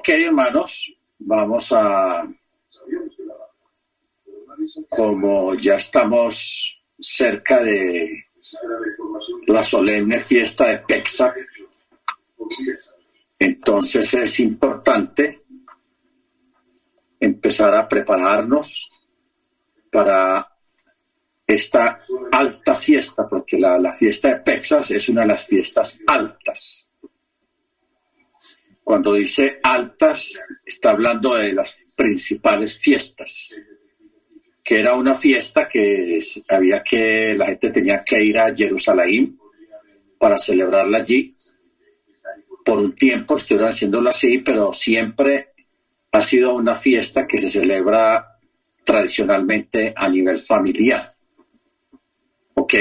Ok, 0.00 0.08
hermanos, 0.08 0.96
vamos 1.18 1.72
a, 1.72 2.26
como 4.88 5.54
ya 5.56 5.74
estamos 5.74 6.82
cerca 6.98 7.62
de 7.62 8.24
la 9.46 9.62
solemne 9.62 10.20
fiesta 10.20 10.68
de 10.68 10.78
Pexac, 10.78 11.36
entonces 13.38 14.14
es 14.14 14.40
importante 14.40 15.42
empezar 17.20 17.76
a 17.76 17.86
prepararnos 17.86 18.90
para 19.92 20.50
esta 21.46 22.00
alta 22.32 22.74
fiesta, 22.74 23.28
porque 23.28 23.58
la, 23.58 23.78
la 23.78 23.92
fiesta 23.92 24.28
de 24.28 24.36
Pexas 24.36 24.92
es 24.92 25.10
una 25.10 25.20
de 25.20 25.26
las 25.26 25.44
fiestas 25.44 26.00
altas. 26.06 26.89
Cuando 28.90 29.12
dice 29.12 29.60
altas, 29.62 30.42
está 30.66 30.90
hablando 30.90 31.36
de 31.36 31.52
las 31.52 31.76
principales 31.96 32.76
fiestas, 32.76 33.54
que 34.64 34.80
era 34.80 34.96
una 34.96 35.14
fiesta 35.14 35.68
que 35.68 36.18
había 36.48 36.82
que, 36.82 37.32
la 37.36 37.46
gente 37.46 37.70
tenía 37.70 38.02
que 38.04 38.24
ir 38.24 38.36
a 38.36 38.52
Jerusalén 38.52 39.38
para 40.18 40.40
celebrarla 40.40 40.98
allí. 40.98 41.36
Por 42.64 42.80
un 42.80 42.92
tiempo 42.92 43.36
estuvieron 43.36 43.68
haciéndolo 43.68 44.10
así, 44.10 44.38
pero 44.38 44.72
siempre 44.72 45.50
ha 46.10 46.20
sido 46.20 46.56
una 46.56 46.74
fiesta 46.74 47.28
que 47.28 47.38
se 47.38 47.48
celebra 47.48 48.40
tradicionalmente 48.82 49.94
a 49.94 50.08
nivel 50.08 50.40
familiar. 50.40 51.08
¿Ok? 52.54 52.74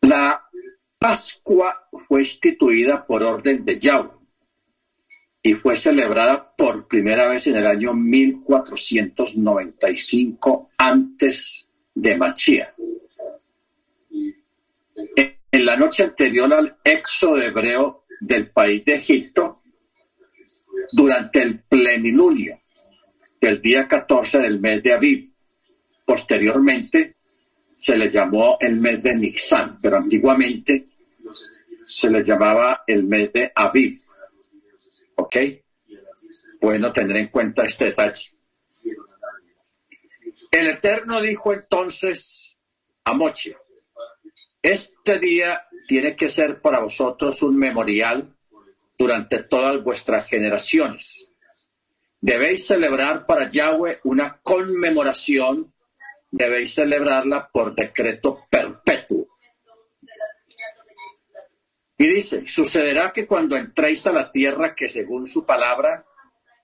La 0.00 0.43
Pascua 1.04 1.84
fue 2.08 2.22
instituida 2.22 3.06
por 3.06 3.22
orden 3.22 3.62
de 3.62 3.78
Yahweh 3.78 4.08
y 5.42 5.52
fue 5.52 5.76
celebrada 5.76 6.56
por 6.56 6.88
primera 6.88 7.28
vez 7.28 7.46
en 7.46 7.56
el 7.56 7.66
año 7.66 7.92
1495 7.92 10.70
antes 10.78 11.70
de 11.94 12.16
Machía. 12.16 12.74
En 15.52 15.66
la 15.66 15.76
noche 15.76 16.04
anterior 16.04 16.50
al 16.54 16.78
éxodo 16.82 17.36
hebreo 17.36 18.06
del 18.18 18.48
país 18.48 18.82
de 18.86 18.94
Egipto, 18.94 19.60
durante 20.90 21.42
el 21.42 21.60
plenilunio 21.64 22.62
del 23.38 23.60
día 23.60 23.86
14 23.86 24.38
del 24.38 24.58
mes 24.58 24.82
de 24.82 24.94
Aviv. 24.94 25.30
Posteriormente 26.06 27.16
se 27.76 27.94
le 27.94 28.08
llamó 28.08 28.56
el 28.58 28.76
mes 28.76 29.02
de 29.02 29.14
Nixán, 29.14 29.76
pero 29.82 29.98
antiguamente 29.98 30.93
se 31.84 32.10
le 32.10 32.22
llamaba 32.22 32.84
el 32.86 33.04
mes 33.04 33.32
de 33.32 33.52
Aviv. 33.54 34.00
¿Ok? 35.16 35.36
Bueno, 36.60 36.92
tener 36.92 37.16
en 37.16 37.28
cuenta 37.28 37.64
este 37.64 37.86
detalle. 37.86 38.24
El 40.50 40.66
Eterno 40.66 41.20
dijo 41.20 41.52
entonces 41.52 42.56
a 43.04 43.12
Moche, 43.12 43.56
este 44.62 45.18
día 45.18 45.66
tiene 45.86 46.16
que 46.16 46.28
ser 46.28 46.60
para 46.60 46.80
vosotros 46.80 47.42
un 47.42 47.56
memorial 47.56 48.34
durante 48.98 49.42
todas 49.42 49.82
vuestras 49.82 50.26
generaciones. 50.26 51.32
Debéis 52.20 52.66
celebrar 52.66 53.26
para 53.26 53.50
Yahweh 53.50 54.00
una 54.04 54.40
conmemoración, 54.42 55.74
debéis 56.30 56.74
celebrarla 56.74 57.48
por 57.52 57.74
decreto 57.74 58.46
perpetuo. 58.48 59.23
Y 61.96 62.06
dice, 62.06 62.44
sucederá 62.46 63.12
que 63.12 63.26
cuando 63.26 63.56
entréis 63.56 64.06
a 64.06 64.12
la 64.12 64.30
tierra 64.30 64.74
que 64.74 64.88
según 64.88 65.26
su 65.26 65.46
palabra 65.46 66.04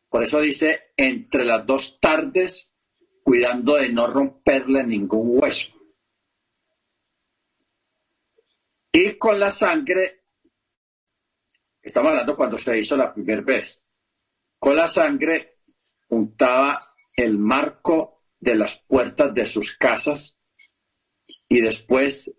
Por 0.08 0.23
eso 0.23 0.40
dice, 0.40 0.93
entre 0.96 1.44
las 1.44 1.67
dos 1.67 1.99
tardes, 2.00 2.75
cuidando 3.23 3.75
de 3.75 3.90
no 3.90 4.06
romperle 4.06 4.84
ningún 4.84 5.38
hueso. 5.38 5.73
Y 8.93 9.14
con 9.19 9.38
la 9.38 9.50
sangre, 9.50 10.25
estamos 11.82 12.11
hablando 12.11 12.37
cuando 12.37 12.56
se 12.56 12.79
hizo 12.79 12.96
la 12.96 13.12
primera 13.12 13.43
vez, 13.43 13.84
con 14.58 14.75
la 14.75 14.88
sangre 14.88 15.58
untaba 16.08 16.94
el 17.14 17.37
marco 17.37 18.22
de 18.38 18.55
las 18.55 18.79
puertas 18.79 19.34
de 19.34 19.44
sus 19.44 19.76
casas 19.76 20.40
y 21.48 21.60
después 21.60 22.34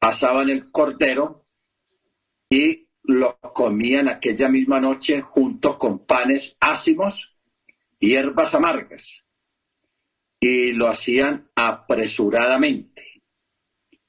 asaban 0.00 0.50
el 0.50 0.70
cordero 0.70 1.46
y 2.48 2.88
lo 3.02 3.38
comían 3.40 4.08
aquella 4.08 4.48
misma 4.48 4.80
noche 4.80 5.22
junto 5.22 5.78
con 5.78 6.00
panes 6.00 6.56
ácimos 6.60 7.36
y 7.98 8.08
hierbas 8.08 8.54
amargas. 8.54 9.26
Y 10.40 10.72
lo 10.72 10.88
hacían 10.88 11.50
apresuradamente, 11.56 13.22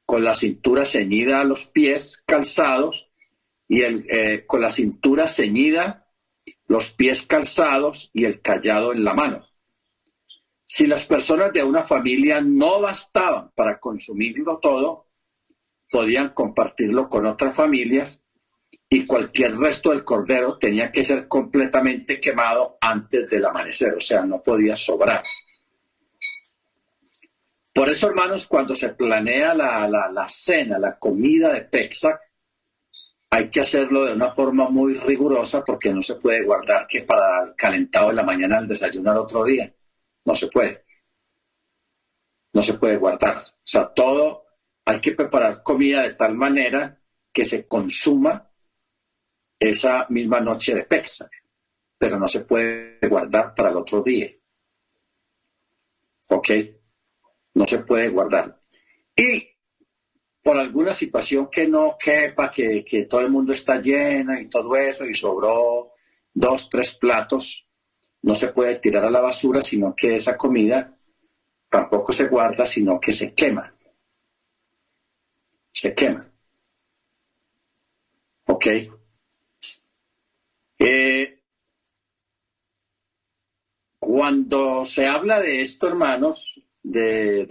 con 0.06 0.24
la 0.24 0.36
cintura 0.36 0.86
ceñida 0.86 1.42
a 1.42 1.44
los 1.44 1.66
pies 1.66 2.24
calzados 2.26 3.12
y 3.68 3.82
el, 3.82 4.06
eh, 4.10 4.44
con 4.46 4.62
la 4.62 4.72
cintura 4.72 5.28
ceñida, 5.28 6.08
los 6.68 6.92
pies 6.92 7.24
calzados 7.24 8.12
y 8.14 8.26
el 8.26 8.42
callado 8.42 8.92
en 8.92 9.04
la 9.04 9.14
mano. 9.14 9.49
Si 10.72 10.86
las 10.86 11.08
personas 11.08 11.52
de 11.52 11.64
una 11.64 11.82
familia 11.82 12.42
no 12.42 12.80
bastaban 12.80 13.50
para 13.56 13.80
consumirlo 13.80 14.60
todo, 14.60 15.08
podían 15.90 16.30
compartirlo 16.30 17.10
con 17.10 17.26
otras 17.26 17.56
familias 17.56 18.22
y 18.88 19.08
cualquier 19.08 19.58
resto 19.58 19.90
del 19.90 20.04
cordero 20.04 20.60
tenía 20.60 20.92
que 20.92 21.04
ser 21.04 21.28
completamente 21.28 22.20
quemado 22.20 22.78
antes 22.82 23.28
del 23.28 23.48
amanecer, 23.48 23.96
o 23.96 24.00
sea, 24.00 24.24
no 24.24 24.44
podía 24.44 24.76
sobrar. 24.76 25.24
Por 27.74 27.90
eso, 27.90 28.08
hermanos, 28.08 28.46
cuando 28.48 28.76
se 28.76 28.90
planea 28.90 29.56
la, 29.56 29.88
la, 29.88 30.30
cena, 30.30 30.78
la 30.78 31.00
comida 31.00 31.52
de 31.52 31.62
Pexac, 31.62 32.22
hay 33.32 33.50
que 33.50 33.62
hacerlo 33.62 34.06
de 34.06 34.14
una 34.14 34.36
forma 34.36 34.70
muy 34.70 34.94
rigurosa 34.94 35.66
porque 35.66 35.92
no 35.92 36.04
se 36.04 36.18
puede 36.18 36.44
guardar 36.44 36.86
que 36.86 37.02
para 37.02 37.42
el 37.42 37.56
calentado 37.56 38.10
de 38.10 38.14
la 38.14 38.24
mañana 38.24 38.60
el 38.60 38.68
desayuno 38.68 39.10
al 39.10 39.18
otro 39.18 39.44
día. 39.46 39.74
No 40.30 40.36
se 40.36 40.48
puede. 40.48 40.86
No 42.54 42.62
se 42.62 42.76
puede 42.76 42.98
guardar. 42.98 43.38
O 43.38 43.64
sea, 43.64 43.92
todo 43.92 44.46
hay 44.86 45.02
que 45.02 45.14
preparar 45.14 45.64
comida 45.64 46.04
de 46.04 46.14
tal 46.14 46.36
manera 46.36 47.02
que 47.34 47.44
se 47.44 47.68
consuma 47.68 48.48
esa 49.60 50.06
misma 50.10 50.40
noche 50.40 50.76
de 50.76 50.84
Pesach, 50.84 51.32
pero 51.98 52.20
no 52.20 52.28
se 52.28 52.42
puede 52.42 53.00
guardar 53.10 53.56
para 53.56 53.70
el 53.72 53.78
otro 53.78 54.04
día. 54.04 54.30
¿Ok? 56.28 56.50
No 57.56 57.66
se 57.66 57.80
puede 57.80 58.10
guardar. 58.10 58.62
Y 59.16 59.50
por 60.44 60.58
alguna 60.58 60.94
situación 60.94 61.50
que 61.50 61.68
no 61.68 61.98
quepa, 62.00 62.52
que, 62.52 62.86
que 62.86 63.06
todo 63.06 63.22
el 63.22 63.32
mundo 63.32 63.54
está 63.54 63.82
lleno 63.82 64.40
y 64.40 64.48
todo 64.48 64.76
eso, 64.76 65.06
y 65.06 65.14
sobró 65.16 65.94
dos, 66.32 66.70
tres 66.70 66.94
platos, 66.98 67.69
no 68.22 68.36
se 68.36 68.50
puede 68.50 68.80
tirar 68.80 69.06
a 69.06 69.10
la 69.10 69.22
basura, 69.22 69.64
sino 69.64 69.96
que 69.96 70.16
esa 70.16 70.38
comida 70.38 70.98
tampoco 71.70 72.12
se 72.12 72.28
guarda, 72.28 72.66
sino 72.66 73.00
que 73.00 73.14
se 73.14 73.34
quema. 73.34 73.74
Se 75.72 75.94
quema. 75.94 76.30
¿Ok? 78.48 78.68
Eh, 80.80 81.40
cuando 84.00 84.86
se 84.86 85.08
habla 85.08 85.40
de 85.40 85.62
esto, 85.62 85.88
hermanos, 85.88 86.62
de, 86.82 87.46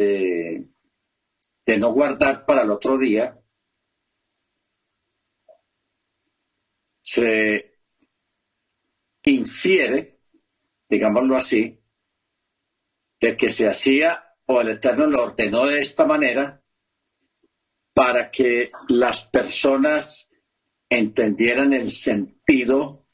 de, 1.66 1.78
no 1.78 1.92
guardar 1.92 2.44
para 2.44 2.62
el 2.62 2.70
otro 2.70 2.98
día, 2.98 3.38
se 7.00 7.78
infiere, 9.24 10.17
digámoslo 10.88 11.36
así, 11.36 11.80
de 13.20 13.36
que 13.36 13.50
se 13.50 13.68
hacía 13.68 14.36
o 14.46 14.60
el 14.60 14.68
Eterno 14.68 15.06
lo 15.06 15.24
ordenó 15.24 15.66
de 15.66 15.80
esta 15.80 16.06
manera 16.06 16.62
para 17.92 18.30
que 18.30 18.70
las 18.88 19.26
personas 19.26 20.30
entendieran 20.88 21.72
el 21.72 21.90
sentido 21.90 23.06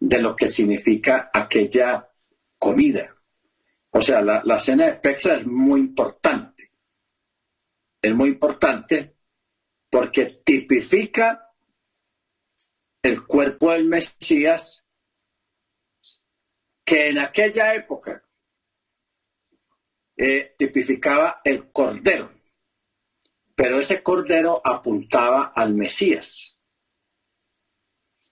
de 0.00 0.20
lo 0.20 0.36
que 0.36 0.48
significa 0.48 1.30
aquella 1.32 2.12
comida. 2.58 3.16
O 3.90 4.02
sea, 4.02 4.20
la, 4.20 4.60
cena 4.60 4.86
de 4.86 4.94
Pexa 4.94 5.36
es 5.36 5.46
muy 5.46 5.80
importante. 5.80 6.72
Es 8.02 8.14
muy 8.14 8.30
importante 8.30 9.16
porque 9.90 10.42
tipifica 10.44 11.52
el 13.02 13.26
cuerpo 13.26 13.72
del 13.72 13.86
Mesías 13.86 14.87
que 16.88 17.08
en 17.10 17.18
aquella 17.18 17.74
época 17.74 18.24
eh, 20.16 20.54
tipificaba 20.56 21.42
el 21.44 21.70
cordero, 21.70 22.32
pero 23.54 23.78
ese 23.78 24.02
cordero 24.02 24.62
apuntaba 24.64 25.52
al 25.54 25.74
Mesías. 25.74 26.58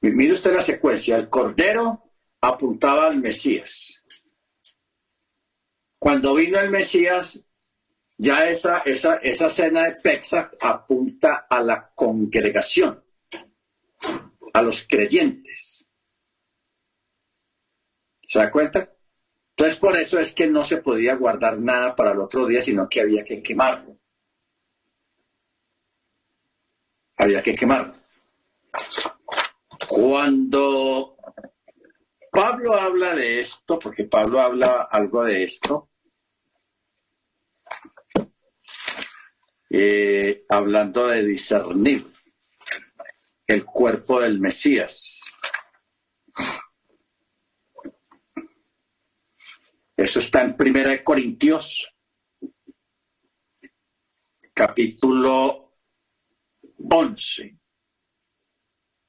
Mire 0.00 0.32
usted 0.32 0.55
la 0.55 0.62
secuencia. 0.62 1.17
El 1.17 1.29
Cordero 1.29 2.03
apuntaba 2.41 3.07
al 3.07 3.19
Mesías. 3.19 4.04
Cuando 5.99 6.35
vino 6.35 6.59
el 6.59 6.71
Mesías, 6.71 7.47
ya 8.16 8.49
esa, 8.49 8.78
esa, 8.80 9.16
esa 9.16 9.50
cena 9.50 9.85
de 9.85 9.92
Pexa 10.02 10.50
apunta 10.61 11.47
a 11.49 11.62
la 11.62 11.90
congregación, 11.95 13.04
a 14.52 14.62
los 14.62 14.87
creyentes. 14.88 15.86
¿Se 18.37 18.43
da 18.43 18.50
cuenta? 18.50 18.93
Entonces 19.57 19.78
por 19.78 19.97
eso 19.97 20.21
es 20.21 20.35
que 20.35 20.47
no 20.47 20.62
se 20.62 20.76
podía 20.83 21.14
guardar 21.14 21.59
nada 21.59 21.97
para 21.97 22.12
el 22.12 22.21
otro 22.21 22.47
día, 22.47 22.61
sino 22.61 22.87
que 22.87 23.00
había 23.00 23.25
que 23.25 23.43
quemarlo. 23.43 23.97
Había 27.16 27.43
que 27.43 27.55
quemarlo. 27.55 27.95
Cuando 29.88 31.16
Pablo 32.31 32.75
habla 32.75 33.14
de 33.14 33.40
esto, 33.40 33.78
porque 33.78 34.05
Pablo 34.05 34.38
habla 34.43 34.87
algo 34.90 35.25
de 35.25 35.43
esto, 35.43 35.88
eh, 39.71 40.45
hablando 40.47 41.07
de 41.07 41.25
discernir 41.25 42.07
el 43.47 43.64
cuerpo 43.64 44.21
del 44.21 44.40
Mesías. 44.40 45.23
Eso 49.97 50.19
está 50.19 50.43
en 50.43 50.57
Primera 50.57 50.91
de 50.91 51.03
Corintios, 51.03 51.91
capítulo 54.53 55.73
11. 56.91 57.59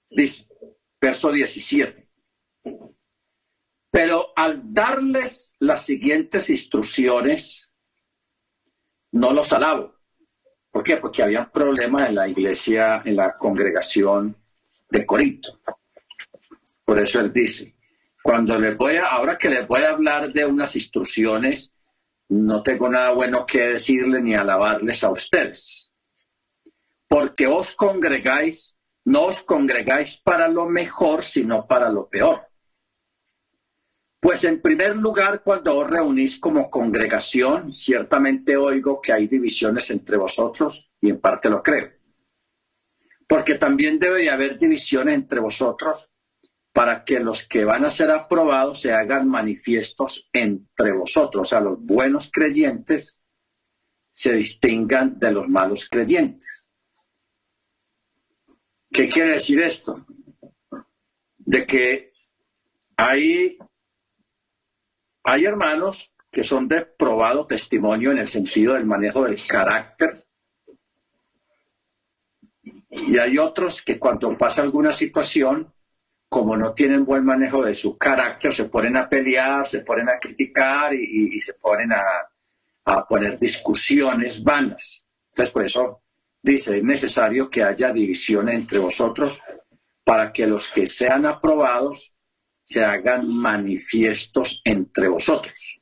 Dice, 0.10 0.54
verso 1.02 1.30
17. 1.30 2.10
Pero 3.92 4.32
al 4.34 4.74
darles 4.74 5.58
las 5.60 5.86
siguientes 5.86 6.50
instrucciones, 6.50 7.76
no 9.12 9.34
los 9.34 9.52
alabo. 9.52 9.94
¿Por 10.72 10.84
qué? 10.84 10.98
Porque 10.98 11.22
había 11.22 11.52
problemas 11.52 12.08
en 12.08 12.16
la 12.16 12.30
iglesia, 12.30 13.02
en 13.04 13.18
la 13.18 13.38
congregación 13.38 14.38
de 14.90 15.06
Corinto. 15.06 15.60
Por 16.86 16.98
eso 17.00 17.20
él 17.20 17.34
dice, 17.34 17.77
cuando 18.28 18.60
les 18.60 18.76
voy 18.76 18.98
a, 18.98 19.08
ahora 19.08 19.38
que 19.38 19.48
les 19.48 19.66
voy 19.66 19.84
a 19.84 19.92
hablar 19.92 20.34
de 20.34 20.46
unas 20.46 20.76
instrucciones, 20.76 21.74
no 22.28 22.62
tengo 22.62 22.90
nada 22.90 23.12
bueno 23.12 23.46
que 23.46 23.70
decirle 23.70 24.22
ni 24.22 24.36
alabarles 24.36 25.02
a 25.06 25.12
ustedes. 25.12 25.94
Porque 27.08 27.48
os 27.48 27.74
congregáis 27.74 28.76
no 29.06 29.28
os 29.28 29.44
congregáis 29.44 30.18
para 30.18 30.50
lo 30.50 30.66
mejor, 30.66 31.24
sino 31.24 31.66
para 31.66 31.90
lo 31.90 32.10
peor. 32.10 32.50
Pues 34.20 34.44
en 34.44 34.62
primer 34.62 34.98
lugar, 34.98 35.42
cuando 35.42 35.78
os 35.78 35.90
reunís 35.90 36.38
como 36.38 36.70
congregación, 36.70 37.72
ciertamente 37.72 38.58
oigo 38.58 39.02
que 39.02 39.14
hay 39.14 39.30
divisiones 39.30 39.90
entre 39.92 40.18
vosotros 40.18 40.92
y 41.00 41.12
en 41.12 41.22
parte 41.22 41.50
lo 41.50 41.64
creo. 41.64 41.94
Porque 43.26 43.56
también 43.56 43.98
debe 43.98 44.24
de 44.24 44.30
haber 44.30 44.60
divisiones 44.60 45.16
entre 45.16 45.40
vosotros 45.40 46.12
para 46.78 47.04
que 47.04 47.20
los 47.20 47.48
que 47.48 47.66
van 47.66 47.86
a 47.86 47.90
ser 47.90 48.12
aprobados 48.12 48.82
se 48.82 48.94
hagan 48.94 49.28
manifiestos 49.28 50.30
entre 50.32 50.92
vosotros, 50.92 51.42
o 51.42 51.50
sea, 51.50 51.60
los 51.60 51.82
buenos 51.82 52.30
creyentes 52.32 53.20
se 54.12 54.34
distingan 54.34 55.18
de 55.18 55.32
los 55.32 55.50
malos 55.50 55.90
creyentes. 55.90 56.70
¿Qué 58.92 59.10
quiere 59.10 59.30
decir 59.30 59.60
esto? 59.60 60.06
De 61.40 61.66
que 61.66 62.14
hay, 62.96 63.58
hay 65.24 65.46
hermanos 65.46 66.14
que 66.30 66.44
son 66.44 66.68
de 66.68 66.86
probado 66.86 67.48
testimonio 67.48 68.12
en 68.12 68.20
el 68.20 68.28
sentido 68.28 68.76
del 68.76 68.86
manejo 68.86 69.24
del 69.24 69.44
carácter 69.48 70.28
y 72.92 73.18
hay 73.18 73.40
otros 73.40 73.82
que 73.82 73.98
cuando 73.98 74.38
pasa 74.38 74.62
alguna 74.62 74.94
situación 74.94 75.74
como 76.30 76.58
no 76.58 76.74
tienen 76.74 77.06
buen 77.06 77.24
manejo 77.24 77.64
de 77.64 77.74
su 77.74 77.98
carácter, 77.98 78.54
se 78.54 78.66
ponen 78.66 78.98
a 78.98 79.08
pelear, 79.08 79.68
se 79.68 79.82
ponen 79.82 80.10
a 80.10 80.20
criticar 80.20 80.94
y, 80.94 81.40
se 81.40 81.54
ponen 81.54 81.94
a, 81.94 82.04
a, 82.86 83.08
poner 83.08 83.40
discusiones 83.40 84.44
vanas. 84.44 85.06
Entonces, 85.30 85.54
por 85.54 85.66
eso 85.66 86.02
dice, 86.42 86.78
es 86.78 86.84
necesario 86.84 87.50
que 87.50 87.64
haya 87.64 87.94
división 87.94 88.50
entre 88.50 88.80
vosotros 88.80 89.42
para 90.04 90.32
que 90.32 90.46
los 90.48 90.70
que 90.72 90.86
sean 90.88 91.26
aprobados 91.26 92.14
se 92.62 92.84
hagan 92.84 93.34
manifiestos 93.34 94.62
entre 94.66 95.08
vosotros. 95.08 95.82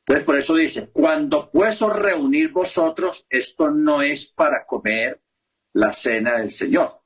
Entonces, 0.00 0.24
por 0.24 0.36
eso 0.36 0.54
dice, 0.54 0.88
cuando 0.90 1.50
pues 1.50 1.80
os 1.82 1.92
reunir 1.92 2.50
vosotros, 2.50 3.26
esto 3.28 3.70
no 3.70 4.00
es 4.00 4.28
para 4.28 4.64
comer 4.64 5.20
la 5.74 5.92
cena 5.92 6.38
del 6.38 6.50
Señor 6.50 7.01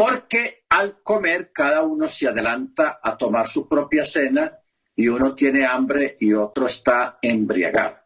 porque 0.00 0.64
al 0.70 1.02
comer 1.02 1.52
cada 1.52 1.82
uno 1.82 2.08
se 2.08 2.26
adelanta 2.26 3.00
a 3.02 3.18
tomar 3.18 3.50
su 3.50 3.68
propia 3.68 4.06
cena 4.06 4.58
y 4.96 5.08
uno 5.08 5.34
tiene 5.34 5.66
hambre 5.66 6.16
y 6.18 6.32
otro 6.32 6.68
está 6.68 7.18
embriagado. 7.20 7.98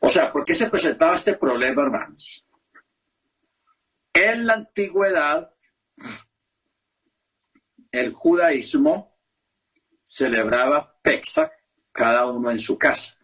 O 0.00 0.08
sea, 0.08 0.30
¿por 0.30 0.44
qué 0.44 0.54
se 0.54 0.70
presentaba 0.70 1.16
este 1.16 1.34
problema, 1.34 1.82
hermanos? 1.82 2.48
En 4.12 4.46
la 4.46 4.54
antigüedad, 4.54 5.52
el 7.90 8.12
judaísmo 8.12 9.18
celebraba 10.04 10.96
Pesach 11.02 11.50
cada 11.90 12.26
uno 12.26 12.52
en 12.52 12.60
su 12.60 12.78
casa, 12.78 13.16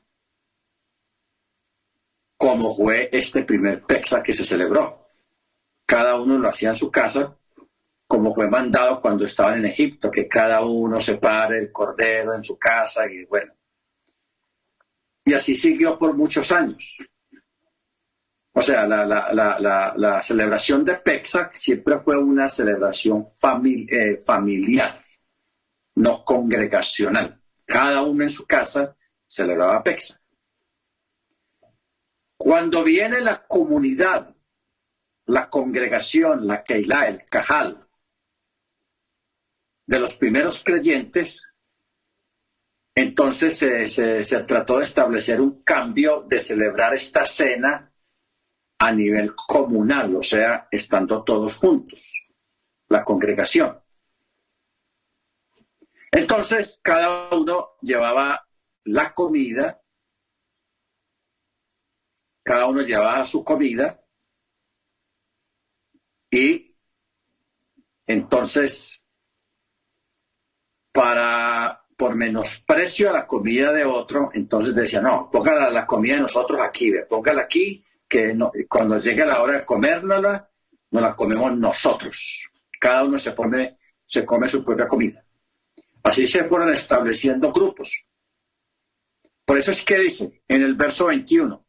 como 2.37 2.75
fue 2.75 3.11
este 3.13 3.45
primer 3.45 3.85
Pesach 3.85 4.25
que 4.25 4.33
se 4.33 4.45
celebró. 4.45 5.09
Cada 5.87 6.17
uno 6.17 6.37
lo 6.37 6.49
hacía 6.49 6.71
en 6.71 6.75
su 6.75 6.91
casa 6.91 7.39
como 8.07 8.35
fue 8.35 8.49
mandado 8.49 9.01
cuando 9.01 9.25
estaban 9.25 9.59
en 9.59 9.67
Egipto, 9.67 10.11
que 10.11 10.29
cada 10.29 10.63
uno 10.63 11.01
separe 11.01 11.59
el 11.59 11.73
cordero 11.73 12.35
en 12.35 12.43
su 12.43 12.59
casa 12.59 13.07
y 13.11 13.25
bueno. 13.25 13.53
Y 15.25 15.33
así 15.33 15.55
siguió 15.55 15.99
por 15.99 16.15
muchos 16.15 16.53
años. 16.53 16.99
O 18.57 18.63
sea, 18.63 18.87
la, 18.87 20.23
celebración 20.23 20.85
de 20.85 20.97
Pesach 20.97 21.55
siempre 21.55 21.99
fue 21.99 22.17
una 22.17 22.49
celebración 22.49 23.29
eh, 23.89 24.17
familiar, 24.25 24.97
no 25.97 26.25
congregacional. 26.25 27.41
Cada 27.65 28.03
uno 28.03 28.23
en 28.23 28.31
su 28.31 28.47
casa 28.47 28.95
celebraba 29.27 29.83
Pesach. 29.83 30.21
Cuando 32.37 32.85
viene 32.85 33.21
la 33.21 33.45
comunidad, 33.45 34.35
la 35.27 35.49
congregación, 35.49 36.47
la 36.47 36.63
Keilah, 36.63 37.09
el 37.09 37.25
Cajal, 37.25 37.84
de 39.87 40.00
los 40.00 40.17
primeros 40.17 40.62
creyentes, 40.64 41.55
entonces 42.95 43.59
se, 43.59 44.41
trató 44.45 44.79
de 44.79 44.85
establecer 44.85 45.41
un 45.41 45.62
cambio 45.62 46.23
de 46.23 46.38
celebrar 46.38 46.95
esta 46.95 47.25
cena 47.26 47.93
a 48.79 48.93
nivel 48.93 49.35
comunal, 49.35 50.14
o 50.14 50.23
sea, 50.23 50.69
estando 50.71 51.25
todos 51.25 51.57
juntos, 51.57 52.29
la 52.88 53.05
congregación. 53.05 53.81
Entonces, 56.12 56.79
cada 56.83 57.35
uno 57.35 57.71
llevaba 57.83 58.47
la 58.85 59.12
comida, 59.12 59.83
cada 62.45 62.67
uno 62.67 62.83
llevaba 62.83 63.26
su 63.26 63.43
comida 63.43 64.05
y 66.31 66.76
entonces 68.07 69.04
para 70.95 71.85
por 71.97 72.15
menosprecio 72.15 73.11
a 73.11 73.13
la 73.13 73.27
comida 73.27 73.73
de 73.73 73.85
otro, 73.85 74.31
entonces 74.33 74.77
decía, 74.77 75.01
no, 75.01 75.29
ponga 75.31 75.69
la, 75.69 75.87
comida 75.87 76.15
de 76.15 76.21
nosotros 76.21 76.61
aquí, 76.63 76.93
póngala 77.09 77.43
aquí, 77.43 77.85
que 78.09 78.37
cuando 78.69 78.99
llegue 79.01 79.27
la 79.27 79.43
hora 79.43 79.59
de 79.59 79.65
comérnosla, 79.65 80.49
nos 80.93 81.03
la 81.03 81.17
comemos 81.17 81.57
nosotros. 81.57 82.49
Cada 82.79 83.03
uno 83.03 83.19
se, 83.19 83.33
pone, 83.33 83.77
se 84.07 84.25
come 84.25 84.49
su 84.49 84.65
propia 84.65 84.87
comida. 84.87 85.25
Así 86.05 86.29
se 86.29 86.45
fueron 86.45 86.73
estableciendo 86.73 87.53
grupos. 87.53 88.07
Por 89.45 89.59
eso 89.59 89.73
es 89.73 89.85
que 89.85 89.99
dice 89.99 90.43
en 90.47 90.63
el 90.63 90.75
verso 90.75 91.07
21, 91.07 91.65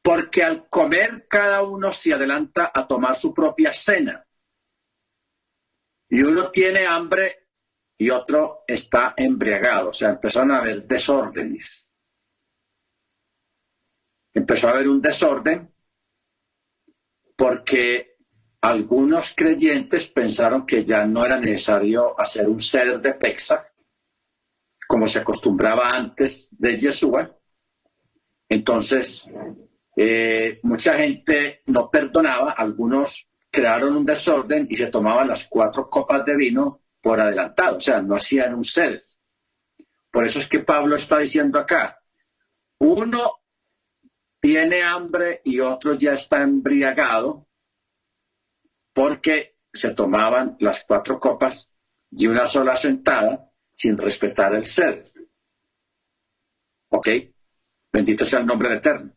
porque 0.00 0.44
al 0.44 0.68
comer 0.68 1.26
cada 1.28 1.62
uno 1.62 1.92
se 1.92 2.14
adelanta 2.14 2.70
a 2.72 2.86
tomar 2.86 3.16
su 3.16 3.34
propia 3.34 3.72
cena. 3.72 4.24
Y 6.08 6.22
uno 6.22 6.50
tiene 6.52 6.86
hambre 6.86 7.43
y 7.98 8.10
otro 8.10 8.64
está 8.66 9.14
embriagado. 9.16 9.90
O 9.90 9.92
sea, 9.92 10.10
empezaron 10.10 10.52
a 10.52 10.58
haber 10.58 10.86
desórdenes. 10.86 11.90
Empezó 14.32 14.68
a 14.68 14.72
haber 14.72 14.88
un 14.88 15.00
desorden 15.00 15.72
porque 17.36 18.16
algunos 18.60 19.32
creyentes 19.36 20.08
pensaron 20.08 20.66
que 20.66 20.82
ya 20.82 21.04
no 21.04 21.24
era 21.24 21.38
necesario 21.38 22.18
hacer 22.18 22.48
un 22.48 22.60
ser 22.60 23.00
de 23.00 23.14
Pexa, 23.14 23.68
como 24.88 25.06
se 25.06 25.20
acostumbraba 25.20 25.94
antes 25.94 26.48
de 26.50 26.76
Yeshua. 26.76 27.38
Entonces, 28.48 29.30
eh, 29.96 30.60
mucha 30.62 30.96
gente 30.96 31.62
no 31.66 31.90
perdonaba, 31.90 32.52
algunos 32.52 33.28
crearon 33.50 33.96
un 33.96 34.04
desorden 34.04 34.66
y 34.68 34.76
se 34.76 34.88
tomaban 34.88 35.28
las 35.28 35.46
cuatro 35.46 35.88
copas 35.88 36.24
de 36.24 36.36
vino 36.36 36.83
por 37.04 37.20
adelantado, 37.20 37.76
o 37.76 37.80
sea, 37.80 38.00
no 38.00 38.16
hacían 38.16 38.54
un 38.54 38.64
ser. 38.64 39.02
Por 40.10 40.24
eso 40.24 40.38
es 40.38 40.48
que 40.48 40.60
Pablo 40.60 40.96
está 40.96 41.18
diciendo 41.18 41.58
acá, 41.58 42.02
uno 42.78 43.42
tiene 44.40 44.82
hambre 44.82 45.42
y 45.44 45.60
otro 45.60 45.92
ya 45.94 46.14
está 46.14 46.40
embriagado 46.40 47.46
porque 48.94 49.58
se 49.70 49.90
tomaban 49.90 50.56
las 50.60 50.82
cuatro 50.84 51.20
copas 51.20 51.74
de 52.08 52.26
una 52.26 52.46
sola 52.46 52.74
sentada 52.74 53.52
sin 53.74 53.98
respetar 53.98 54.54
el 54.54 54.64
ser. 54.64 55.12
¿Ok? 56.88 57.08
Bendito 57.92 58.24
sea 58.24 58.38
el 58.38 58.46
nombre 58.46 58.70
del 58.70 58.78
Eterno. 58.78 59.14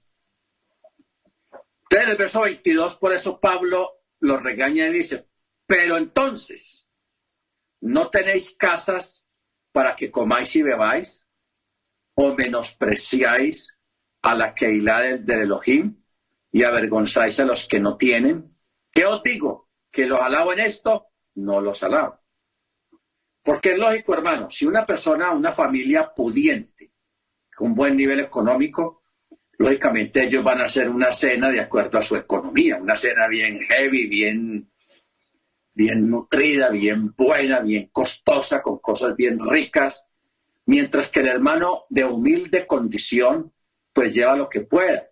Entonces, 1.83 2.03
en 2.03 2.09
el 2.09 2.17
verso 2.17 2.41
22, 2.41 2.97
por 2.97 3.13
eso 3.13 3.39
Pablo 3.39 4.01
lo 4.19 4.37
regaña 4.37 4.87
y 4.87 4.91
dice, 4.91 5.29
pero 5.65 5.95
entonces, 5.95 6.86
¿No 7.81 8.09
tenéis 8.09 8.55
casas 8.57 9.27
para 9.71 9.95
que 9.95 10.11
comáis 10.11 10.55
y 10.55 10.63
bebáis? 10.63 11.27
¿O 12.15 12.35
menospreciáis 12.35 13.77
a 14.23 14.35
la 14.35 14.53
Keilah 14.55 15.01
del, 15.01 15.25
del 15.25 15.41
Elohim 15.41 16.03
y 16.51 16.63
avergonzáis 16.63 17.39
a 17.39 17.45
los 17.45 17.67
que 17.67 17.79
no 17.79 17.97
tienen? 17.97 18.57
¿Qué 18.91 19.05
os 19.05 19.21
digo? 19.21 19.69
¿Que 19.91 20.07
los 20.07 20.19
alabo 20.19 20.53
en 20.53 20.59
esto? 20.59 21.07
No 21.35 21.61
los 21.61 21.83
alabo. 21.83 22.19
Porque 23.43 23.71
es 23.71 23.77
lógico, 23.77 24.13
hermano, 24.13 24.49
si 24.49 24.65
una 24.65 24.85
persona, 24.85 25.31
una 25.31 25.53
familia 25.53 26.13
pudiente, 26.13 26.91
con 27.55 27.73
buen 27.73 27.95
nivel 27.95 28.19
económico, 28.19 29.03
lógicamente 29.57 30.23
ellos 30.23 30.43
van 30.43 30.61
a 30.61 30.65
hacer 30.65 30.89
una 30.89 31.11
cena 31.11 31.49
de 31.49 31.61
acuerdo 31.61 31.97
a 31.97 32.01
su 32.01 32.15
economía, 32.15 32.77
una 32.77 32.97
cena 32.97 33.27
bien 33.27 33.59
heavy, 33.61 34.07
bien 34.07 34.69
bien 35.77 36.09
nutrida, 36.09 36.69
bien 36.69 37.13
buena, 37.15 37.59
bien 37.59 37.89
costosa, 37.91 38.63
con 38.63 38.79
cosas 38.79 39.15
bien 39.15 39.37
ricas, 39.39 40.09
mientras 40.65 41.07
que 41.09 41.19
el 41.19 41.27
hermano 41.27 41.83
de 41.89 42.03
humilde 42.03 42.65
condición, 42.65 43.53
pues 43.93 44.15
lleva 44.15 44.35
lo 44.35 44.49
que 44.49 44.61
pueda. 44.61 45.07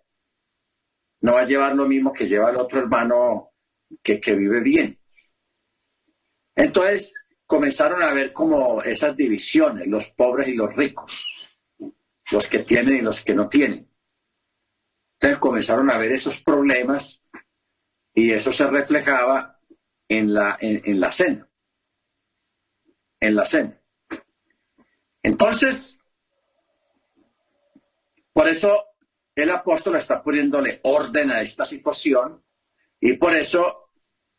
no 1.20 1.34
va 1.34 1.42
a 1.42 1.46
llevar 1.46 1.76
lo 1.76 1.86
mismo 1.86 2.12
que 2.12 2.26
lleva 2.26 2.50
el 2.50 2.56
otro 2.56 2.80
hermano 2.80 3.52
que, 4.02 4.20
que 4.20 4.34
vive 4.34 4.60
bien. 4.60 4.98
Entonces 6.56 7.14
comenzaron 7.46 8.02
a 8.02 8.12
ver 8.12 8.32
como 8.32 8.82
esas 8.82 9.16
divisiones, 9.16 9.86
los 9.86 10.10
pobres 10.10 10.48
y 10.48 10.54
los 10.54 10.74
ricos, 10.74 11.48
los 12.32 12.48
que 12.48 12.60
tienen 12.60 12.96
y 12.96 13.02
los 13.02 13.22
que 13.22 13.34
no 13.34 13.46
tienen. 13.46 13.88
Entonces 15.14 15.38
comenzaron 15.38 15.88
a 15.92 15.96
ver 15.96 16.10
esos 16.10 16.42
problemas 16.42 17.22
y 18.12 18.32
eso 18.32 18.52
se 18.52 18.66
reflejaba 18.66 19.55
en 20.08 20.32
la, 20.32 20.56
en, 20.60 21.00
la 21.00 21.10
cena. 21.12 21.48
En 23.20 23.34
la 23.34 23.44
cena. 23.44 23.80
Entonces, 25.22 25.98
por 28.32 28.48
eso 28.48 28.84
el 29.34 29.50
apóstol 29.50 29.96
está 29.96 30.22
poniéndole 30.22 30.80
orden 30.84 31.30
a 31.30 31.40
esta 31.40 31.64
situación 31.64 32.44
y 33.00 33.14
por 33.14 33.34
eso 33.34 33.90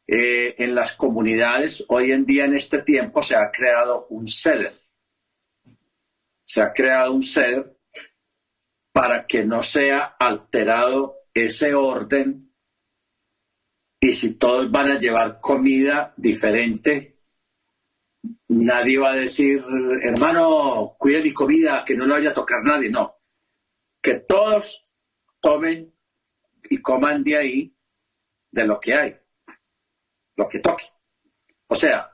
eh, 0.08 0.56
en 0.58 0.74
las 0.74 0.94
comunidades 0.94 1.86
hoy 1.90 2.12
en 2.12 2.26
día 2.26 2.46
en 2.46 2.56
este 2.56 2.82
tiempo 2.82 3.22
se 3.22 3.36
ha 3.36 3.52
creado 3.52 4.08
un 4.10 4.28
ceder. 4.28 4.80
Se 6.46 6.62
ha 6.62 6.72
creado 6.72 7.12
un 7.12 7.24
ceder 7.24 7.78
para 8.94 9.28
que 9.28 9.44
no 9.44 9.62
sea 9.62 10.16
alterado 10.18 11.18
ese 11.34 11.74
orden 11.74 12.47
y 14.00 14.14
si 14.14 14.36
todos 14.36 14.70
van 14.72 14.92
a 14.92 15.00
llevar 15.00 15.40
comida 15.42 16.14
diferente, 16.18 17.18
nadie 18.50 19.00
va 19.00 19.12
a 19.12 19.16
decir, 19.16 19.64
hermano, 20.02 20.96
cuide 21.00 21.22
mi 21.22 21.34
comida, 21.34 21.84
que 21.84 21.96
no 21.96 22.06
le 22.06 22.14
vaya 22.14 22.30
a 22.30 22.34
tocar 22.34 22.64
nadie, 22.64 22.90
no. 22.90 23.16
Que 24.02 24.16
todos 24.16 24.94
tomen 25.42 25.94
y 26.70 26.78
coman 26.78 27.24
de 27.24 27.38
ahí, 27.38 27.76
de 28.52 28.68
lo 28.68 28.80
que 28.80 28.94
hay, 28.94 29.18
lo 30.36 30.48
que 30.48 30.60
toque. 30.60 30.86
O 31.68 31.76
sea, 31.76 32.12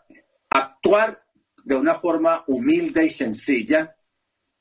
actuar 0.50 1.26
de 1.64 1.76
una 1.76 1.96
forma 1.96 2.44
humilde 2.48 3.06
y 3.06 3.10
sencilla 3.10 3.96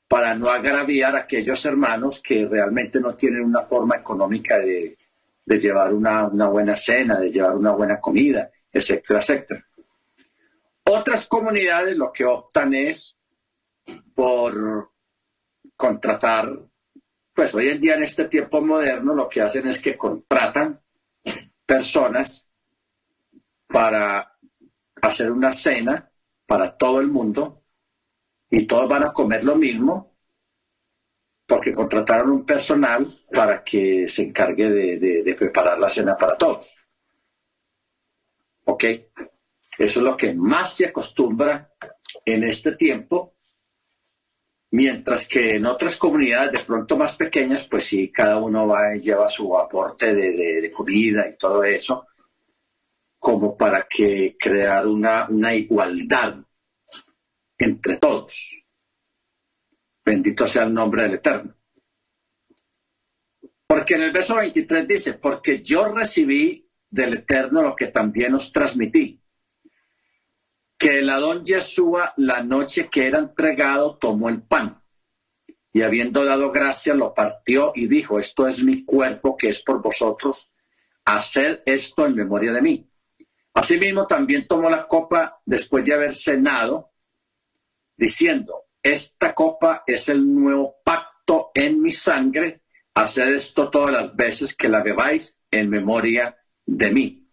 para 0.07 0.35
no 0.35 0.49
agraviar 0.49 1.15
a 1.15 1.21
aquellos 1.21 1.65
hermanos 1.65 2.21
que 2.21 2.45
realmente 2.45 2.99
no 2.99 3.15
tienen 3.15 3.43
una 3.45 3.65
forma 3.65 3.95
económica 3.95 4.59
de, 4.59 4.97
llevar 5.45 5.93
una, 5.93 6.27
buena 6.47 6.75
cena, 6.75 7.19
de 7.19 7.29
llevar 7.29 7.55
una 7.55 7.71
buena 7.71 7.99
comida, 7.99 8.49
etcétera, 8.71 9.19
etcétera. 9.19 9.67
Otras 10.85 11.27
comunidades 11.27 11.95
lo 11.97 12.11
que 12.11 12.25
optan 12.25 12.73
es 12.73 13.17
por 14.13 14.91
contratar, 15.75 16.49
pues 17.33 17.53
hoy 17.55 17.69
en 17.69 17.81
día 17.81 17.95
en 17.95 18.03
este 18.03 18.25
tiempo 18.25 18.61
moderno 18.61 19.13
lo 19.13 19.29
que 19.29 19.41
hacen 19.41 19.67
es 19.67 19.81
que 19.81 19.97
contratan 19.97 20.81
personas 21.65 22.53
para 23.67 24.37
hacer 25.01 25.31
una 25.31 25.51
cena 25.51 26.09
para 26.45 26.77
todo 26.77 26.99
el 27.01 27.07
mundo 27.07 27.63
y 28.49 28.65
todos 28.67 28.87
van 28.87 29.03
a 29.03 29.11
comer 29.11 29.43
lo 29.43 29.55
mismo 29.55 30.15
porque 31.45 31.73
contrataron 31.73 32.31
un 32.31 32.45
personal 32.45 33.22
para 33.33 33.63
que 33.63 34.07
se 34.07 34.23
encargue 34.23 34.69
de, 34.69 35.35
preparar 35.35 35.79
la 35.79 35.89
cena 35.89 36.15
para 36.15 36.37
todos. 36.37 36.77
¿Ok? 38.65 38.83
Eso 38.83 39.99
es 39.99 40.03
lo 40.05 40.15
que 40.15 40.35
más 40.35 40.75
se 40.75 40.85
acostumbra 40.85 41.73
en 42.23 42.43
este 42.43 42.73
tiempo, 42.73 43.33
mientras 44.69 45.27
que 45.27 45.55
en 45.55 45.65
otras 45.65 45.97
comunidades 45.97 46.51
de 46.51 46.65
pronto 46.65 46.95
más 46.95 47.15
pequeñas, 47.15 47.67
pues 47.67 47.85
sí, 47.85 48.11
cada 48.11 48.37
uno 48.37 48.67
va 48.67 48.95
y 48.95 48.99
lleva 48.99 49.27
su 49.27 49.57
aporte 49.57 50.13
de, 50.13 50.71
comida 50.71 51.27
y 51.27 51.35
todo 51.35 51.63
eso, 51.63 52.05
como 53.17 53.57
para 53.57 53.87
que 53.89 54.37
crear 54.39 54.85
una 54.85 55.55
igualdad 55.55 56.35
entre 57.57 57.97
todos. 57.97 58.63
Bendito 60.05 60.45
sea 60.45 60.63
el 60.63 60.73
nombre 60.73 61.03
del 61.03 61.15
Eterno. 61.15 61.55
Porque 63.73 63.95
en 63.95 64.03
el 64.03 64.11
verso 64.11 64.35
23 64.35 64.87
dice, 64.87 65.13
porque 65.13 65.63
yo 65.63 65.87
recibí 65.87 66.69
del 66.91 67.15
Eterno 67.15 67.63
lo 67.63 67.75
que 67.75 67.87
también 67.87 68.35
os 68.35 68.51
transmití, 68.51 69.19
que 70.77 70.99
el 70.99 71.09
Adón 71.09 71.43
Yeshua 71.43 72.13
la 72.17 72.43
noche 72.43 72.87
que 72.87 73.07
era 73.07 73.17
entregado 73.17 73.97
tomó 73.97 74.29
el 74.29 74.43
pan 74.43 74.79
y 75.71 75.81
habiendo 75.81 76.23
dado 76.23 76.51
gracia 76.51 76.93
lo 76.93 77.15
partió 77.15 77.71
y 77.73 77.87
dijo, 77.87 78.19
esto 78.19 78.47
es 78.47 78.63
mi 78.63 78.85
cuerpo 78.85 79.35
que 79.35 79.49
es 79.49 79.63
por 79.63 79.81
vosotros, 79.81 80.51
haced 81.05 81.61
esto 81.65 82.05
en 82.05 82.13
memoria 82.13 82.51
de 82.51 82.61
mí. 82.61 82.87
Asimismo 83.55 84.05
también 84.05 84.47
tomó 84.47 84.69
la 84.69 84.85
copa 84.85 85.41
después 85.43 85.83
de 85.83 85.95
haber 85.95 86.13
cenado 86.13 86.91
diciendo, 87.97 88.65
esta 88.83 89.33
copa 89.33 89.83
es 89.87 90.09
el 90.09 90.31
nuevo 90.31 90.75
pacto 90.83 91.49
en 91.55 91.81
mi 91.81 91.91
sangre, 91.91 92.62
haced 92.93 93.33
esto 93.33 93.69
todas 93.69 93.91
las 93.91 94.15
veces 94.15 94.55
que 94.55 94.69
la 94.69 94.81
bebáis 94.81 95.41
en 95.51 95.69
memoria 95.69 96.37
de 96.65 96.91
mí. 96.91 97.29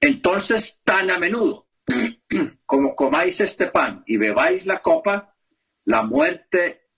Entonces, 0.00 0.82
tan 0.84 1.10
a 1.10 1.18
menudo 1.18 1.68
como 2.66 2.94
comáis 2.94 3.40
este 3.40 3.68
pan 3.68 4.02
y 4.06 4.16
bebáis 4.16 4.66
la 4.66 4.80
copa, 4.80 5.36
la 5.84 6.02
muerte 6.02 6.90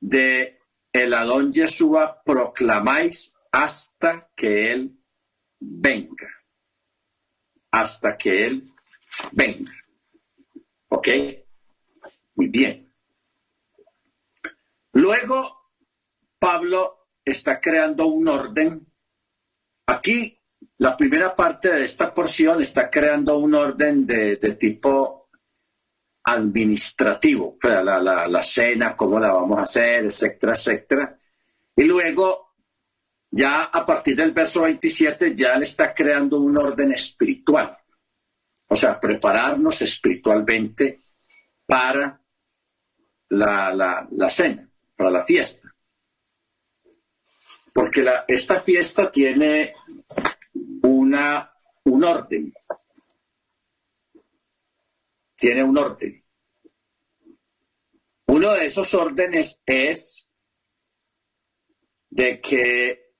de 0.00 0.58
el 0.92 1.14
Adón 1.14 1.52
Yeshua 1.52 2.22
proclamáis 2.24 3.34
hasta 3.52 4.30
que 4.34 4.72
Él 4.72 4.98
venga. 5.60 6.28
Hasta 7.70 8.16
que 8.16 8.46
Él 8.46 8.72
venga. 9.32 9.72
¿Ok? 10.88 11.08
Muy 12.34 12.48
bien. 12.48 12.92
Luego, 14.92 15.57
Pablo 16.38 17.08
está 17.24 17.60
creando 17.60 18.06
un 18.06 18.28
orden. 18.28 18.86
Aquí, 19.86 20.38
la 20.78 20.96
primera 20.96 21.34
parte 21.34 21.70
de 21.70 21.84
esta 21.84 22.12
porción 22.12 22.62
está 22.62 22.90
creando 22.90 23.38
un 23.38 23.54
orden 23.54 24.06
de, 24.06 24.36
tipo 24.58 25.28
administrativo, 26.24 27.56
la, 27.62 27.82
la, 27.82 28.28
la 28.28 28.42
cena, 28.42 28.94
cómo 28.94 29.18
la 29.18 29.32
vamos 29.32 29.58
a 29.58 29.62
hacer, 29.62 30.04
etcétera, 30.04 30.52
etcétera. 30.52 31.18
Y 31.74 31.84
luego, 31.84 32.54
ya 33.30 33.64
a 33.64 33.86
partir 33.86 34.16
del 34.16 34.32
verso 34.32 34.62
27, 34.62 35.34
ya 35.34 35.56
le 35.56 35.64
está 35.64 35.94
creando 35.94 36.40
un 36.40 36.56
orden 36.56 36.92
espiritual. 36.92 37.78
O 38.68 38.76
sea, 38.76 39.00
prepararnos 39.00 39.80
espiritualmente 39.80 41.00
para 41.64 42.20
la, 43.30 44.06
la, 44.10 44.30
cena, 44.30 44.68
para 44.96 45.10
la 45.10 45.24
fiesta. 45.24 45.67
Porque 47.72 48.02
la, 48.02 48.24
esta 48.26 48.60
fiesta 48.62 49.10
tiene 49.10 49.74
una, 50.82 51.52
un 51.84 52.04
orden. 52.04 52.52
Tiene 55.36 55.62
un 55.62 55.78
orden. 55.78 56.24
Uno 58.26 58.52
de 58.52 58.66
esos 58.66 58.92
órdenes 58.94 59.62
es 59.64 60.30
de 62.10 62.40
que 62.40 63.12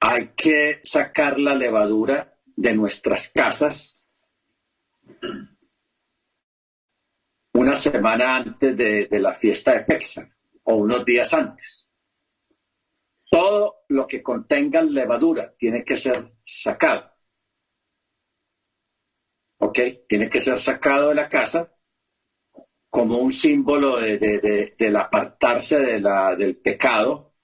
hay 0.00 0.28
que 0.36 0.80
sacar 0.84 1.38
la 1.38 1.54
levadura 1.54 2.38
de 2.56 2.74
nuestras 2.74 3.30
casas 3.30 4.04
una 7.54 7.76
semana 7.76 8.36
antes 8.36 8.76
de, 8.76 9.08
la 9.20 9.34
fiesta 9.34 9.72
de 9.72 9.80
Pexa 9.80 10.28
o 10.64 10.76
unos 10.76 11.04
días 11.04 11.32
antes. 11.32 11.83
Todo 13.34 13.84
lo 13.88 14.06
que 14.06 14.22
contenga 14.22 14.80
levadura 14.80 15.52
tiene 15.56 15.82
que 15.82 15.96
ser 15.96 16.36
sacado. 16.44 17.10
¿Ok? 19.58 19.80
Tiene 20.06 20.28
que 20.28 20.38
ser 20.38 20.60
sacado 20.60 21.08
de 21.08 21.16
la 21.16 21.28
casa 21.28 21.76
como 22.88 23.18
un 23.18 23.32
símbolo 23.32 23.98
de, 23.98 24.76
del 24.78 24.96
apartarse 24.96 25.80
de 25.80 26.00
la, 26.00 26.36
del 26.36 26.58
pecado 26.58 27.34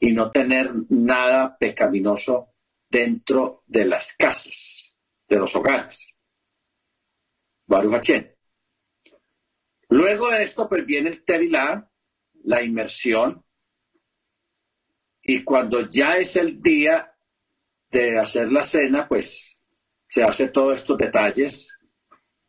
y 0.00 0.12
no 0.12 0.30
tener 0.30 0.72
nada 0.88 1.58
pecaminoso 1.58 2.54
dentro 2.88 3.64
de 3.66 3.84
las 3.84 4.14
casas, 4.14 4.96
de 5.28 5.36
los 5.36 5.54
hogares. 5.56 6.16
Baruch 7.66 8.10
Luego 9.90 10.30
de 10.30 10.42
esto, 10.42 10.66
pues 10.70 10.86
viene 10.86 11.10
el 11.10 11.22
tevilá, 11.22 11.92
la 12.44 12.62
inmersión, 12.62 13.44
y 15.24 15.42
cuando 15.42 15.88
ya 15.88 16.18
es 16.18 16.36
el 16.36 16.60
día 16.60 17.10
de 17.90 18.18
hacer 18.18 18.52
la 18.52 18.62
cena, 18.62 19.08
pues 19.08 19.62
se 20.06 20.22
hace 20.22 20.48
todos 20.48 20.76
estos 20.76 20.98
detalles 20.98 21.78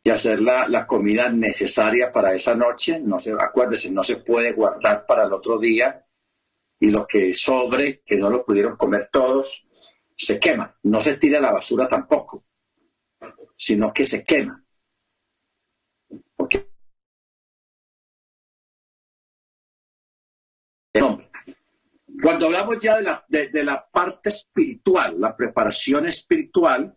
y 0.02 0.10
hacer 0.10 0.40
la, 0.40 0.86
comida 0.86 1.30
necesaria 1.30 2.12
para 2.12 2.34
esa 2.34 2.54
noche. 2.54 3.00
No 3.00 3.18
se, 3.18 3.32
acuérdese, 3.32 3.90
no 3.90 4.02
se 4.02 4.16
puede 4.16 4.52
guardar 4.52 5.06
para 5.06 5.24
el 5.24 5.32
otro 5.32 5.58
día. 5.58 6.02
y 6.78 6.90
lo 6.90 7.06
que 7.06 7.32
sobre, 7.32 8.02
que 8.02 8.18
no 8.18 8.28
lo 8.28 8.44
pudieron 8.44 8.76
comer 8.76 9.08
todos, 9.10 9.66
se 10.14 10.38
quema. 10.38 10.78
No 10.82 11.00
se 11.00 11.16
tira 11.16 11.38
a 11.38 11.42
la 11.42 11.52
basura 11.52 11.88
tampoco, 11.88 12.44
sino 13.56 13.92
que 13.94 14.04
se 14.04 14.22
quema. 14.22 14.62
Porque 16.36 16.66
Hablamos 22.46 22.78
ya 22.78 22.96
de 22.96 23.02
la, 23.02 23.24
de 23.28 23.64
la 23.64 23.90
parte 23.90 24.28
espiritual, 24.28 25.20
la 25.20 25.36
preparación 25.36 26.06
espiritual, 26.06 26.96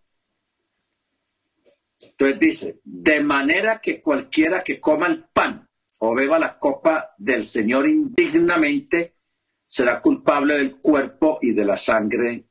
entonces 2.02 2.40
dice, 2.40 2.80
de 2.84 3.22
manera 3.22 3.80
que 3.80 4.02
cualquiera 4.02 4.64
que 4.64 4.80
coma 4.80 5.08
el 5.08 5.26
pan 5.26 5.68
o 6.00 6.16
beba 6.16 6.40
la 6.40 6.58
copa 6.58 7.14
del 7.18 7.44
Señor 7.44 7.88
indignamente, 7.88 9.16
será 9.66 10.00
culpable 10.00 10.56
del 10.58 10.78
cuerpo 10.78 11.40
y 11.42 11.52
de 11.52 11.66
la 11.66 11.78
sangre 11.78 12.46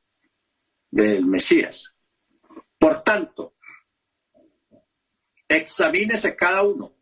del 0.90 1.24
Mesías. 1.24 1.96
Por 2.78 3.02
tanto, 3.02 3.56
examínese 5.48 6.36
cada 6.36 6.62
uno 6.62 6.94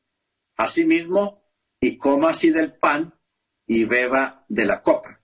a 0.56 0.68
sí 0.68 0.86
mismo 0.86 1.42
y 1.80 1.98
coma 1.98 2.30
así 2.30 2.50
del 2.50 2.74
pan 2.74 3.12
y 3.66 3.84
beba 3.84 4.44
de 4.48 4.64
la 4.64 4.82
copa. 4.82 5.15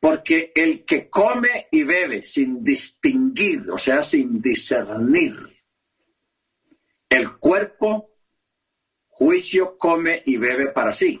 Porque 0.00 0.50
el 0.54 0.84
que 0.86 1.10
come 1.10 1.68
y 1.70 1.84
bebe 1.84 2.22
sin 2.22 2.64
distinguir, 2.64 3.70
o 3.70 3.78
sea, 3.78 4.02
sin 4.02 4.40
discernir, 4.40 5.36
el 7.10 7.38
cuerpo, 7.38 8.16
juicio 9.08 9.76
come 9.76 10.22
y 10.24 10.38
bebe 10.38 10.68
para 10.68 10.92
sí. 10.92 11.20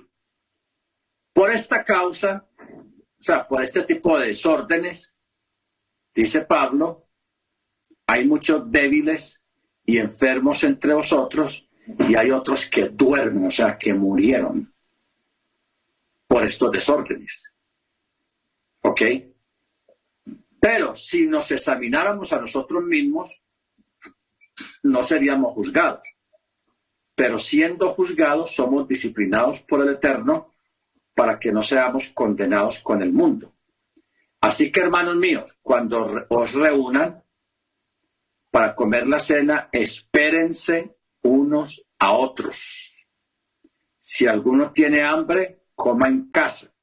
Por 1.32 1.50
esta 1.50 1.84
causa, 1.84 2.48
o 2.58 3.22
sea, 3.22 3.46
por 3.46 3.62
este 3.62 3.82
tipo 3.82 4.18
de 4.18 4.28
desórdenes, 4.28 5.14
dice 6.14 6.42
Pablo, 6.42 7.08
hay 8.06 8.26
muchos 8.26 8.70
débiles 8.70 9.42
y 9.84 9.98
enfermos 9.98 10.64
entre 10.64 10.94
vosotros 10.94 11.68
y 12.08 12.14
hay 12.14 12.30
otros 12.30 12.66
que 12.66 12.88
duermen, 12.88 13.46
o 13.46 13.50
sea, 13.50 13.76
que 13.76 13.92
murieron 13.92 14.72
por 16.26 16.44
estos 16.44 16.70
desórdenes. 16.70 17.49
¿Ok? 18.90 19.02
Pero 20.60 20.96
si 20.96 21.28
nos 21.28 21.48
examináramos 21.52 22.32
a 22.32 22.40
nosotros 22.40 22.82
mismos, 22.82 23.40
no 24.82 25.04
seríamos 25.04 25.54
juzgados. 25.54 26.16
Pero 27.14 27.38
siendo 27.38 27.90
juzgados, 27.94 28.50
somos 28.50 28.88
disciplinados 28.88 29.60
por 29.60 29.82
el 29.82 29.90
Eterno 29.90 30.52
para 31.14 31.38
que 31.38 31.52
no 31.52 31.62
seamos 31.62 32.08
condenados 32.08 32.80
con 32.80 33.00
el 33.00 33.12
mundo. 33.12 33.54
Así 34.40 34.72
que, 34.72 34.80
hermanos 34.80 35.14
míos, 35.14 35.60
cuando 35.62 36.26
os 36.28 36.52
reúnan 36.54 37.22
para 38.50 38.74
comer 38.74 39.06
la 39.06 39.20
cena, 39.20 39.68
espérense 39.70 40.96
unos 41.22 41.86
a 42.00 42.10
otros. 42.10 43.06
Si 44.00 44.26
alguno 44.26 44.72
tiene 44.72 45.04
hambre, 45.04 45.66
coma 45.76 46.08
en 46.08 46.28
casa, 46.32 46.74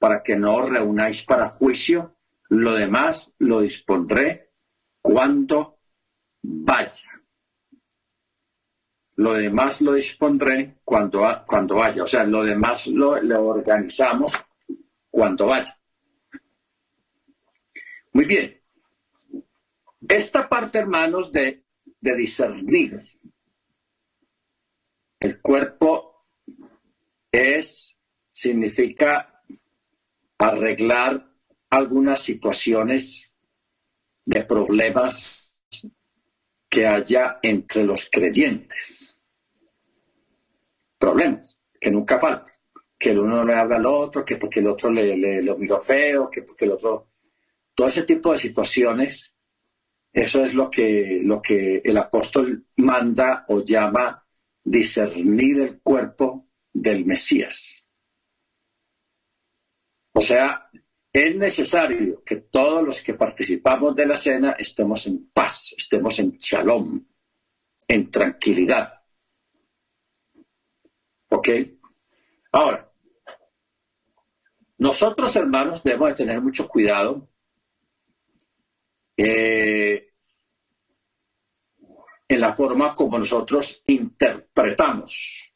para 0.00 0.22
que 0.22 0.34
no 0.34 0.56
os 0.56 0.70
reunáis 0.70 1.22
para 1.24 1.50
juicio. 1.50 2.16
Lo 2.48 2.74
demás 2.74 3.34
lo 3.38 3.60
dispondré 3.60 4.50
cuando 5.02 5.78
vaya. 6.42 7.10
Lo 9.16 9.34
demás 9.34 9.82
lo 9.82 9.92
dispondré 9.92 10.78
cuando, 10.82 11.20
cuando 11.46 11.76
vaya. 11.76 12.02
O 12.02 12.06
sea, 12.06 12.24
lo 12.24 12.42
demás 12.42 12.86
lo, 12.86 13.10
organizamos 13.46 14.32
cuando 15.10 15.46
vaya. 15.46 15.78
Muy 18.14 18.24
bien. 18.24 18.58
Esta 20.08 20.48
parte, 20.48 20.78
hermanos, 20.78 21.30
de, 21.30 21.62
de 22.00 22.16
discernir 22.16 22.98
el 25.20 25.42
cuerpo 25.42 26.26
es, 27.30 27.98
significa 28.30 29.29
arreglar 30.40 31.30
algunas 31.68 32.22
situaciones 32.22 33.36
de 34.24 34.42
problemas 34.44 35.54
que 36.68 36.86
haya 36.86 37.38
entre 37.42 37.84
los 37.84 38.08
creyentes. 38.10 39.18
Problemas 40.98 41.60
que 41.78 41.90
nunca 41.90 42.18
faltan. 42.18 42.54
Que 42.98 43.10
el 43.10 43.18
uno 43.18 43.44
le 43.44 43.54
habla 43.54 43.76
al 43.76 43.86
otro, 43.86 44.24
que 44.24 44.36
porque 44.36 44.60
el 44.60 44.68
otro 44.68 44.90
le, 44.90 45.42
lo 45.42 45.58
miró 45.58 45.82
feo, 45.82 46.30
que 46.30 46.42
porque 46.42 46.64
el 46.64 46.72
otro... 46.72 47.08
Todo 47.74 47.88
ese 47.88 48.04
tipo 48.04 48.32
de 48.32 48.38
situaciones, 48.38 49.34
eso 50.12 50.44
es 50.44 50.54
lo 50.54 50.70
que, 50.70 51.20
lo 51.22 51.40
que 51.42 51.82
el 51.84 51.96
apóstol 51.98 52.66
manda 52.76 53.44
o 53.48 53.62
llama 53.62 54.26
discernir 54.64 55.60
el 55.60 55.80
cuerpo 55.80 56.48
del 56.72 57.04
Mesías. 57.04 57.79
O 60.12 60.20
sea, 60.20 60.70
es 61.12 61.36
necesario 61.36 62.22
que 62.24 62.36
todos 62.36 62.84
los 62.84 63.02
que 63.02 63.14
participamos 63.14 63.94
de 63.96 64.06
la 64.06 64.16
cena 64.16 64.52
estemos 64.52 65.06
en 65.06 65.30
paz, 65.30 65.74
estemos 65.76 66.18
en 66.18 66.36
shalom, 66.36 67.04
en 67.88 68.10
tranquilidad. 68.10 69.02
¿Ok? 71.28 71.48
Ahora, 72.52 72.88
nosotros 74.78 75.34
hermanos 75.36 75.82
debemos 75.82 76.08
de 76.08 76.14
tener 76.14 76.40
mucho 76.40 76.68
cuidado 76.68 77.28
eh, 79.16 80.12
en 82.28 82.40
la 82.40 82.54
forma 82.54 82.94
como 82.94 83.18
nosotros 83.18 83.82
interpretamos 83.86 85.54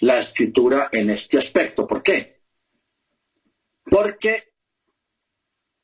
la 0.00 0.18
escritura 0.18 0.88
en 0.92 1.10
este 1.10 1.38
aspecto. 1.38 1.86
¿Por 1.86 2.02
qué? 2.02 2.39
Porque 3.90 4.54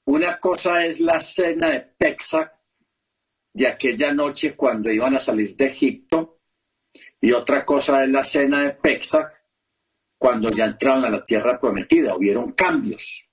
una 0.07 0.38
cosa 0.38 0.87
es 0.87 1.01
la 1.01 1.21
cena 1.21 1.71
de 1.71 1.81
Pesach 1.81 2.53
de 3.53 3.66
aquella 3.66 4.12
noche 4.12 4.55
cuando 4.55 4.90
iban 4.92 5.16
a 5.16 5.19
salir 5.19 5.57
de 5.57 5.66
Egipto 5.66 6.40
y 7.21 7.33
otra 7.33 7.64
cosa 7.64 8.05
es 8.05 8.11
la 8.11 8.25
cena 8.25 8.62
de 8.62 8.71
Pesach 8.75 9.33
cuando 10.16 10.51
ya 10.51 10.66
entraron 10.66 11.05
a 11.05 11.11
la 11.11 11.25
tierra 11.25 11.59
prometida. 11.59 12.14
Hubieron 12.14 12.53
cambios 12.53 13.33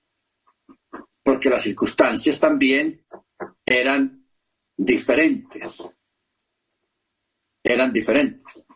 porque 1.22 1.48
las 1.48 1.62
circunstancias 1.62 2.38
también 2.38 3.06
eran 3.64 4.28
diferentes. 4.76 5.98
Eran 7.62 7.92
diferentes. 7.92 8.66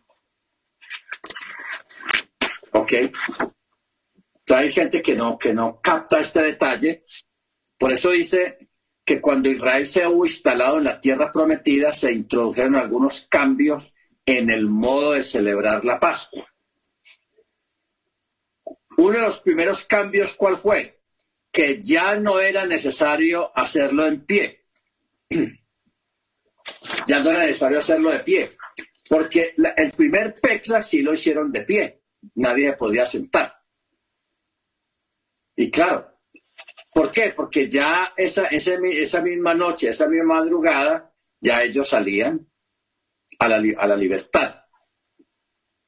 ¿Ok? 2.73 2.93
Hay 4.57 4.73
gente 4.73 5.03
que 5.03 5.15
no, 5.15 5.39
que 5.39 5.53
no 5.53 5.81
capta 5.81 6.21
este 6.21 6.43
detalle. 6.43 7.05
Por 7.77 7.93
eso 7.93 8.11
dice 8.11 8.71
que 9.05 9.21
cuando 9.21 9.49
Israel 9.49 9.87
se 9.87 10.07
hubo 10.07 10.27
instalado 10.27 10.79
en 10.79 10.85
la 10.85 11.01
tierra 11.01 11.33
prometida, 11.33 11.95
se 11.95 12.13
introdujeron 12.13 12.77
algunos 12.77 13.23
cambios 13.23 13.95
en 14.27 14.51
el 14.51 14.69
modo 14.69 15.13
de 15.13 15.25
celebrar 15.25 15.85
la 15.85 15.99
Pascua. 15.99 16.47
Uno 18.99 19.13
de 19.13 19.23
los 19.23 19.41
primeros 19.41 19.85
cambios, 19.85 20.35
¿cuál 20.35 20.59
fue? 20.59 21.01
Que 21.51 21.83
ya 21.83 22.17
no 22.17 22.41
era 22.41 22.67
necesario 22.67 23.51
hacerlo 23.57 24.07
en 24.07 24.27
pie. 24.27 24.67
ya 27.07 27.21
no 27.21 27.31
era 27.31 27.47
necesario 27.47 27.79
hacerlo 27.79 28.11
de 28.11 28.21
pie. 28.21 28.57
Porque 29.09 29.55
el 29.77 29.93
primer 29.93 30.35
Pexa 30.35 30.83
sí 30.83 31.03
lo 31.03 31.15
hicieron 31.15 31.51
de 31.51 31.63
pie. 31.63 32.03
Nadie 32.35 32.75
podía 32.75 33.07
sentar. 33.07 33.58
Y 35.61 35.73
claro, 35.73 36.21
¿por 36.95 37.11
qué? 37.11 37.33
Porque 37.35 37.69
ya 37.69 38.13
esa, 38.17 38.47
esa 38.47 39.21
misma 39.21 39.55
noche, 39.55 39.89
esa 39.89 40.07
misma 40.07 40.37
madrugada, 40.37 41.13
ya 41.41 41.65
ellos 41.65 41.89
salían 41.89 42.49
a 43.41 43.49
la, 43.49 43.57
a 43.77 43.87
la 43.89 43.97
libertad. 43.97 44.55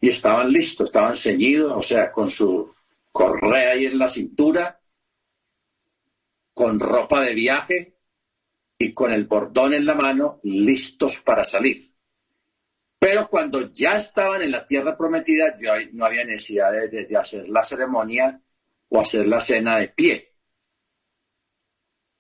Y 0.01 0.09
estaban 0.09 0.53
listos, 0.53 0.89
estaban 0.89 1.17
ceñidos, 1.17 1.73
o 1.77 1.83
sea, 1.83 2.11
con 2.11 2.33
su 2.33 2.75
correa 3.13 3.75
ahí 3.75 3.87
en 3.87 3.97
la 3.97 4.09
cintura, 4.09 4.81
con 6.53 6.81
ropa 6.81 7.21
de 7.21 7.35
viaje 7.35 7.97
y 8.77 8.93
con 8.93 9.13
el 9.13 9.27
bordón 9.27 9.75
en 9.75 9.87
la 9.87 9.95
mano, 9.95 10.41
listos 10.43 11.21
para 11.21 11.45
salir. 11.45 11.95
Pero 12.99 13.29
cuando 13.29 13.73
ya 13.73 13.99
estaban 13.99 14.43
en 14.43 14.51
la 14.51 14.67
tierra 14.67 14.97
prometida, 14.97 15.57
ya 15.61 15.75
no 15.93 16.07
había 16.07 16.25
necesidad 16.25 16.73
de 16.73 17.17
hacer 17.17 17.49
la 17.49 17.63
ceremonia 17.63 18.43
o 18.91 19.01
hacer 19.01 19.27
la 19.27 19.41
cena 19.41 19.77
de 19.77 19.89
pie, 19.89 20.37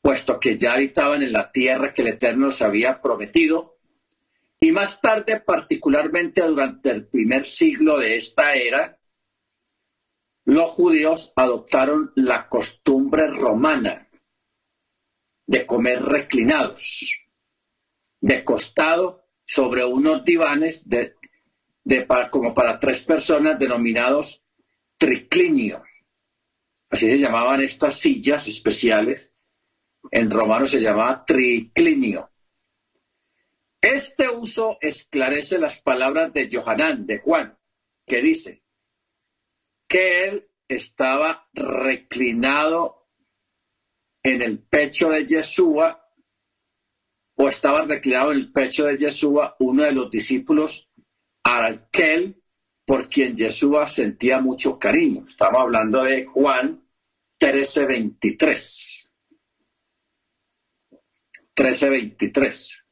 puesto 0.00 0.40
que 0.40 0.56
ya 0.56 0.74
habitaban 0.74 1.22
en 1.22 1.32
la 1.32 1.52
tierra 1.52 1.92
que 1.92 2.02
el 2.02 2.08
Eterno 2.08 2.46
les 2.46 2.62
había 2.62 3.02
prometido, 3.02 3.78
y 4.58 4.72
más 4.72 5.00
tarde, 5.00 5.40
particularmente 5.40 6.42
durante 6.42 6.90
el 6.90 7.06
primer 7.06 7.44
siglo 7.44 7.98
de 7.98 8.16
esta 8.16 8.54
era, 8.54 8.98
los 10.44 10.70
judíos 10.70 11.32
adoptaron 11.36 12.12
la 12.16 12.48
costumbre 12.48 13.28
romana 13.28 14.08
de 15.46 15.66
comer 15.66 16.02
reclinados, 16.02 17.24
de 18.20 18.44
costado 18.44 19.24
sobre 19.44 19.84
unos 19.84 20.24
divanes 20.24 20.88
de, 20.88 21.16
de, 21.82 22.06
como 22.30 22.54
para 22.54 22.78
tres 22.78 23.04
personas 23.04 23.58
denominados 23.58 24.44
triclinio. 24.96 25.82
Así 26.90 27.06
se 27.06 27.18
llamaban 27.18 27.60
estas 27.60 27.98
sillas 27.98 28.48
especiales. 28.48 29.34
En 30.10 30.30
romano 30.30 30.66
se 30.66 30.80
llamaba 30.80 31.24
triclinio. 31.24 32.30
Este 33.80 34.28
uso 34.28 34.76
esclarece 34.80 35.58
las 35.58 35.80
palabras 35.80 36.32
de 36.34 36.50
Johanán, 36.52 37.06
de 37.06 37.18
Juan, 37.18 37.58
que 38.06 38.20
dice 38.20 38.64
que 39.88 40.24
él 40.28 40.50
estaba 40.68 41.48
reclinado 41.52 43.08
en 44.22 44.42
el 44.42 44.58
pecho 44.58 45.08
de 45.08 45.26
Yeshua 45.26 46.12
o 47.36 47.48
estaba 47.48 47.82
reclinado 47.82 48.32
en 48.32 48.38
el 48.38 48.52
pecho 48.52 48.84
de 48.84 48.98
Yeshua 48.98 49.56
uno 49.60 49.82
de 49.82 49.92
los 49.92 50.10
discípulos, 50.10 50.90
aquel 51.42 52.39
por 52.90 53.08
quien 53.08 53.36
Yeshua 53.36 53.86
sentía 53.86 54.40
mucho 54.40 54.76
cariño. 54.76 55.24
Estamos 55.28 55.60
hablando 55.60 56.02
de 56.02 56.26
Juan 56.26 56.84
13:23. 57.38 59.08
13:23. 61.54 62.84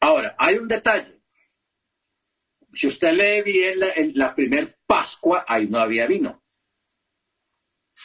Ahora, 0.00 0.36
hay 0.38 0.58
un 0.58 0.68
detalle. 0.68 1.22
Si 2.70 2.88
usted 2.88 3.14
lee 3.14 3.50
bien 3.50 3.80
la, 3.80 3.92
en 3.94 4.12
la 4.14 4.34
primer 4.34 4.76
Pascua, 4.84 5.46
ahí 5.48 5.66
no 5.68 5.78
había 5.78 6.06
vino. 6.06 6.44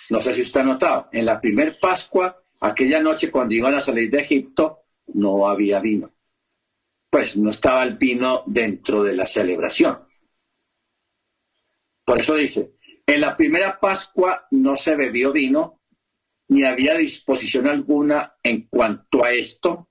No 0.10 0.22
sé 0.22 0.34
si 0.34 0.44
usted 0.44 0.62
ha 0.62 0.64
notado. 0.64 1.10
En 1.12 1.26
la 1.26 1.38
primer 1.38 1.78
Pascua, 1.78 2.46
aquella 2.62 3.02
noche 3.02 3.30
cuando 3.30 3.56
iban 3.56 3.74
a 3.74 3.82
salir 3.82 4.10
de 4.10 4.22
Egipto, 4.22 4.86
no 5.16 5.50
había 5.50 5.82
vino. 5.82 6.16
Pues 7.10 7.36
no 7.36 7.50
estaba 7.50 7.84
el 7.84 7.98
vino 7.98 8.44
dentro 8.48 9.04
de 9.04 9.18
la 9.18 9.28
celebración. 9.28 10.03
Por 12.06 12.20
eso 12.20 12.36
dice, 12.36 12.74
en 13.06 13.22
la 13.22 13.36
primera 13.36 13.80
Pascua 13.80 14.48
no 14.52 14.76
se 14.76 14.96
bebió 14.96 15.32
vino, 15.32 15.82
ni 16.50 16.64
había 16.64 16.96
disposición 16.96 17.68
alguna 17.68 18.38
en 18.44 18.68
cuanto 18.68 19.24
a 19.24 19.32
esto. 19.32 19.90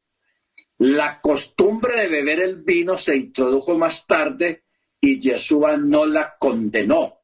La 0.78 1.20
costumbre 1.20 1.94
de 1.96 2.08
beber 2.08 2.40
el 2.40 2.56
vino 2.62 2.98
se 2.98 3.16
introdujo 3.16 3.78
más 3.78 4.06
tarde 4.06 4.64
y 5.00 5.18
Yeshua 5.18 5.76
no 5.76 6.06
la 6.06 6.36
condenó. 6.38 7.20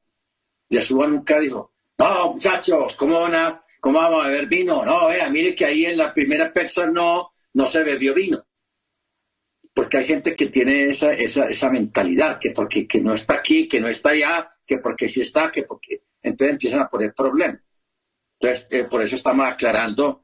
Yeshua 0.68 1.06
nunca 1.06 1.38
dijo, 1.38 1.74
no, 1.98 2.32
muchachos, 2.32 2.94
¿cómo, 2.96 3.20
van 3.20 3.60
¿cómo 3.80 3.98
vamos 3.98 4.24
a 4.24 4.28
beber 4.28 4.46
vino? 4.46 4.84
No, 4.84 5.08
vea, 5.08 5.28
mire 5.28 5.54
que 5.54 5.64
ahí 5.64 5.84
en 5.86 5.96
la 5.96 6.12
primera 6.14 6.52
pexa 6.52 6.86
no, 6.86 7.30
no 7.54 7.66
se 7.66 7.82
bebió 7.82 8.14
vino. 8.14 8.46
Porque 9.72 9.98
hay 9.98 10.04
gente 10.04 10.34
que 10.34 10.46
tiene 10.46 10.90
esa, 10.90 11.12
esa, 11.12 11.48
esa 11.48 11.70
mentalidad, 11.70 12.38
que 12.38 12.50
porque 12.50 12.86
que 12.86 13.00
no 13.00 13.14
está 13.14 13.34
aquí, 13.34 13.68
que 13.68 13.80
no 13.80 13.88
está 13.88 14.10
allá, 14.10 14.57
que 14.68 14.78
porque 14.78 15.08
sí 15.08 15.22
está, 15.22 15.50
que 15.50 15.62
porque... 15.62 16.02
Entonces 16.22 16.52
empiezan 16.52 16.80
a 16.80 16.90
poner 16.90 17.14
problemas. 17.14 17.62
Entonces, 18.38 18.68
eh, 18.70 18.84
por 18.84 19.02
eso 19.02 19.16
estamos 19.16 19.46
aclarando 19.46 20.22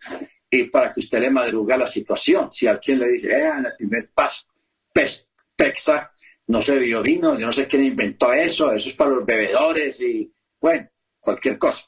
y 0.50 0.64
para 0.64 0.92
que 0.92 1.00
usted 1.00 1.20
le 1.20 1.30
madruga 1.30 1.76
la 1.76 1.86
situación. 1.86 2.52
Si 2.52 2.66
alguien 2.66 2.98
le 2.98 3.08
dice, 3.08 3.32
eh, 3.32 3.46
en 3.46 3.66
el 3.66 3.76
primer 3.76 4.10
pas, 4.10 4.46
pexa 4.92 6.12
no 6.46 6.60
se 6.60 6.74
bebió 6.74 7.02
vino, 7.02 7.38
yo 7.38 7.46
no 7.46 7.52
sé 7.52 7.66
quién 7.66 7.84
inventó 7.84 8.32
eso, 8.32 8.70
eso 8.70 8.88
es 8.90 8.94
para 8.94 9.10
los 9.10 9.24
bebedores 9.24 10.00
y, 10.02 10.32
bueno, 10.60 10.88
cualquier 11.18 11.58
cosa. 11.58 11.86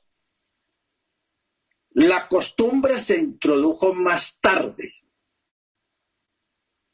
La 1.90 2.26
costumbre 2.26 2.98
se 2.98 3.18
introdujo 3.18 3.92
más 3.92 4.40
tarde, 4.40 4.94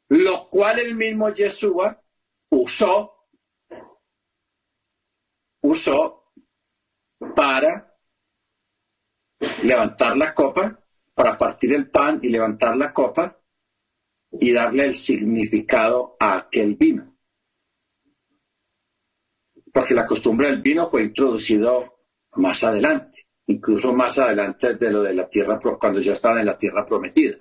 lo 0.09 0.49
cual 0.49 0.79
el 0.79 0.95
mismo 0.95 1.29
Yeshua 1.33 2.03
usó, 2.49 3.12
usó 5.63 6.31
para 7.35 7.97
levantar 9.63 10.15
la 10.15 10.33
copa, 10.33 10.79
para 11.13 11.37
partir 11.37 11.73
el 11.73 11.89
pan 11.89 12.19
y 12.21 12.29
levantar 12.29 12.77
la 12.77 12.93
copa 12.93 13.37
y 14.31 14.51
darle 14.51 14.85
el 14.85 14.93
significado 14.93 16.15
a 16.19 16.35
aquel 16.35 16.75
vino. 16.75 17.17
Porque 19.71 19.93
la 19.93 20.05
costumbre 20.05 20.47
del 20.47 20.61
vino 20.61 20.89
fue 20.89 21.03
introducido 21.03 22.05
más 22.33 22.63
adelante 22.63 23.23
incluso 23.47 23.93
más 23.93 24.17
adelante 24.19 24.75
de 24.75 24.91
lo 24.91 25.03
de 25.03 25.13
la 25.13 25.27
tierra, 25.27 25.59
cuando 25.59 25.99
ya 25.99 26.13
estaban 26.13 26.39
en 26.39 26.45
la 26.45 26.57
tierra 26.57 26.85
prometida. 26.85 27.37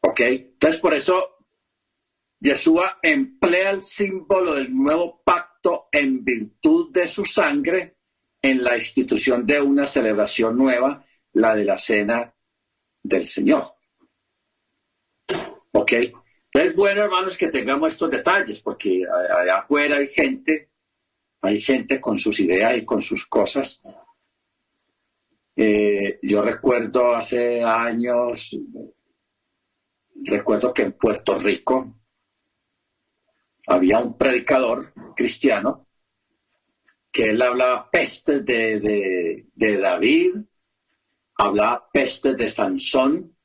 ¿Ok? 0.00 0.20
Entonces, 0.20 0.80
por 0.80 0.94
eso, 0.94 1.38
Yeshua 2.40 2.98
emplea 3.02 3.70
el 3.70 3.82
símbolo 3.82 4.54
del 4.54 4.74
nuevo 4.74 5.22
pacto 5.24 5.53
en 5.90 6.24
virtud 6.24 6.92
de 6.92 7.06
su 7.06 7.24
sangre 7.24 7.96
en 8.40 8.62
la 8.62 8.76
institución 8.76 9.46
de 9.46 9.60
una 9.60 9.86
celebración 9.86 10.56
nueva, 10.56 11.04
la 11.32 11.54
de 11.54 11.64
la 11.64 11.78
cena 11.78 12.34
del 13.02 13.26
Señor. 13.26 13.74
¿Ok? 15.72 15.92
Es 16.52 16.76
bueno, 16.76 17.02
hermanos, 17.02 17.36
que 17.36 17.48
tengamos 17.48 17.92
estos 17.92 18.10
detalles, 18.10 18.60
porque 18.60 19.02
allá 19.36 19.56
afuera 19.56 19.96
hay 19.96 20.08
gente 20.08 20.70
hay 21.44 21.60
gente 21.60 22.00
con 22.00 22.18
sus 22.18 22.40
ideas 22.40 22.74
y 22.78 22.86
con 22.86 23.02
sus 23.02 23.26
cosas. 23.26 23.82
Eh, 25.54 26.18
yo 26.22 26.40
recuerdo 26.40 27.14
hace 27.14 27.62
años, 27.62 28.56
recuerdo 30.24 30.72
que 30.72 30.82
en 30.84 30.92
Puerto 30.92 31.38
Rico 31.38 32.03
había 33.66 33.98
un 33.98 34.16
predicador 34.16 34.92
cristiano 35.14 35.88
que 37.10 37.30
él 37.30 37.40
hablaba 37.40 37.90
pestes 37.90 38.44
de, 38.44 39.46
de 39.54 39.78
David, 39.78 40.36
hablaba 41.36 41.88
pestes 41.92 42.36
de 42.36 42.50
Sansón. 42.50 43.36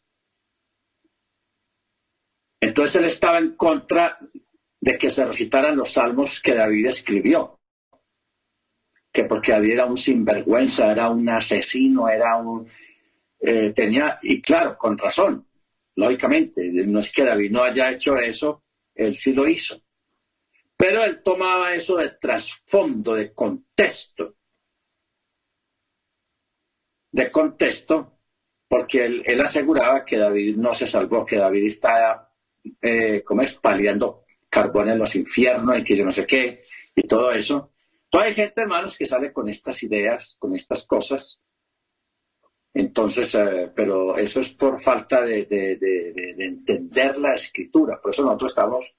Entonces 2.59 2.95
él 2.95 3.05
estaba 3.05 3.37
en 3.37 3.55
contra 3.55 4.17
de 4.81 4.97
que 4.97 5.09
se 5.09 5.25
recitaran 5.25 5.77
los 5.77 5.91
salmos 5.91 6.41
que 6.41 6.55
David 6.55 6.87
escribió 6.87 7.59
que 9.11 9.23
porque 9.25 9.51
David 9.51 9.71
era 9.71 9.85
un 9.85 9.97
sinvergüenza, 9.97 10.91
era 10.91 11.09
un 11.09 11.27
asesino, 11.29 12.07
era 12.09 12.37
un... 12.37 12.67
Eh, 13.39 13.71
tenía, 13.73 14.19
y 14.21 14.41
claro, 14.41 14.77
con 14.77 14.97
razón, 14.97 15.47
lógicamente, 15.95 16.69
no 16.85 16.99
es 16.99 17.11
que 17.11 17.23
David 17.23 17.51
no 17.51 17.63
haya 17.63 17.91
hecho 17.91 18.17
eso, 18.17 18.63
él 18.93 19.15
sí 19.15 19.33
lo 19.33 19.47
hizo. 19.47 19.81
Pero 20.79 21.03
él 21.03 21.21
tomaba 21.21 21.73
eso 21.73 21.97
de 21.97 22.11
trasfondo, 22.11 23.13
de 23.13 23.33
contexto, 23.33 24.37
de 27.11 27.29
contexto, 27.29 28.21
porque 28.65 29.05
él, 29.05 29.41
aseguraba 29.41 30.05
que 30.05 30.17
David 30.17 30.55
no 30.55 30.73
se 30.73 30.87
salvó, 30.87 31.25
que 31.25 31.35
David 31.35 31.67
estaba, 31.67 32.33
eh, 32.81 33.21
como 33.25 33.41
es, 33.41 33.55
paliando 33.55 34.23
carbón 34.47 34.87
en 34.87 34.99
los 34.99 35.13
infiernos 35.17 35.79
y 35.79 35.83
que 35.83 35.97
yo 35.97 36.05
no 36.05 36.13
sé 36.13 36.25
qué, 36.25 36.63
y 36.95 37.05
todo 37.05 37.29
eso. 37.33 37.73
Toda 38.09 38.23
hay 38.23 38.33
gente, 38.33 38.61
hermanos, 38.61 38.97
que 38.97 39.05
sale 39.05 39.33
con 39.33 39.49
estas 39.49 39.83
ideas, 39.83 40.37
con 40.39 40.55
estas 40.55 40.85
cosas. 40.85 41.43
Entonces, 42.73 43.35
eh, 43.35 43.69
pero 43.75 44.15
eso 44.15 44.39
es 44.39 44.53
por 44.53 44.81
falta 44.81 45.25
de, 45.25 45.45
entender 46.37 47.17
la 47.17 47.35
escritura. 47.35 47.99
Por 48.01 48.11
eso 48.11 48.23
nosotros 48.23 48.51
estamos, 48.53 48.98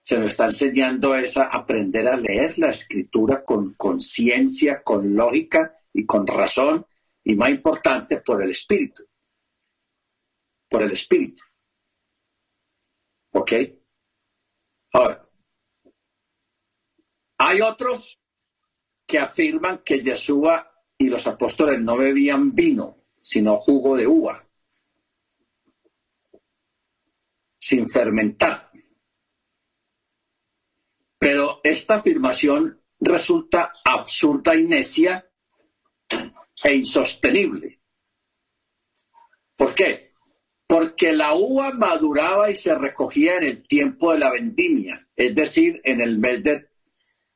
se 0.00 0.18
nos 0.18 0.28
está 0.28 0.46
enseñando 0.46 1.14
esa 1.14 1.44
aprender 1.44 2.08
a 2.08 2.16
leer 2.16 2.58
la 2.58 2.70
escritura 2.70 3.44
con 3.44 3.74
conciencia, 3.74 4.82
con 4.82 5.14
lógica 5.14 5.78
y 5.92 6.06
con 6.06 6.26
razón, 6.26 6.86
y 7.22 7.34
más 7.34 7.50
importante, 7.50 8.18
por 8.18 8.42
el 8.42 8.50
espíritu. 8.50 9.04
Por 10.68 10.82
el 10.82 10.92
espíritu. 10.92 11.42
¿Ok? 13.32 13.52
Ahora, 14.92 15.22
hay 17.38 17.60
otros 17.60 18.20
que 19.06 19.18
afirman 19.18 19.82
que 19.84 20.00
Yeshua 20.00 20.70
y 20.96 21.08
los 21.08 21.26
apóstoles 21.26 21.80
no 21.80 21.96
bebían 21.96 22.54
vino, 22.54 23.04
sino 23.22 23.56
jugo 23.58 23.96
de 23.96 24.06
uva, 24.06 24.46
sin 27.58 27.88
fermentar. 27.88 28.69
Pero 31.20 31.60
esta 31.62 31.96
afirmación 31.96 32.80
resulta 32.98 33.74
absurda 33.84 34.56
y 34.56 34.64
necia 34.64 35.30
e 36.64 36.74
insostenible. 36.74 37.78
¿Por 39.54 39.74
qué? 39.74 40.14
Porque 40.66 41.12
la 41.12 41.34
uva 41.34 41.72
maduraba 41.72 42.50
y 42.50 42.56
se 42.56 42.74
recogía 42.74 43.36
en 43.36 43.44
el 43.44 43.68
tiempo 43.68 44.12
de 44.12 44.18
la 44.18 44.30
vendimia, 44.30 45.06
es 45.14 45.34
decir, 45.34 45.82
en 45.84 46.00
el 46.00 46.18
mes 46.18 46.42
de 46.42 46.70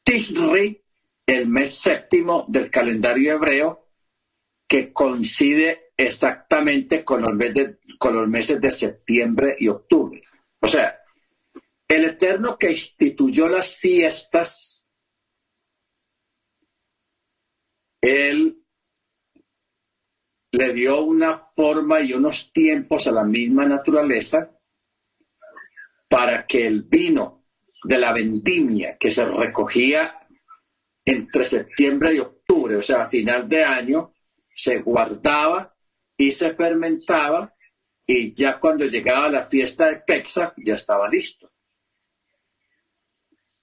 Tishri 0.03 0.83
el 1.27 1.47
mes 1.47 1.75
séptimo 1.75 2.47
del 2.49 2.71
calendario 2.71 3.35
hebreo, 3.35 3.89
que 4.67 4.95
coincide 4.95 5.93
exactamente 5.95 7.05
con 7.05 7.21
los, 7.21 7.37
de, 7.39 7.79
con 7.99 8.17
los 8.17 8.29
meses 8.29 8.61
de 8.63 8.71
septiembre 8.71 9.57
y 9.59 9.69
octubre. 9.69 10.23
O 10.61 10.69
sea, 10.69 11.04
el 11.89 12.05
Eterno 12.05 12.57
que 12.59 12.71
instituyó 12.71 13.49
las 13.49 13.77
fiestas, 13.77 14.87
Él 18.01 18.63
le 20.53 20.73
dio 20.73 21.03
una 21.03 21.49
forma 21.57 22.01
y 22.01 22.13
unos 22.13 22.53
tiempos 22.53 23.07
a 23.07 23.13
la 23.13 23.25
misma 23.25 23.67
naturaleza 23.67 24.57
para 26.09 26.47
que 26.47 26.67
el 26.67 26.83
vino 26.83 27.47
de 27.83 27.99
la 27.99 28.13
vendimia 28.13 28.97
que 28.99 29.11
se 29.11 29.25
recogía 29.25 30.27
entre 31.05 31.45
septiembre 31.45 32.15
y 32.15 32.19
octubre, 32.21 32.77
o 32.77 32.83
sea, 32.83 33.05
a 33.05 33.11
final 33.11 33.49
de 33.49 33.65
año, 33.65 34.15
se 34.55 34.79
guardaba 34.79 35.77
y 36.17 36.31
se 36.33 36.55
fermentaba 36.55 37.55
y 38.07 38.33
ya 38.33 38.61
cuando 38.61 38.85
llegaba 38.85 39.29
la 39.29 39.45
fiesta 39.45 39.89
de 39.89 39.97
Pexa 39.97 40.55
ya 40.57 40.77
estaba 40.77 41.09
listo 41.09 41.54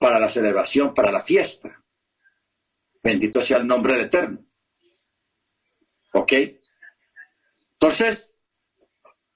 para 0.01 0.19
la 0.19 0.29
celebración, 0.29 0.95
para 0.95 1.11
la 1.11 1.21
fiesta. 1.21 1.79
Bendito 3.03 3.39
sea 3.39 3.57
el 3.57 3.67
nombre 3.67 3.93
del 3.93 4.05
Eterno. 4.05 4.43
¿Ok? 6.13 6.33
Entonces, 7.73 8.35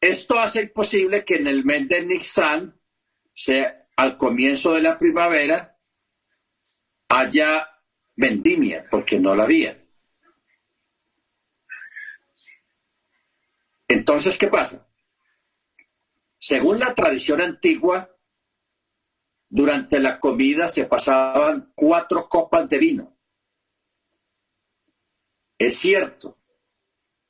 esto 0.01 0.39
hace 0.39 0.65
posible 0.65 1.23
que 1.23 1.35
en 1.35 1.45
el 1.45 1.63
mes 1.63 1.87
de 1.87 2.03
Nixan, 2.03 2.81
sea 3.31 3.77
al 3.95 4.17
comienzo 4.17 4.73
de 4.73 4.81
la 4.81 4.97
primavera, 4.97 5.77
haya 7.09 7.69
vendimia, 8.15 8.87
porque 8.89 9.19
no 9.19 9.35
la 9.35 9.43
había. 9.43 9.79
Entonces, 13.87 14.35
¿qué 14.35 14.47
pasa? 14.47 14.89
Según 16.39 16.79
la 16.79 16.95
tradición 16.95 17.39
antigua, 17.39 18.14
durante 19.55 20.01
la 20.01 20.19
comida 20.19 20.67
se 20.67 20.83
pasaban 20.83 21.71
cuatro 21.73 22.27
copas 22.27 22.67
de 22.67 22.77
vino. 22.77 23.17
Es 25.57 25.77
cierto 25.77 26.39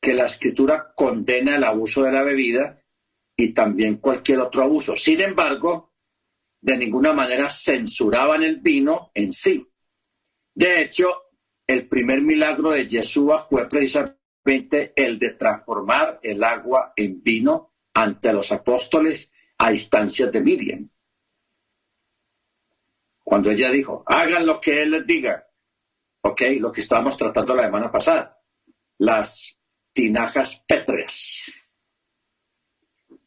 que 0.01 0.15
la 0.15 0.25
escritura 0.25 0.91
condena 0.95 1.55
el 1.55 1.63
abuso 1.63 2.01
de 2.01 2.11
la 2.11 2.23
bebida 2.23 2.81
y 3.37 3.49
también 3.49 3.97
cualquier 3.97 4.39
otro 4.39 4.63
abuso. 4.63 4.95
Sin 4.95 5.21
embargo, 5.21 5.93
de 6.59 6.75
ninguna 6.75 7.13
manera 7.13 7.47
censuraban 7.47 8.41
el 8.41 8.55
vino 8.59 9.11
en 9.13 9.31
sí. 9.31 9.63
De 10.51 10.81
hecho, 10.81 11.25
el 11.67 11.87
primer 11.87 12.23
milagro 12.23 12.71
de 12.71 12.87
Yeshua 12.87 13.45
fue 13.47 13.69
precisamente 13.69 14.93
el 14.95 15.19
de 15.19 15.29
transformar 15.29 16.19
el 16.23 16.43
agua 16.43 16.91
en 16.95 17.21
vino 17.21 17.75
ante 17.93 18.33
los 18.33 18.51
apóstoles 18.51 19.31
a 19.59 19.71
instancias 19.71 20.31
de 20.31 20.41
Miriam. 20.41 20.89
Cuando 23.25 23.49
ella 23.49 23.71
dijo, 23.71 24.03
hagan 24.05 24.45
lo 24.45 24.61
que 24.61 24.83
él 24.83 24.91
les 24.91 25.07
diga. 25.07 25.47
Ok, 26.21 26.43
lo 26.59 26.71
que 26.71 26.81
estábamos 26.81 27.17
tratando 27.17 27.55
la 27.55 27.63
semana 27.63 27.91
pasada. 27.91 28.39
Las 28.99 29.59
tinajas 29.91 30.63
pétreas. 30.67 31.51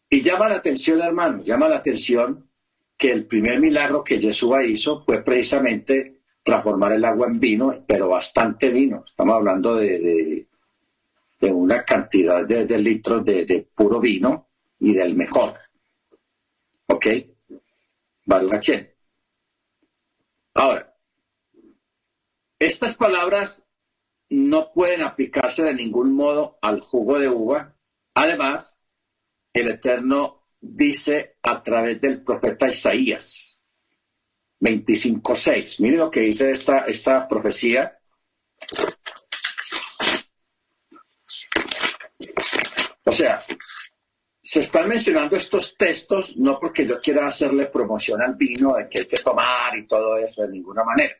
Y 0.08 0.20
llama 0.22 0.48
la 0.48 0.54
atención, 0.54 1.02
hermano, 1.02 1.42
llama 1.42 1.68
la 1.68 1.78
atención 1.78 2.48
que 2.96 3.10
el 3.10 3.26
primer 3.26 3.58
milagro 3.58 4.04
que 4.04 4.18
Yeshua 4.18 4.64
hizo 4.64 5.04
fue 5.04 5.22
precisamente 5.22 6.20
transformar 6.44 6.92
el 6.92 7.04
agua 7.04 7.26
en 7.26 7.40
vino, 7.40 7.84
pero 7.84 8.08
bastante 8.08 8.70
vino. 8.70 9.02
Estamos 9.04 9.34
hablando 9.34 9.74
de, 9.74 10.46
de, 11.40 11.52
una 11.52 11.84
cantidad 11.84 12.44
de, 12.46 12.78
litros 12.78 13.24
de, 13.24 13.66
puro 13.74 13.98
vino 13.98 14.48
y 14.78 14.94
del 14.94 15.16
mejor. 15.16 15.54
¿Ok? 16.86 17.06
Baruch 18.24 18.70
Ahora, 20.58 20.92
estas 22.58 22.96
palabras 22.96 23.64
no 24.28 24.72
pueden 24.72 25.02
aplicarse 25.02 25.62
de 25.62 25.72
ningún 25.72 26.12
modo 26.12 26.58
al 26.60 26.80
jugo 26.80 27.20
de 27.20 27.28
uva. 27.28 27.76
Además, 28.14 28.76
el 29.52 29.70
Eterno 29.70 30.48
dice 30.60 31.36
a 31.42 31.62
través 31.62 32.00
del 32.00 32.24
profeta 32.24 32.68
Isaías 32.68 33.62
25.6. 34.58 35.80
Miren 35.80 36.00
lo 36.00 36.10
que 36.10 36.22
dice 36.22 36.50
esta, 36.50 36.80
esta 36.86 37.28
profecía. 37.28 37.96
O 43.04 43.12
sea, 43.12 43.40
se 44.50 44.60
están 44.60 44.88
mencionando 44.88 45.36
estos 45.36 45.76
textos 45.76 46.38
no 46.38 46.58
porque 46.58 46.86
yo 46.86 46.98
quiera 47.02 47.28
hacerle 47.28 47.66
promoción 47.66 48.22
al 48.22 48.34
vino 48.34 48.76
de 48.76 48.88
que 48.88 49.00
hay 49.00 49.06
que 49.06 49.18
tomar 49.18 49.76
y 49.76 49.86
todo 49.86 50.16
eso 50.16 50.40
de 50.40 50.48
ninguna 50.48 50.82
manera, 50.84 51.14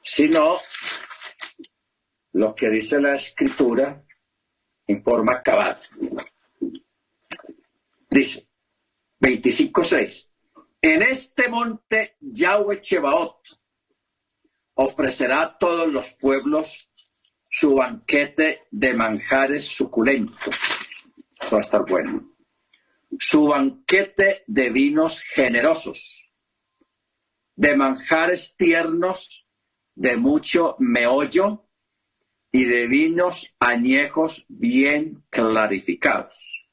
sino 0.00 0.60
lo 2.34 2.54
que 2.54 2.70
dice 2.70 3.00
la 3.00 3.16
escritura 3.16 4.00
en 4.86 5.02
forma 5.02 5.42
cabal. 5.42 5.80
Dice 8.08 8.46
25.6, 9.18 10.30
en 10.82 11.02
este 11.02 11.48
monte 11.48 12.16
Yahweh 12.20 12.78
Chebaot 12.78 13.58
ofrecerá 14.74 15.42
a 15.42 15.58
todos 15.58 15.88
los 15.88 16.12
pueblos 16.12 16.91
su 17.54 17.74
banquete 17.74 18.62
de 18.70 18.94
manjares 18.94 19.66
suculentos. 19.66 20.56
va 21.52 21.58
a 21.58 21.60
estar 21.60 21.84
bueno. 21.86 22.34
Su 23.18 23.48
banquete 23.48 24.42
de 24.46 24.70
vinos 24.70 25.20
generosos, 25.20 26.32
de 27.54 27.76
manjares 27.76 28.56
tiernos, 28.56 29.46
de 29.94 30.16
mucho 30.16 30.76
meollo 30.78 31.68
y 32.50 32.64
de 32.64 32.86
vinos 32.86 33.54
añejos 33.60 34.46
bien 34.48 35.22
clarificados. 35.28 36.66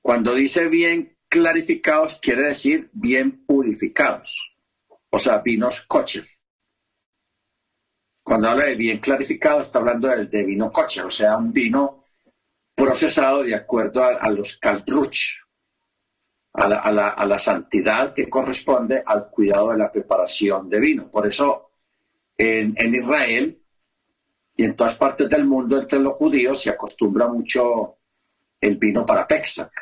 Cuando 0.00 0.34
dice 0.34 0.68
bien 0.68 1.18
clarificados, 1.28 2.18
quiere 2.22 2.44
decir 2.44 2.88
bien 2.94 3.44
purificados, 3.44 4.56
o 5.10 5.18
sea, 5.18 5.42
vinos 5.42 5.82
coches 5.82 6.39
cuando 8.30 8.48
habla 8.48 8.66
de 8.66 8.76
bien 8.76 8.98
clarificado, 8.98 9.60
está 9.60 9.80
hablando 9.80 10.06
de, 10.06 10.44
vino 10.44 10.70
coche, 10.70 11.02
o 11.02 11.10
sea, 11.10 11.36
un 11.36 11.52
vino 11.52 12.04
procesado 12.76 13.42
de 13.42 13.56
acuerdo 13.56 14.04
a, 14.04 14.30
los 14.30 14.56
caldruch, 14.56 15.40
a 16.52 16.92
la, 17.26 17.38
santidad 17.40 18.14
que 18.14 18.30
corresponde 18.30 19.02
al 19.04 19.28
cuidado 19.30 19.72
de 19.72 19.78
la 19.78 19.90
preparación 19.90 20.70
de 20.70 20.78
vino. 20.78 21.10
Por 21.10 21.26
eso, 21.26 21.72
en, 22.38 22.94
Israel 22.94 23.60
y 24.54 24.62
en 24.62 24.76
todas 24.76 24.94
partes 24.94 25.28
del 25.28 25.44
mundo, 25.44 25.80
entre 25.80 25.98
los 25.98 26.12
judíos, 26.12 26.62
se 26.62 26.70
acostumbra 26.70 27.26
mucho 27.26 27.96
el 28.60 28.76
vino 28.76 29.04
para 29.04 29.26
Pexac, 29.26 29.72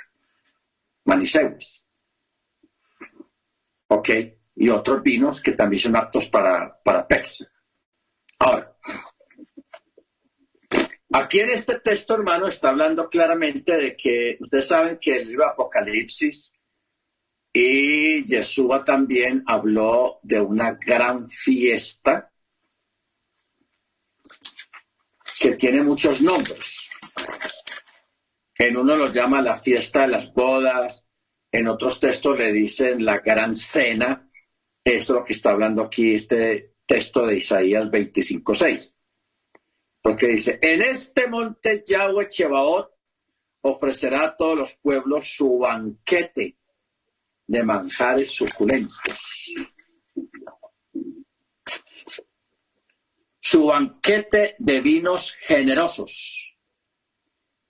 Maniseus. 1.05 1.87
¿Ok? 3.89 4.09
Y 4.57 4.71
otros 4.71 5.03
vinos 5.03 5.43
que 5.43 5.53
también 5.53 5.81
son 5.81 5.97
aptos 5.97 6.31
para, 6.31 6.81
para 6.83 7.07
Pexac. 7.07 7.58
Ahora, 8.39 8.77
aquí 11.13 11.41
en 11.41 11.51
este 11.51 11.81
texto, 11.81 12.15
hermano, 12.15 12.47
está 12.47 12.71
hablando 12.71 13.09
claramente 13.09 13.77
de 13.77 13.97
que 13.97 14.39
ustedes 14.41 14.69
saben 14.69 14.99
que 15.01 15.17
el 15.17 15.29
libro 15.29 15.47
Apocalipsis 15.47 16.53
y 17.53 18.25
Yeshua 18.25 18.85
también 18.85 19.43
habló 19.47 20.21
de 20.23 20.41
una 20.41 20.73
gran 20.73 21.29
fiesta 21.29 22.31
que 25.41 25.57
tiene 25.57 25.83
muchos 25.83 26.21
nombres. 26.21 26.91
En 28.57 28.77
uno 28.77 28.97
lo 28.97 29.13
llama 29.13 29.41
la 29.41 29.59
fiesta 29.59 30.03
de 30.03 30.09
las 30.09 30.33
bodas, 30.33 31.07
en 31.51 31.69
otros 31.69 31.99
textos 31.99 32.39
le 32.39 32.53
dicen 32.53 33.05
la 33.05 33.19
gran 33.19 33.55
cena. 33.55 34.31
Esto 34.85 35.13
es 35.13 35.19
lo 35.21 35.25
que 35.25 35.33
está 35.33 35.51
hablando 35.51 35.83
aquí 35.83 36.15
este 36.15 36.68
texto 36.89 37.27
de 37.27 37.37
Isaías 37.37 37.89
25.6. 37.91 38.95
Porque 40.01 40.27
dice, 40.27 40.59
en 40.63 40.83
este 40.83 41.29
monte 41.29 41.85
Yahweh 41.87 42.29
Chebaot 42.29 42.91
ofrecerá 43.61 44.25
a 44.25 44.37
todos 44.37 44.57
los 44.57 44.75
pueblos 44.77 45.37
su 45.37 45.59
banquete 45.59 46.57
de 47.47 47.63
manjares 47.63 48.31
suculentos. 48.31 49.53
Su 53.39 53.67
banquete 53.67 54.57
de 54.59 54.81
vinos 54.81 55.35
generosos, 55.47 56.57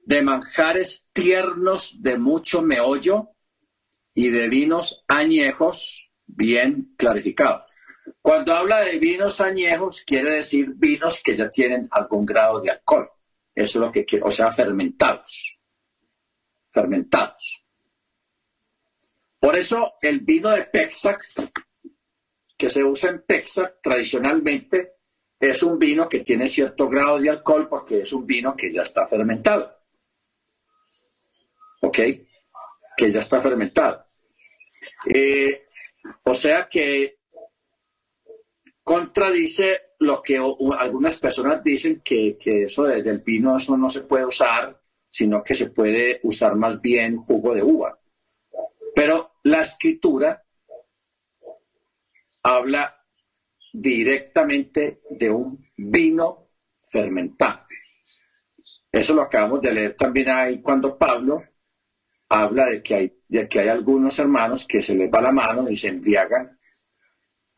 de 0.04 0.22
manjares 0.22 1.08
tiernos 1.12 2.02
de 2.02 2.18
mucho 2.18 2.62
meollo 2.62 3.30
y 4.14 4.30
de 4.30 4.48
vinos 4.48 5.04
añejos 5.08 6.10
bien 6.26 6.94
clarificado. 6.96 7.67
Cuando 8.20 8.54
habla 8.54 8.80
de 8.80 8.98
vinos 8.98 9.40
añejos, 9.40 10.02
quiere 10.06 10.30
decir 10.30 10.72
vinos 10.74 11.20
que 11.22 11.34
ya 11.34 11.50
tienen 11.50 11.88
algún 11.90 12.24
grado 12.24 12.60
de 12.60 12.70
alcohol. 12.70 13.10
Eso 13.54 13.78
es 13.78 13.84
lo 13.86 13.92
que 13.92 14.04
quiere, 14.04 14.24
o 14.24 14.30
sea, 14.30 14.52
fermentados. 14.52 15.58
Fermentados. 16.70 17.64
Por 19.40 19.56
eso 19.56 19.94
el 20.00 20.20
vino 20.20 20.50
de 20.50 20.64
Pexac, 20.64 21.22
que 22.56 22.68
se 22.68 22.84
usa 22.84 23.10
en 23.10 23.22
Pexac 23.22 23.80
tradicionalmente, 23.80 24.96
es 25.40 25.62
un 25.62 25.78
vino 25.78 26.08
que 26.08 26.20
tiene 26.20 26.48
cierto 26.48 26.88
grado 26.88 27.20
de 27.20 27.30
alcohol 27.30 27.68
porque 27.68 28.02
es 28.02 28.12
un 28.12 28.26
vino 28.26 28.56
que 28.56 28.70
ya 28.70 28.82
está 28.82 29.06
fermentado. 29.06 29.76
¿Ok? 31.82 31.98
Que 32.96 33.10
ya 33.10 33.20
está 33.20 33.40
fermentado. 33.40 34.04
Eh, 35.14 35.66
o 36.24 36.34
sea 36.34 36.68
que 36.68 37.17
contradice 38.88 39.92
lo 39.98 40.22
que 40.22 40.38
algunas 40.78 41.20
personas 41.20 41.62
dicen 41.62 42.00
que, 42.02 42.38
eso 42.64 42.84
del 42.84 43.18
vino 43.18 43.54
eso 43.54 43.76
no 43.76 43.90
se 43.90 44.00
puede 44.00 44.24
usar, 44.24 44.80
sino 45.10 45.44
que 45.44 45.54
se 45.54 45.68
puede 45.68 46.20
usar 46.22 46.56
más 46.56 46.80
bien 46.80 47.18
jugo 47.18 47.54
de 47.54 47.62
uva. 47.62 48.00
Pero 48.94 49.32
la 49.42 49.60
escritura 49.60 50.42
habla 52.42 52.90
directamente 53.74 55.02
de 55.10 55.30
un 55.30 55.68
vino 55.76 56.48
fermentado. 56.88 57.66
Eso 58.90 59.12
lo 59.12 59.20
acabamos 59.20 59.60
de 59.60 59.74
leer 59.74 59.94
también 59.96 60.30
ahí 60.30 60.62
cuando 60.62 60.96
Pablo 60.96 61.44
habla 62.30 62.64
de 62.64 62.82
que 62.82 62.94
hay, 62.94 63.22
de 63.28 63.46
que 63.46 63.60
hay 63.60 63.68
algunos 63.68 64.18
hermanos 64.18 64.66
que 64.66 64.80
se 64.80 64.94
les 64.94 65.12
va 65.12 65.20
la 65.20 65.32
mano 65.32 65.68
y 65.68 65.76
se 65.76 65.88
embriagan. 65.88 66.57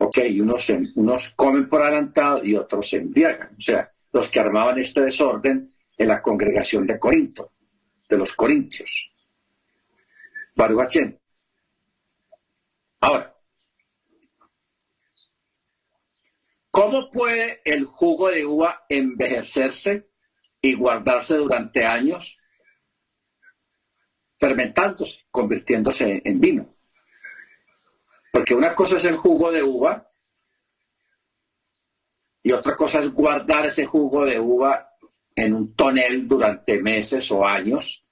Ok, 0.03 0.17
unos, 0.41 0.73
unos 0.95 1.29
comen 1.37 1.69
por 1.69 1.83
adelantado 1.83 2.43
y 2.43 2.57
otros 2.57 2.89
se 2.89 2.97
embriagan. 2.97 3.55
O 3.55 3.61
sea, 3.61 3.93
los 4.13 4.31
que 4.31 4.41
armaban 4.41 4.79
este 4.79 5.03
desorden 5.03 5.75
en 5.99 6.09
la 6.09 6.23
congregación 6.23 6.87
de 6.87 6.99
Corinto, 6.99 7.53
de 8.09 8.17
los 8.17 8.33
corintios. 8.33 9.13
Baruch 10.57 10.97
Ahora, 13.01 13.37
¿cómo 16.71 17.11
puede 17.11 17.61
el 17.67 17.85
jugo 17.85 18.31
de 18.31 18.47
uva 18.47 18.87
envejecerse 18.89 20.09
y 20.63 20.75
guardarse 20.77 21.37
durante 21.37 21.85
años? 21.85 22.39
Fermentándose, 24.39 25.27
convirtiéndose 25.31 26.23
en 26.25 26.41
vino. 26.41 26.80
Porque 28.33 28.55
una 28.55 28.75
cosa 28.75 28.97
es 28.97 29.05
el 29.05 29.17
jugo 29.17 29.51
de 29.51 29.63
uva 29.63 30.09
y 32.43 32.53
otra 32.53 32.75
cosa 32.77 33.01
es 33.01 33.13
guardar 33.13 33.67
ese 33.67 33.87
jugo 33.87 34.25
de 34.25 34.39
uva 34.39 34.95
en 35.35 35.55
un 35.55 35.75
tonel 35.75 36.27
durante 36.27 36.81
meses 36.83 37.31
o 37.31 37.47
años, 37.47 38.05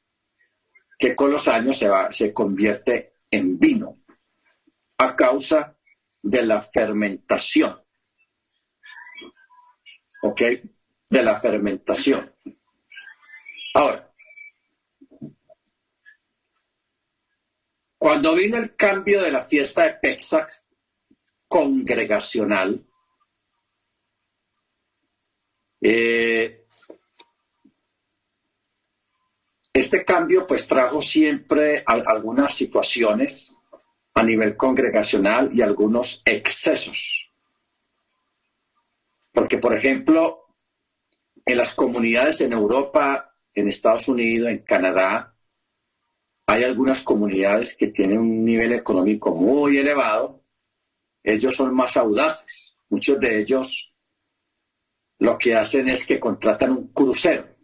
que 0.99 1.14
con 1.14 1.31
los 1.31 1.47
años 1.49 1.79
se, 1.79 1.89
va, 1.89 2.12
se 2.12 2.33
convierte 2.33 3.14
en 3.31 3.59
vino 3.59 3.99
a 4.99 5.14
causa 5.14 5.77
de 6.23 6.45
la 6.45 6.62
fermentación. 6.62 7.81
¿Ok? 10.23 10.43
De 11.09 11.23
la 11.23 11.39
fermentación. 11.39 12.35
Ahora, 13.75 14.08
cuando 17.99 18.35
vino 18.35 18.57
el 18.57 18.77
cambio 18.77 19.21
de 19.23 19.33
la 19.33 19.43
fiesta 19.43 19.83
de 19.83 19.95
Pexac 19.95 20.49
congregacional, 21.49 22.85
eh, 25.81 26.65
este 29.73 30.05
cambio 30.05 30.47
pues 30.47 30.67
trajo 30.67 31.03
siempre 31.03 31.83
algunas 31.87 32.55
situaciones 32.55 33.57
a 34.15 34.23
nivel 34.23 34.57
congregacional 34.57 35.51
y 35.53 35.63
algunos 35.63 36.23
excesos. 36.25 37.33
Porque, 39.33 39.59
por 39.59 39.75
ejemplo, 39.75 40.47
en 41.45 41.57
las 41.57 41.75
comunidades 41.75 42.41
en 42.41 42.53
Europa, 42.53 43.35
en 43.55 43.69
Estados 43.69 44.09
Unidos, 44.09 44.51
en 44.51 44.59
Canadá, 44.59 45.35
hay 46.51 46.65
algunas 46.65 47.03
comunidades 47.03 47.77
que 47.77 47.89
tienen 47.89 48.21
un 48.21 48.43
nivel 48.43 48.73
económico 48.73 49.35
muy 49.35 49.77
elevado. 49.77 50.43
Ellos 51.23 51.55
son 51.55 51.75
más 51.75 51.95
audaces. 51.99 52.75
Muchos 52.89 53.21
de 53.21 53.39
ellos 53.39 53.95
lo 55.19 55.37
que 55.37 55.55
hacen 55.55 55.91
es 55.91 56.07
que 56.07 56.19
contratan 56.19 56.71
un 56.71 56.89
crucero 56.89 57.55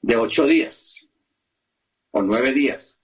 de 0.00 0.16
ocho 0.16 0.44
días 0.44 1.08
o 2.10 2.20
nueve 2.20 2.52
días 2.52 3.00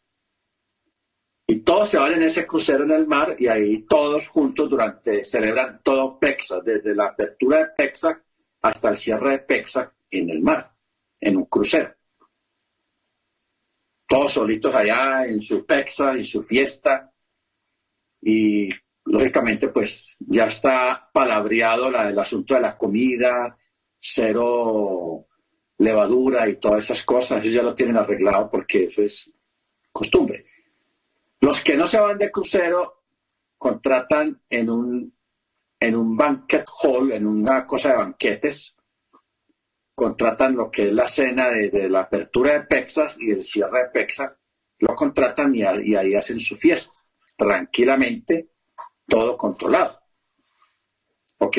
y 1.46 1.60
todos 1.60 1.90
se 1.90 1.98
van 1.98 2.14
en 2.14 2.22
ese 2.22 2.44
crucero 2.44 2.82
en 2.82 2.90
el 2.90 3.06
mar 3.06 3.36
y 3.38 3.46
ahí 3.46 3.82
todos 3.82 4.26
juntos 4.26 4.68
durante, 4.68 5.24
celebran 5.24 5.80
todo 5.84 6.18
Pexa, 6.18 6.60
desde 6.62 6.96
la 6.96 7.04
apertura 7.04 7.58
de 7.58 7.66
Pexa 7.76 8.20
hasta 8.60 8.88
el 8.88 8.96
cierre 8.96 9.30
de 9.30 9.38
Pexa 9.38 9.94
en 10.10 10.30
el 10.30 10.40
mar, 10.40 10.74
en 11.20 11.36
un 11.36 11.44
crucero. 11.44 11.97
Todos 14.08 14.32
solitos 14.32 14.74
allá 14.74 15.26
en 15.26 15.40
su 15.42 15.64
Pexa 15.66 16.16
y 16.16 16.24
su 16.24 16.42
fiesta. 16.42 17.12
Y 18.22 18.70
lógicamente 19.04 19.68
pues 19.68 20.16
ya 20.20 20.46
está 20.46 21.08
palabreado 21.12 21.90
la, 21.90 22.08
el 22.08 22.18
asunto 22.18 22.54
de 22.54 22.60
la 22.60 22.76
comida, 22.76 23.56
cero 23.98 25.26
levadura 25.78 26.48
y 26.48 26.56
todas 26.56 26.84
esas 26.84 27.02
cosas. 27.04 27.40
Ellos 27.42 27.54
ya 27.54 27.62
lo 27.62 27.74
tienen 27.74 27.96
arreglado 27.96 28.48
porque 28.50 28.84
eso 28.84 29.02
es 29.02 29.32
costumbre. 29.92 30.46
Los 31.40 31.62
que 31.62 31.76
no 31.76 31.86
se 31.86 32.00
van 32.00 32.18
de 32.18 32.30
crucero 32.30 33.02
contratan 33.56 34.40
en 34.48 34.70
un, 34.70 35.14
en 35.78 35.96
un 35.96 36.16
banquet 36.16 36.66
hall, 36.82 37.12
en 37.12 37.26
una 37.26 37.66
cosa 37.66 37.90
de 37.90 37.96
banquetes, 37.96 38.77
contratan 39.98 40.54
lo 40.54 40.70
que 40.70 40.86
es 40.86 40.92
la 40.92 41.08
cena 41.08 41.48
de, 41.48 41.88
la 41.88 42.02
apertura 42.02 42.52
de 42.52 42.60
Pexas 42.60 43.16
y 43.18 43.32
el 43.32 43.42
cierre 43.42 43.82
de 43.82 43.88
Pexas, 43.88 44.30
lo 44.78 44.94
contratan 44.94 45.52
y, 45.52 45.64
ahí 45.64 46.14
hacen 46.14 46.38
su 46.38 46.56
fiesta, 46.56 46.94
tranquilamente, 47.36 48.50
todo 49.08 49.36
controlado. 49.36 50.00
¿Ok? 51.38 51.58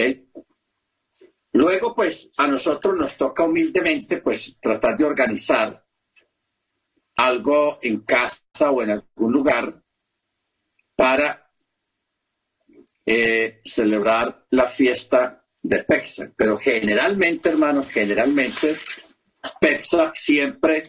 Luego, 1.52 1.94
pues, 1.94 2.32
a 2.38 2.48
nosotros 2.48 2.96
nos 2.98 3.18
toca 3.18 3.44
humildemente, 3.44 4.22
pues, 4.22 4.58
tratar 4.62 4.96
de 4.96 5.04
organizar 5.04 5.86
algo 7.18 7.78
en 7.82 8.00
casa 8.04 8.72
o 8.72 8.82
en 8.82 8.92
algún 8.92 9.34
lugar 9.34 9.84
para 10.96 11.52
eh, 13.06 13.60
celebrar 13.66 14.46
la 14.52 14.70
fiesta 14.70 15.39
de 15.62 15.84
Pexac. 15.84 16.34
Pero 16.36 16.58
generalmente, 16.58 17.50
hermanos, 17.50 17.90
generalmente 17.90 18.78
Pexac 19.60 20.16
siempre 20.16 20.84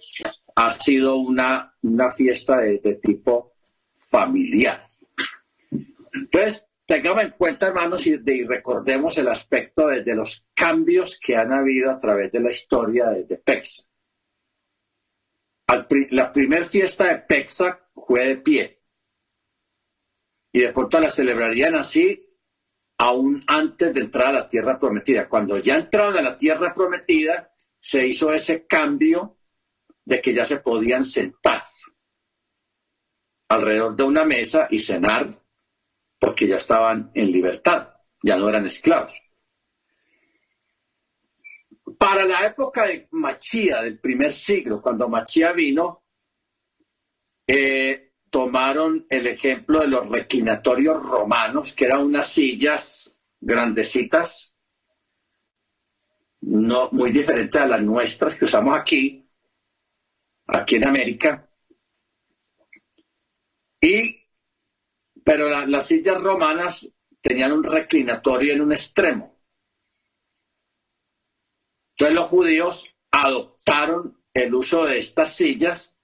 ha 0.55 0.71
sido 0.71 1.17
una, 1.17 1.75
una 1.83 2.13
fiesta 2.13 2.59
de, 2.59 3.01
tipo 3.03 3.55
familiar. 3.97 4.85
Entonces, 6.13 6.69
tengamos 6.87 7.25
en 7.25 7.31
cuenta, 7.31 7.69
hermanos, 7.69 8.07
y, 8.07 8.17
recordemos 8.45 9.17
el 9.19 9.29
aspecto 9.29 9.87
de, 9.87 10.15
los 10.15 10.47
cambios 10.55 11.19
que 11.19 11.37
han 11.37 11.53
habido 11.53 11.91
a 11.91 11.99
través 11.99 12.33
de 12.33 12.41
la 12.41 12.51
historia 12.51 13.07
de, 13.11 13.25
de 13.25 13.37
la 16.11 16.33
primera 16.33 16.65
fiesta 16.65 17.05
de 17.05 17.19
Pexac 17.19 17.91
fue 17.95 18.27
de 18.27 18.37
pie. 18.37 18.81
Y 20.53 20.61
de 20.61 20.73
pronto 20.73 20.99
la 20.99 21.11
celebrarían 21.11 21.77
así 21.77 22.30
aún 23.01 23.43
antes 23.47 23.95
de 23.95 24.01
entrar 24.03 24.29
a 24.29 24.33
la 24.33 24.49
tierra 24.49 24.79
prometida. 24.79 25.27
Cuando 25.27 25.59
ya 25.59 25.77
entraron 25.77 26.19
a 26.19 26.21
la 26.21 26.37
tierra 26.37 26.75
prometida, 26.75 27.51
se 27.81 28.07
hizo 28.07 28.31
ese 28.31 28.67
cambio 28.67 29.39
de 30.05 30.21
que 30.21 30.35
ya 30.35 30.45
se 30.45 30.59
podían 30.59 31.07
sentar 31.07 31.63
alrededor 33.49 33.97
de 33.97 34.03
una 34.03 34.25
mesa 34.27 34.69
y 34.71 34.79
cenar 34.79 35.29
porque 36.19 36.47
ya 36.47 36.59
estaban 36.59 37.11
en 37.15 37.33
libertad, 37.33 37.89
ya 38.23 38.37
no 38.37 38.51
eran 38.51 38.67
esclavos. 38.67 39.19
Para 41.99 42.27
la 42.27 42.45
época 42.45 42.87
de 42.87 43.09
Machía, 43.13 43.81
del 43.81 43.99
primer 43.99 44.35
siglo, 44.35 44.83
cuando 44.83 45.09
Machía 45.09 45.53
vino, 45.53 46.05
eh, 47.47 48.10
tomaron 48.31 49.07
el 49.11 49.27
ejemplo 49.27 49.81
de 49.81 49.89
los 49.89 50.09
reclinatorios 50.09 51.03
romanos, 51.03 51.75
que 51.75 51.85
eran 51.85 52.05
unas 52.05 52.29
sillas 52.29 53.21
grandecitas, 53.41 54.57
no 56.43 56.89
muy 56.93 57.11
diferentes 57.11 57.61
a 57.61 57.67
las 57.67 57.83
nuestras 57.83 58.39
que 58.39 58.45
usamos 58.45 58.79
aquí, 58.79 59.29
aquí 60.47 60.77
en 60.77 60.85
América. 60.85 61.51
Y 63.81 64.17
Pero 65.23 65.49
las 65.67 65.87
sillas 65.87 66.21
romanas 66.21 66.89
tenían 67.21 67.53
un 67.53 67.63
reclinatorio 67.63 68.55
en 68.55 68.63
un 68.63 68.73
extremo. 68.73 69.39
Entonces 71.93 72.15
los 72.15 72.29
judíos 72.29 72.97
adoptaron 73.11 74.25
el 74.33 74.55
uso 74.55 74.87
de 74.87 74.99
estas 74.99 75.35
sillas 75.35 76.00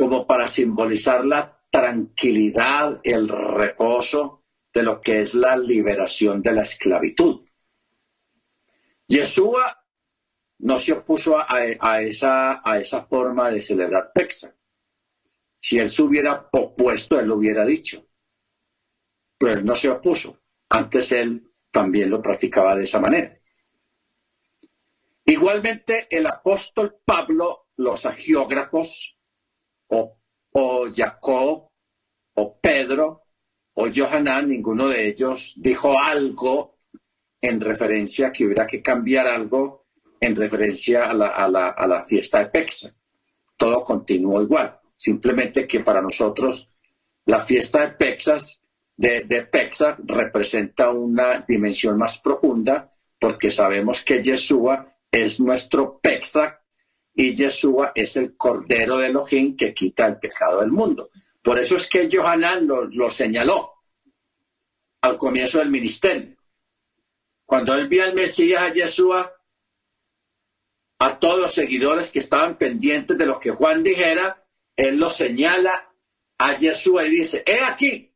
como 0.00 0.26
para 0.26 0.48
simbolizar 0.48 1.26
la 1.26 1.62
tranquilidad, 1.70 3.00
el 3.04 3.28
reposo 3.28 4.46
de 4.72 4.82
lo 4.82 4.98
que 4.98 5.20
es 5.20 5.34
la 5.34 5.58
liberación 5.58 6.40
de 6.40 6.54
la 6.54 6.62
esclavitud. 6.62 7.46
Yeshua 9.06 9.84
no 10.60 10.78
se 10.78 10.94
opuso 10.94 11.36
a, 11.38 12.00
esa, 12.00 12.62
forma 13.10 13.50
de 13.50 13.60
celebrar 13.60 14.10
Pexa. 14.14 14.56
Si 15.58 15.78
él 15.78 15.90
se 15.90 16.00
hubiera 16.00 16.48
opuesto, 16.50 17.20
él 17.20 17.26
lo 17.26 17.34
hubiera 17.34 17.66
dicho. 17.66 18.08
Pero 19.36 19.52
él 19.52 19.66
no 19.66 19.74
se 19.74 19.90
opuso. 19.90 20.40
Antes 20.70 21.12
él 21.12 21.52
también 21.70 22.08
lo 22.08 22.22
practicaba 22.22 22.74
de 22.74 22.84
esa 22.84 23.00
manera. 23.00 23.38
Igualmente, 25.26 26.06
el 26.08 26.26
apóstol 26.26 27.02
Pablo, 27.04 27.66
los 27.76 28.06
agiógrafos, 28.06 29.19
o, 29.90 30.16
o 30.52 30.88
Jacob, 30.92 31.68
o 32.34 32.60
Pedro, 32.60 33.22
o 33.74 33.88
Johanan, 33.94 34.48
ninguno 34.48 34.88
de 34.88 35.08
ellos 35.08 35.54
dijo 35.56 35.98
algo 35.98 36.78
en 37.40 37.60
referencia 37.60 38.32
que 38.32 38.44
hubiera 38.44 38.66
que 38.66 38.82
cambiar 38.82 39.26
algo 39.26 39.86
en 40.20 40.36
referencia 40.36 41.06
a 41.06 41.14
la, 41.14 41.28
a 41.28 41.48
la, 41.48 41.68
a 41.70 41.86
la 41.86 42.04
fiesta 42.04 42.40
de 42.40 42.46
Pexa. 42.46 42.90
Todo 43.56 43.82
continuó 43.82 44.42
igual, 44.42 44.78
simplemente 44.96 45.66
que 45.66 45.80
para 45.80 46.02
nosotros 46.02 46.70
la 47.26 47.44
fiesta 47.44 47.80
de 47.80 47.88
Pexas 47.92 48.62
de, 48.96 49.24
de 49.24 49.42
Pexa 49.42 49.96
representa 50.04 50.90
una 50.90 51.44
dimensión 51.46 51.96
más 51.96 52.18
profunda 52.18 52.92
porque 53.18 53.50
sabemos 53.50 54.02
que 54.02 54.22
Yeshua 54.22 54.96
es 55.10 55.40
nuestro 55.40 55.98
Pexa 56.00 56.59
y 57.20 57.34
Yeshua 57.34 57.92
es 57.94 58.16
el 58.16 58.34
Cordero 58.34 58.96
de 58.96 59.08
Elohim 59.08 59.54
que 59.54 59.74
quita 59.74 60.06
el 60.06 60.18
pecado 60.18 60.60
del 60.60 60.70
mundo. 60.70 61.10
Por 61.42 61.58
eso 61.58 61.76
es 61.76 61.86
que 61.86 62.08
Johanan 62.10 62.66
lo, 62.66 62.84
lo 62.86 63.10
señaló 63.10 63.74
al 65.02 65.18
comienzo 65.18 65.58
del 65.58 65.68
ministerio. 65.68 66.34
Cuando 67.44 67.74
él 67.74 67.88
vio 67.88 68.04
al 68.04 68.14
Mesías, 68.14 68.62
a 68.62 68.72
Yeshua, 68.72 69.34
a 70.98 71.18
todos 71.18 71.38
los 71.38 71.52
seguidores 71.52 72.10
que 72.10 72.20
estaban 72.20 72.56
pendientes 72.56 73.18
de 73.18 73.26
lo 73.26 73.38
que 73.38 73.50
Juan 73.50 73.82
dijera, 73.82 74.42
él 74.74 74.96
lo 74.96 75.10
señala 75.10 75.92
a 76.38 76.56
Yeshua 76.56 77.06
y 77.06 77.10
dice, 77.10 77.42
he 77.44 77.60
aquí 77.60 78.14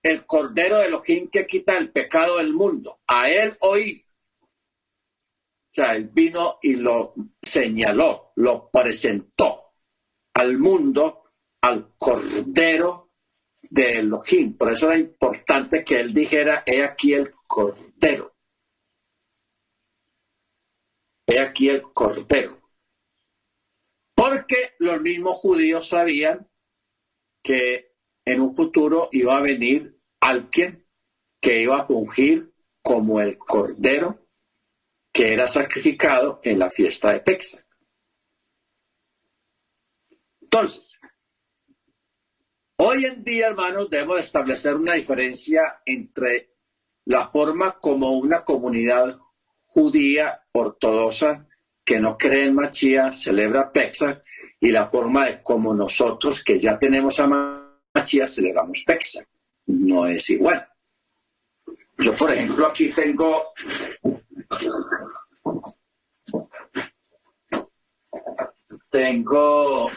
el 0.00 0.24
Cordero 0.26 0.78
de 0.78 0.86
Elohim 0.86 1.28
que 1.28 1.44
quita 1.44 1.76
el 1.76 1.90
pecado 1.90 2.38
del 2.38 2.52
mundo. 2.52 3.00
A 3.08 3.28
él 3.28 3.56
oí. 3.58 4.06
O 4.40 5.74
sea, 5.74 5.96
él 5.96 6.08
vino 6.12 6.60
y 6.62 6.76
lo 6.76 7.14
señaló, 7.42 8.32
lo 8.36 8.70
presentó 8.70 9.72
al 10.34 10.58
mundo, 10.58 11.24
al 11.62 11.94
Cordero 11.98 13.10
de 13.60 13.98
Elohim. 13.98 14.56
Por 14.56 14.70
eso 14.70 14.86
era 14.86 14.98
importante 14.98 15.84
que 15.84 16.00
él 16.00 16.14
dijera, 16.14 16.62
he 16.66 16.82
aquí 16.82 17.14
el 17.14 17.28
Cordero. 17.46 18.34
He 21.26 21.38
aquí 21.38 21.68
el 21.68 21.82
Cordero. 21.82 22.60
Porque 24.14 24.74
los 24.78 25.00
mismos 25.00 25.36
judíos 25.36 25.88
sabían 25.88 26.48
que 27.42 27.94
en 28.24 28.40
un 28.40 28.54
futuro 28.54 29.08
iba 29.12 29.36
a 29.36 29.42
venir 29.42 29.98
alguien 30.20 30.86
que 31.40 31.62
iba 31.62 31.80
a 31.80 31.86
fungir 31.86 32.52
como 32.82 33.20
el 33.20 33.36
Cordero 33.36 34.21
que 35.12 35.34
era 35.34 35.46
sacrificado 35.46 36.40
en 36.42 36.58
la 36.58 36.70
fiesta 36.70 37.12
de 37.12 37.20
Texas. 37.20 37.68
Entonces, 40.40 40.98
hoy 42.76 43.04
en 43.04 43.22
día, 43.22 43.48
hermanos, 43.48 43.90
debemos 43.90 44.20
establecer 44.20 44.74
una 44.74 44.94
diferencia 44.94 45.82
entre 45.84 46.54
la 47.04 47.28
forma 47.28 47.78
como 47.78 48.12
una 48.12 48.44
comunidad 48.44 49.18
judía 49.66 50.42
ortodoxa 50.52 51.46
que 51.84 52.00
no 52.00 52.16
cree 52.16 52.44
en 52.44 52.54
Machía 52.54 53.12
celebra 53.12 53.72
Pesach 53.72 54.22
y 54.60 54.70
la 54.70 54.88
forma 54.88 55.26
de 55.26 55.42
como 55.42 55.74
nosotros 55.74 56.44
que 56.44 56.58
ya 56.58 56.78
tenemos 56.78 57.18
a 57.18 57.26
Machía 57.94 58.26
celebramos 58.26 58.84
Pesach. 58.86 59.26
No 59.66 60.06
es 60.06 60.30
igual. 60.30 60.66
Yo, 61.98 62.14
por 62.14 62.32
ejemplo, 62.32 62.66
aquí 62.66 62.90
tengo 62.90 63.52
tengo 68.90 69.90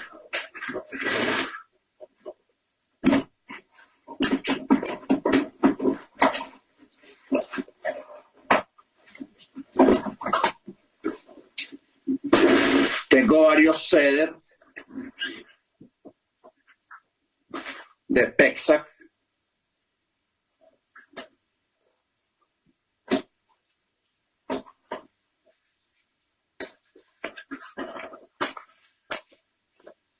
Tengo 13.10 13.48
varios 13.48 13.88
ceder 13.88 14.34
de 18.08 18.28
Pexac. 18.28 18.86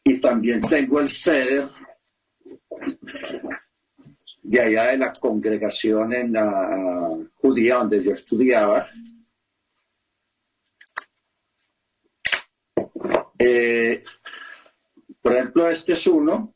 Y 0.04 0.22
también 0.46 0.62
tengo 0.62 1.00
el 1.00 1.10
ceder 1.10 1.66
de 4.44 4.62
allá 4.62 4.84
de 4.92 4.98
la 4.98 5.14
congregación 5.14 6.14
en 6.14 6.34
la 6.34 7.18
judía 7.36 7.76
donde 7.76 8.04
yo 8.04 8.12
estudiaba, 8.12 8.88
Eh, 13.38 14.02
por 15.22 15.34
ejemplo, 15.34 15.70
este 15.70 15.92
es 15.92 16.08
uno. 16.08 16.54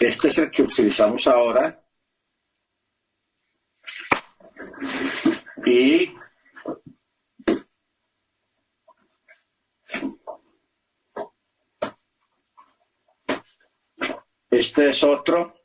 Este 0.00 0.28
es 0.28 0.38
el 0.38 0.50
que 0.50 0.62
utilizamos 0.64 1.26
ahora. 1.28 1.80
Y 5.64 6.12
este 14.62 14.90
es 14.90 15.02
otro. 15.02 15.56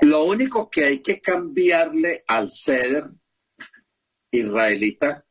Lo 0.00 0.24
único 0.24 0.68
que 0.68 0.84
hay 0.84 0.98
que 1.00 1.20
cambiarle 1.20 2.24
al 2.26 2.50
ceder 2.50 3.04
israelita 4.30 5.24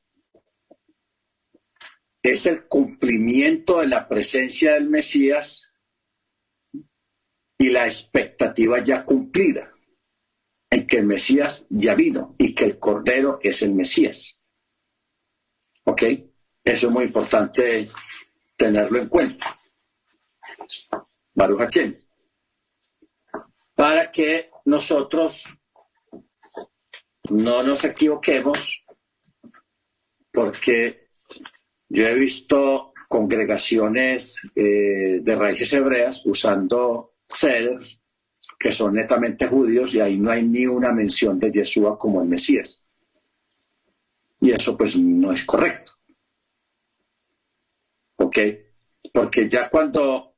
es 2.23 2.45
el 2.45 2.67
cumplimiento 2.67 3.81
de 3.81 3.87
la 3.87 4.07
presencia 4.07 4.73
del 4.73 4.89
Mesías 4.89 5.73
y 7.57 7.69
la 7.69 7.85
expectativa 7.85 8.79
ya 8.81 9.03
cumplida 9.03 9.71
en 10.71 10.87
que 10.87 10.97
el 10.97 11.05
Mesías 11.05 11.67
ya 11.69 11.93
vino 11.95 12.33
y 12.37 12.55
que 12.55 12.63
el 12.63 12.79
Cordero 12.79 13.39
es 13.43 13.61
el 13.61 13.75
Mesías. 13.75 14.41
¿Ok? 15.83 16.03
Eso 16.63 16.87
es 16.87 16.93
muy 16.93 17.03
importante 17.05 17.89
tenerlo 18.55 18.99
en 18.99 19.09
cuenta. 19.09 19.59
Baruch 21.33 21.75
Para 23.75 24.11
que 24.11 24.49
nosotros 24.65 25.45
no 27.29 27.63
nos 27.63 27.83
equivoquemos 27.83 28.85
porque 30.31 31.09
yo 31.89 32.07
he 32.07 32.15
visto 32.15 32.93
congregaciones 33.09 34.41
eh, 34.55 35.19
de 35.21 35.35
raíces 35.35 35.73
hebreas 35.73 36.21
usando 36.25 37.15
ceders 37.27 38.00
que 38.61 38.71
son 38.71 38.93
netamente 38.93 39.47
judíos 39.47 39.95
y 39.95 40.01
ahí 40.01 40.19
no 40.19 40.29
hay 40.29 40.43
ni 40.43 40.67
una 40.67 40.91
mención 40.91 41.39
de 41.39 41.51
Yeshua 41.51 41.97
como 41.97 42.21
el 42.21 42.27
Mesías. 42.27 42.85
Y 44.39 44.51
eso 44.51 44.77
pues 44.77 44.95
no 44.97 45.31
es 45.31 45.43
correcto. 45.45 45.93
¿Ok? 48.17 48.37
Porque 49.11 49.49
ya 49.49 49.67
cuando 49.67 50.35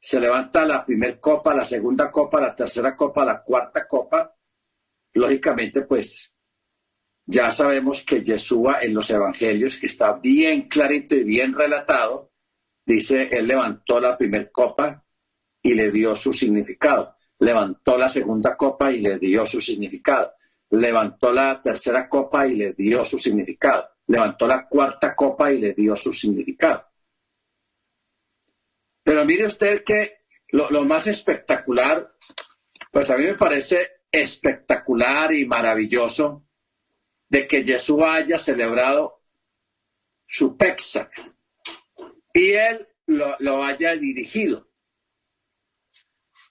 se 0.00 0.18
levanta 0.18 0.64
la 0.64 0.86
primera 0.86 1.20
copa, 1.20 1.54
la 1.54 1.66
segunda 1.66 2.10
copa, 2.10 2.40
la 2.40 2.56
tercera 2.56 2.96
copa, 2.96 3.26
la 3.26 3.42
cuarta 3.42 3.86
copa, 3.86 4.34
lógicamente 5.12 5.82
pues 5.82 6.34
ya 7.26 7.50
sabemos 7.50 8.02
que 8.04 8.22
Yeshua 8.22 8.80
en 8.80 8.94
los 8.94 9.10
evangelios, 9.10 9.76
que 9.76 9.86
está 9.86 10.14
bien 10.14 10.62
clarito 10.66 11.14
y 11.14 11.24
bien 11.24 11.52
relatado, 11.52 12.32
dice, 12.86 13.28
él 13.30 13.48
levantó 13.48 14.00
la 14.00 14.16
primera 14.16 14.50
copa 14.50 15.04
y 15.62 15.74
le 15.74 15.90
dio 15.90 16.16
su 16.16 16.32
significado, 16.32 17.18
levantó 17.40 17.98
la 17.98 18.08
segunda 18.08 18.56
copa 18.56 18.92
y 18.92 19.00
le 19.00 19.18
dio 19.18 19.44
su 19.44 19.60
significado, 19.60 20.32
levantó 20.70 21.32
la 21.32 21.60
tercera 21.60 22.08
copa 22.08 22.46
y 22.46 22.54
le 22.54 22.72
dio 22.74 23.04
su 23.04 23.18
significado, 23.18 23.88
levantó 24.06 24.46
la 24.46 24.66
cuarta 24.68 25.14
copa 25.14 25.52
y 25.52 25.58
le 25.58 25.72
dio 25.72 25.96
su 25.96 26.12
significado. 26.12 26.86
Pero 29.02 29.24
mire 29.24 29.46
usted 29.46 29.82
que 29.82 30.20
lo, 30.48 30.84
más 30.84 31.06
espectacular, 31.06 32.14
pues 32.90 33.10
a 33.10 33.16
mí 33.16 33.24
me 33.24 33.34
parece 33.34 34.02
espectacular 34.10 35.32
y 35.32 35.46
maravilloso 35.46 36.44
de 37.28 37.46
que 37.46 37.64
Jesús 37.64 38.02
haya 38.02 38.38
celebrado 38.38 39.22
su 40.26 40.56
Pexa 40.56 41.10
y 42.34 42.50
él 42.52 42.88
lo, 43.06 43.64
haya 43.64 43.96
dirigido. 43.96 44.69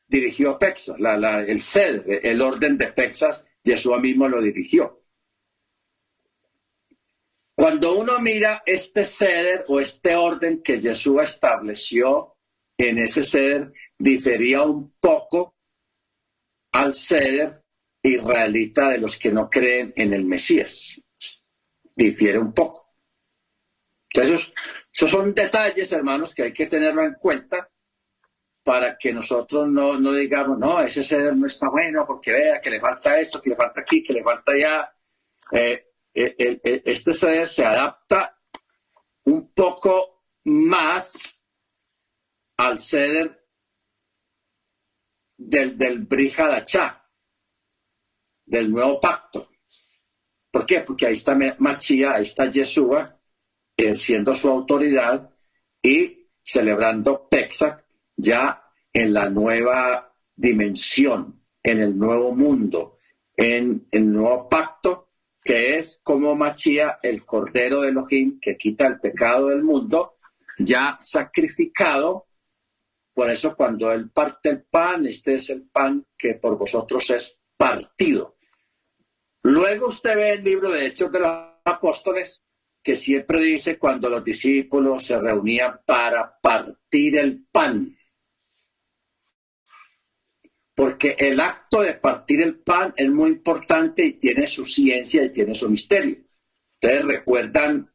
Dirigió 0.09 0.57
Pexa, 0.57 0.95
el 1.47 1.61
sed, 1.61 2.03
el 2.23 2.41
orden 2.41 2.77
de 2.77 2.87
Pexas, 2.87 3.45
Jesús 3.63 3.99
mismo 4.01 4.27
lo 4.27 4.41
dirigió. 4.41 5.03
Cuando 7.53 7.95
uno 7.95 8.19
mira 8.19 8.63
este 8.65 9.05
ceder 9.05 9.65
o 9.67 9.79
este 9.79 10.15
orden 10.15 10.63
que 10.63 10.81
Jesús 10.81 11.21
estableció 11.21 12.37
en 12.75 12.97
ese 12.97 13.23
ceder, 13.23 13.71
difería 13.97 14.63
un 14.63 14.93
poco 14.99 15.55
al 16.71 16.93
ceder 16.93 17.63
israelita 18.01 18.89
de 18.89 18.97
los 18.97 19.19
que 19.19 19.31
no 19.31 19.49
creen 19.49 19.93
en 19.95 20.13
el 20.13 20.25
Mesías. 20.25 20.99
Difiere 21.95 22.39
un 22.39 22.53
poco. 22.53 22.95
Entonces, 24.11 24.53
esos 24.91 25.11
son 25.11 25.35
detalles, 25.35 25.91
hermanos, 25.91 26.33
que 26.33 26.43
hay 26.43 26.53
que 26.53 26.65
tenerlo 26.65 27.03
en 27.03 27.13
cuenta 27.15 27.69
para 28.63 28.97
que 28.97 29.13
nosotros 29.13 29.67
no, 29.67 29.97
digamos, 30.13 30.57
no, 30.57 30.81
ese 30.81 31.03
ceder 31.03 31.35
no 31.35 31.47
está 31.47 31.69
bueno 31.69 32.05
porque 32.05 32.31
vea 32.31 32.61
que 32.61 32.69
le 32.69 32.79
falta 32.79 33.19
esto, 33.19 33.41
que 33.41 33.49
le 33.51 33.55
falta 33.55 33.81
aquí, 33.81 34.03
que 34.03 34.13
le 34.13 34.23
falta 34.23 34.51
allá. 34.51 34.93
Eh, 35.51 35.85
eh, 36.13 36.81
este 36.85 37.13
ceder 37.13 37.47
se 37.47 37.65
adapta 37.65 38.37
un 39.25 39.51
poco 39.53 40.23
más 40.45 41.45
al 42.57 42.77
ceder 42.77 43.47
del, 45.37 45.77
del 45.77 45.99
Brihadachá, 45.99 47.09
del 48.45 48.71
nuevo 48.71 48.99
pacto. 48.99 49.49
¿Por 50.51 50.65
qué? 50.65 50.81
Porque 50.81 51.05
ahí 51.05 51.13
está 51.13 51.37
Machía, 51.59 52.13
ahí 52.13 52.23
está 52.23 52.49
Yeshua, 52.49 53.19
ejerciendo 53.77 54.35
su 54.35 54.49
autoridad 54.49 55.29
y 55.81 56.27
celebrando 56.43 57.29
Pexac 57.29 57.85
ya 58.19 58.63
en 58.91 59.13
la 59.13 59.29
nueva 59.29 60.13
dimensión, 60.35 61.41
en 61.63 61.79
el 61.79 61.97
nuevo 61.97 62.33
mundo, 62.33 62.97
en 63.35 63.87
el 63.91 64.11
nuevo 64.11 64.49
pacto, 64.49 65.09
que 65.41 65.77
es 65.77 66.01
como 66.03 66.35
Machía, 66.35 66.99
el 67.01 67.25
Cordero 67.25 67.81
de 67.81 67.89
Elohim, 67.89 68.39
que 68.41 68.57
quita 68.57 68.87
el 68.87 68.99
pecado 68.99 69.47
del 69.47 69.63
mundo, 69.63 70.17
ya 70.57 70.97
sacrificado. 70.99 72.27
Por 73.13 73.29
eso 73.29 73.55
cuando 73.55 73.91
Él 73.91 74.09
parte 74.09 74.49
el 74.49 74.63
pan, 74.63 75.05
este 75.05 75.35
es 75.35 75.49
el 75.49 75.63
pan 75.69 76.05
que 76.17 76.35
por 76.35 76.57
vosotros 76.57 77.09
es 77.11 77.39
partido. 77.57 78.37
Luego 79.43 79.87
usted 79.87 80.15
ve 80.15 80.31
el 80.31 80.43
libro 80.43 80.71
de 80.71 80.85
Hechos 80.85 81.11
de 81.11 81.19
los 81.19 81.31
Apóstoles, 81.63 82.43
que 82.83 82.95
siempre 82.95 83.41
dice 83.41 83.77
cuando 83.77 84.09
los 84.09 84.23
discípulos 84.23 85.05
se 85.05 85.19
reunían 85.19 85.79
para 85.85 86.39
partir 86.39 87.17
el 87.17 87.45
pan. 87.51 87.95
Porque 90.79 91.13
el 91.19 91.41
acto 91.41 91.81
de 91.81 91.95
partir 91.95 92.41
el 92.41 92.59
pan 92.59 92.93
es 92.95 93.09
muy 93.09 93.31
importante 93.31 94.01
y 94.01 94.13
tiene 94.13 94.47
su 94.47 94.63
ciencia 94.63 95.25
y 95.25 95.29
tiene 95.29 95.53
su 95.53 95.69
misterio. 95.69 96.19
Ustedes 96.75 97.03
recuerdan 97.03 97.91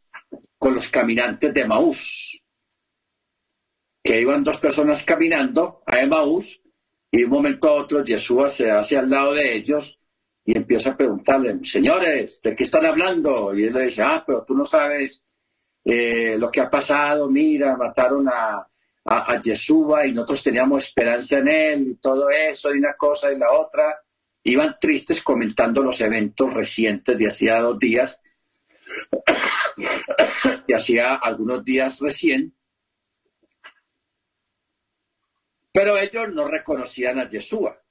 con 0.58 0.74
los 0.74 0.88
caminantes 0.88 1.54
de 1.54 1.64
Maús, 1.64 2.44
que 4.02 4.20
iban 4.20 4.44
dos 4.44 4.58
personas 4.58 5.02
caminando 5.02 5.82
a 5.86 6.04
Maús 6.04 6.60
y 7.10 7.20
de 7.20 7.24
un 7.24 7.30
momento 7.30 7.68
a 7.68 7.72
otro 7.72 8.04
Jesús 8.04 8.52
se 8.52 8.70
hace 8.70 8.98
al 8.98 9.08
lado 9.08 9.32
de 9.32 9.54
ellos 9.54 9.98
y 10.44 10.54
empieza 10.54 10.90
a 10.90 10.96
preguntarle, 10.98 11.60
señores, 11.62 12.42
¿de 12.42 12.54
qué 12.54 12.64
están 12.64 12.84
hablando? 12.84 13.54
Y 13.54 13.64
él 13.64 13.72
le 13.72 13.84
dice, 13.84 14.02
ah, 14.02 14.22
pero 14.26 14.44
tú 14.46 14.54
no 14.54 14.66
sabes 14.66 15.24
eh, 15.86 16.36
lo 16.38 16.50
que 16.50 16.60
ha 16.60 16.68
pasado, 16.68 17.30
mira, 17.30 17.78
mataron 17.78 18.28
a, 18.28 18.68
a, 19.04 19.38
Yeshua 19.38 20.06
y 20.06 20.12
nosotros 20.12 20.42
teníamos 20.42 20.84
esperanza 20.84 21.38
en 21.38 21.48
él 21.48 21.88
y 21.88 21.94
todo 21.96 22.30
eso 22.30 22.74
y 22.74 22.78
una 22.78 22.94
cosa 22.94 23.32
y 23.32 23.38
la 23.38 23.52
otra. 23.52 24.02
Iban 24.44 24.76
tristes 24.78 25.22
comentando 25.22 25.82
los 25.82 26.00
eventos 26.00 26.52
recientes 26.52 27.16
de 27.16 27.28
hacía 27.28 27.60
dos 27.60 27.78
días, 27.78 28.20
de 30.66 30.74
hacía 30.74 31.14
algunos 31.14 31.64
días 31.64 32.00
recién. 32.00 32.54
Pero 35.72 35.98
ellos 35.98 36.28
no 36.32 36.46
reconocían 36.46 37.18
a 37.18 37.26
Yeshua 37.26 37.84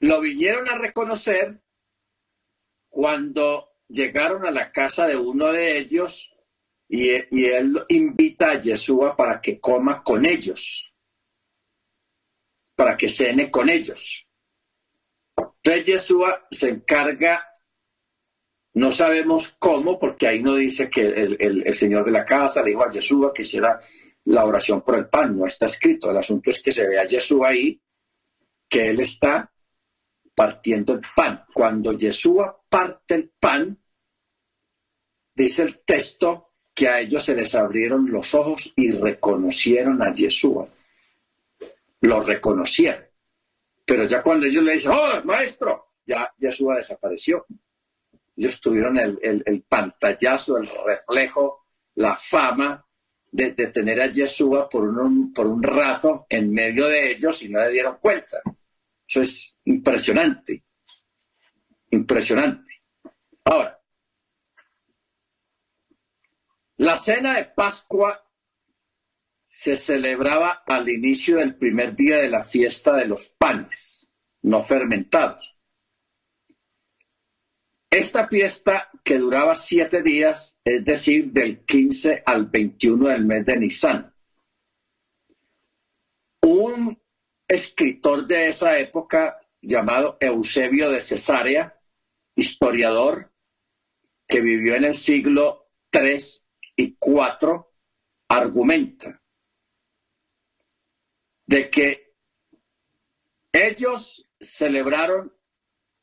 lo 0.00 0.20
vinieron 0.20 0.68
a 0.68 0.78
reconocer 0.78 1.60
cuando 2.88 3.72
llegaron 3.88 4.44
a 4.46 4.50
la 4.50 4.72
casa 4.72 5.06
de 5.06 5.16
uno 5.16 5.52
de 5.52 5.78
ellos 5.78 6.35
y, 6.88 7.10
él 7.10 7.84
invita 7.88 8.52
a 8.52 8.60
Yeshua 8.60 9.16
para 9.16 9.40
que 9.40 9.58
coma 9.58 10.02
con 10.02 10.24
ellos, 10.24 10.94
para 12.74 12.96
que 12.96 13.08
cene 13.08 13.50
con 13.50 13.68
ellos. 13.68 14.26
Entonces 15.36 15.86
Yeshua 15.86 16.46
se 16.50 16.68
encarga, 16.68 17.44
no 18.74 18.92
sabemos 18.92 19.56
cómo, 19.58 19.98
porque 19.98 20.28
ahí 20.28 20.42
no 20.42 20.54
dice 20.54 20.88
que 20.88 21.02
el, 21.02 21.74
señor 21.74 22.04
de 22.04 22.12
la 22.12 22.24
casa 22.24 22.62
le 22.62 22.70
dijo 22.70 22.84
a 22.84 22.90
Yeshua 22.90 23.32
que 23.34 23.42
hiciera 23.42 23.80
la 24.24 24.44
oración 24.44 24.82
por 24.82 24.96
el 24.96 25.08
pan, 25.08 25.36
no 25.36 25.46
está 25.46 25.66
escrito. 25.66 26.10
El 26.10 26.18
asunto 26.18 26.50
es 26.50 26.62
que 26.62 26.72
se 26.72 26.86
ve 26.86 26.98
a 26.98 27.04
Yeshua 27.04 27.48
ahí, 27.48 27.80
que 28.68 28.90
él 28.90 29.00
está 29.00 29.52
partiendo 30.34 30.94
el 30.94 31.02
pan. 31.14 31.44
Cuando 31.52 31.92
Yeshua 31.92 32.64
parte 32.68 33.14
el 33.14 33.30
pan, 33.40 33.80
dice 35.34 35.62
el 35.62 35.80
texto 35.84 36.46
que 36.76 36.88
a 36.88 37.00
ellos 37.00 37.24
se 37.24 37.34
les 37.34 37.54
abrieron 37.54 38.12
los 38.12 38.34
ojos 38.34 38.70
y 38.76 38.90
reconocieron 38.92 40.02
a 40.02 40.12
Yeshua. 40.12 40.68
Lo 42.02 42.20
reconocieron. 42.20 43.02
Pero 43.82 44.04
ya 44.04 44.22
cuando 44.22 44.46
ellos 44.46 44.62
le 44.62 44.74
dicen, 44.74 44.92
¡oh, 44.92 45.24
maestro! 45.24 45.94
Ya 46.04 46.30
Yeshua 46.36 46.76
desapareció. 46.76 47.46
Ellos 48.36 48.60
tuvieron 48.60 48.98
el, 48.98 49.64
pantallazo, 49.66 50.58
el 50.58 50.68
reflejo, 50.84 51.64
la 51.94 52.14
fama 52.14 52.86
de, 53.32 53.52
tener 53.52 53.98
a 54.02 54.08
Yeshua 54.08 54.68
por 54.68 54.84
un, 54.84 55.32
por 55.32 55.46
un 55.46 55.62
rato 55.62 56.26
en 56.28 56.52
medio 56.52 56.88
de 56.88 57.12
ellos 57.12 57.42
y 57.42 57.48
no 57.48 57.60
le 57.60 57.70
dieron 57.70 57.96
cuenta. 57.98 58.42
Eso 59.08 59.22
es 59.22 59.58
impresionante, 59.64 60.62
impresionante. 61.90 62.82
Ahora, 63.44 63.75
la 66.78 66.96
cena 66.96 67.36
de 67.36 67.44
Pascua 67.46 68.22
se 69.48 69.76
celebraba 69.76 70.62
al 70.66 70.88
inicio 70.88 71.38
del 71.38 71.56
primer 71.56 71.96
día 71.96 72.18
de 72.18 72.28
la 72.28 72.44
fiesta 72.44 72.94
de 72.94 73.06
los 73.06 73.28
panes 73.28 74.12
no 74.42 74.64
fermentados. 74.64 75.56
Esta 77.90 78.28
fiesta 78.28 78.90
que 79.02 79.18
duraba 79.18 79.56
siete 79.56 80.02
días, 80.02 80.58
es 80.64 80.84
decir, 80.84 81.32
del 81.32 81.64
15 81.64 82.22
al 82.24 82.46
21 82.46 83.08
del 83.08 83.24
mes 83.24 83.44
de 83.44 83.56
Nisan. 83.56 84.14
Un 86.42 87.02
escritor 87.48 88.26
de 88.26 88.48
esa 88.48 88.78
época 88.78 89.40
llamado 89.60 90.16
Eusebio 90.20 90.90
de 90.90 91.00
Cesarea, 91.00 91.80
historiador 92.36 93.32
que 94.28 94.40
vivió 94.42 94.74
en 94.74 94.84
el 94.84 94.94
siglo 94.94 95.70
III 95.90 96.45
y 96.76 96.96
IV, 97.00 97.66
argumenta 98.28 99.22
de 101.46 101.70
que 101.70 102.14
ellos 103.52 104.28
celebraron 104.40 105.32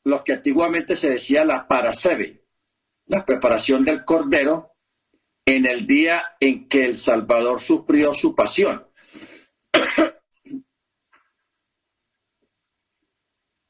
lo 0.04 0.24
que 0.24 0.32
antiguamente 0.32 0.96
se 0.96 1.10
decía 1.10 1.44
la 1.44 1.68
parasebe, 1.68 2.44
la 3.06 3.24
preparación 3.24 3.84
del 3.84 4.04
cordero 4.04 4.74
en 5.46 5.66
el 5.66 5.86
día 5.86 6.36
en 6.40 6.68
que 6.68 6.84
el 6.84 6.96
Salvador 6.96 7.60
sufrió 7.60 8.14
su 8.14 8.34
pasión. 8.34 8.86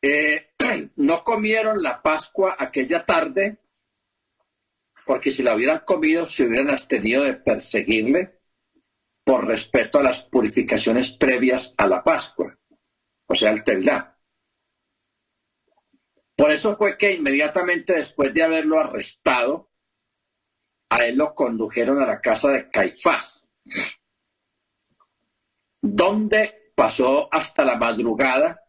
Eh, 0.07 0.51
no 0.97 1.25
comieron 1.25 1.83
la 1.83 2.03
Pascua 2.03 2.57
aquella 2.59 3.07
tarde, 3.07 3.57
porque 5.07 5.31
si 5.31 5.43
la 5.43 5.55
hubieran 5.55 5.81
comido 5.85 6.27
se 6.27 6.45
hubieran 6.45 6.71
abstenido 6.71 7.25
de 7.25 7.35
perseguirle 7.35 8.41
por 9.25 9.47
respeto 9.47 9.99
a 9.99 10.03
las 10.03 10.23
purificaciones 10.23 11.11
previas 11.11 11.75
a 11.79 11.87
la 11.87 12.03
Pascua, 12.03 12.59
o 13.27 13.35
sea, 13.35 13.51
el 13.51 13.65
Tevilá. 13.65 14.19
Por 16.37 16.51
eso 16.51 16.77
fue 16.77 16.99
que 16.99 17.15
inmediatamente 17.15 17.95
después 17.95 18.35
de 18.35 18.43
haberlo 18.43 18.79
arrestado, 18.79 19.71
a 20.91 21.05
él 21.07 21.17
lo 21.17 21.35
condujeron 21.35 22.01
a 22.01 22.07
la 22.07 22.21
casa 22.21 22.51
de 22.51 22.71
Caifás, 22.71 23.49
donde 25.81 26.73
pasó 26.75 27.29
hasta 27.33 27.65
la 27.65 27.77
madrugada 27.77 28.61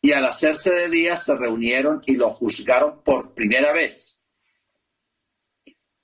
y 0.00 0.12
al 0.12 0.24
hacerse 0.26 0.70
de 0.72 0.88
día 0.88 1.16
se 1.16 1.34
reunieron 1.34 2.02
y 2.06 2.16
lo 2.16 2.30
juzgaron 2.30 3.02
por 3.02 3.34
primera 3.34 3.72
vez. 3.72 4.21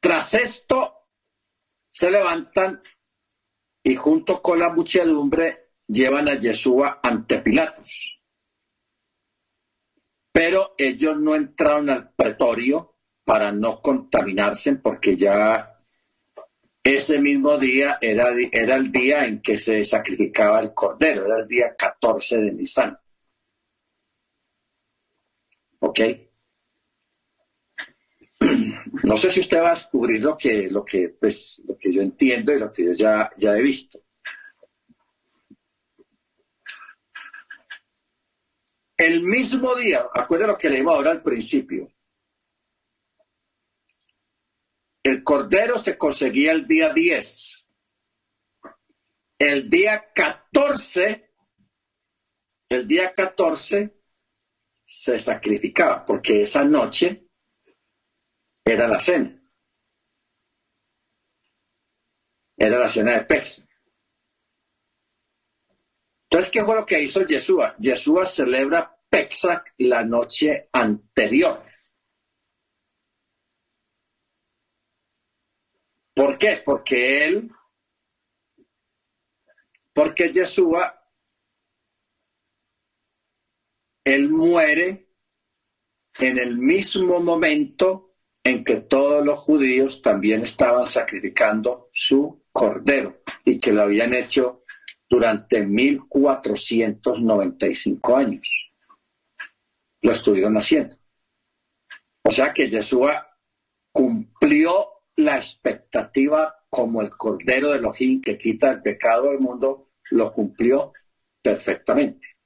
Tras 0.01 0.34
esto 0.34 1.09
se 1.88 2.11
levantan 2.11 2.82
y 3.82 3.96
junto 3.96 4.40
con 4.40 4.59
la 4.59 4.70
muchedumbre 4.70 5.70
llevan 5.86 6.28
a 6.28 6.34
Yeshua 6.34 7.01
ante 7.03 7.38
Pilatos. 7.38 8.22
Pero 10.30 10.74
ellos 10.78 11.18
no 11.18 11.34
entraron 11.34 11.90
al 11.90 12.12
pretorio 12.12 12.96
para 13.24 13.51
no 13.51 13.80
contaminarse 13.82 14.76
porque 14.76 15.16
ya 15.16 15.78
ese 16.84 17.18
mismo 17.18 17.59
día 17.59 17.99
era, 18.01 18.30
era 18.53 18.76
el 18.76 18.92
día 18.92 19.26
en 19.26 19.42
que 19.42 19.57
se 19.59 19.84
sacrificaba 19.84 20.61
el 20.61 20.72
cordero, 20.72 21.26
era 21.26 21.40
el 21.40 21.49
día 21.49 21.74
14 21.76 22.38
de 22.38 22.53
Nisan. 22.53 22.99
¿Ok? 25.80 26.01
No 29.03 29.16
sé 29.16 29.30
si 29.30 29.40
usted 29.40 29.61
va 29.62 29.68
a 29.68 29.74
descubrir 29.74 30.20
lo 30.20 30.36
que, 30.36 30.70
lo 30.70 30.84
que, 30.84 31.11
pues, 31.11 31.64
lo 31.66 31.76
que 31.78 31.92
yo 31.92 32.03
entiendo 32.03 32.53
y 32.53 32.59
lo 32.59 32.72
que 32.72 32.84
yo 32.86 32.92
ya, 32.92 33.30
ya 33.36 33.57
he 33.57 33.62
visto. 33.62 34.03
El 38.96 39.22
mismo 39.22 39.76
día, 39.76 40.07
acuérdate 40.12 40.53
lo 40.53 40.59
que 40.59 40.70
leímos 40.70 40.94
ahora 40.94 41.12
al 41.12 41.22
principio. 41.22 41.92
El 45.05 45.22
cordero 45.22 45.78
se 45.78 45.96
conseguía 45.96 46.53
el 46.53 46.66
día 46.66 46.92
10. 46.92 47.66
El 49.38 49.70
día 49.70 50.12
14, 50.12 51.30
el 52.68 52.88
día 52.88 53.14
14 53.14 53.94
se 54.84 55.18
sacrificaba, 55.18 56.05
porque 56.05 56.42
esa 56.42 56.64
noche 56.64 57.28
era 58.72 58.88
la 58.88 59.00
cena. 59.00 59.34
Era 62.56 62.78
la 62.78 62.88
cena 62.88 63.12
de 63.12 63.24
Pex. 63.24 63.68
Entonces, 66.24 66.52
¿qué 66.52 66.64
fue 66.64 66.74
lo 66.74 66.84
que 66.84 67.00
hizo 67.00 67.24
Yeshua? 67.24 67.74
Yeshua 67.78 68.26
celebra 68.26 68.94
Pexac 69.08 69.74
la 69.78 70.04
noche 70.04 70.68
anterior. 70.72 71.62
¿Por 76.14 76.36
qué? 76.36 76.62
Porque 76.64 77.26
él, 77.26 77.50
porque 79.94 80.32
Yeshua 80.32 80.98
él 84.04 84.30
muere 84.30 85.14
en 86.18 86.38
el 86.38 86.56
mismo 86.56 87.20
momento 87.20 88.07
en 88.49 88.64
que 88.64 88.76
todos 88.76 89.22
los 89.24 89.38
judíos 89.40 90.01
también 90.01 90.42
estaban 90.42 90.86
sacrificando 90.86 91.90
su 91.92 92.44
cordero 92.51 93.20
y 93.44 93.61
que 93.61 93.72
lo 93.72 93.82
habían 93.82 94.14
hecho 94.14 94.64
durante 95.09 95.66
1495 95.66 98.16
años. 98.16 98.72
Lo 100.01 100.12
estuvieron 100.12 100.57
haciendo. 100.57 100.96
O 102.22 102.30
sea 102.30 102.55
que 102.55 102.70
Yeshua 102.70 103.36
cumplió 103.92 105.03
la 105.16 105.36
expectativa 105.36 106.64
como 106.70 107.03
el 107.03 107.11
cordero 107.11 107.70
de 107.70 107.78
Elohim 107.78 108.22
que 108.22 108.38
quita 108.38 108.70
el 108.70 108.80
pecado 108.82 109.30
del 109.30 109.40
mundo, 109.40 109.90
lo 110.11 110.32
cumplió 110.32 110.92
perfectamente. 111.42 112.36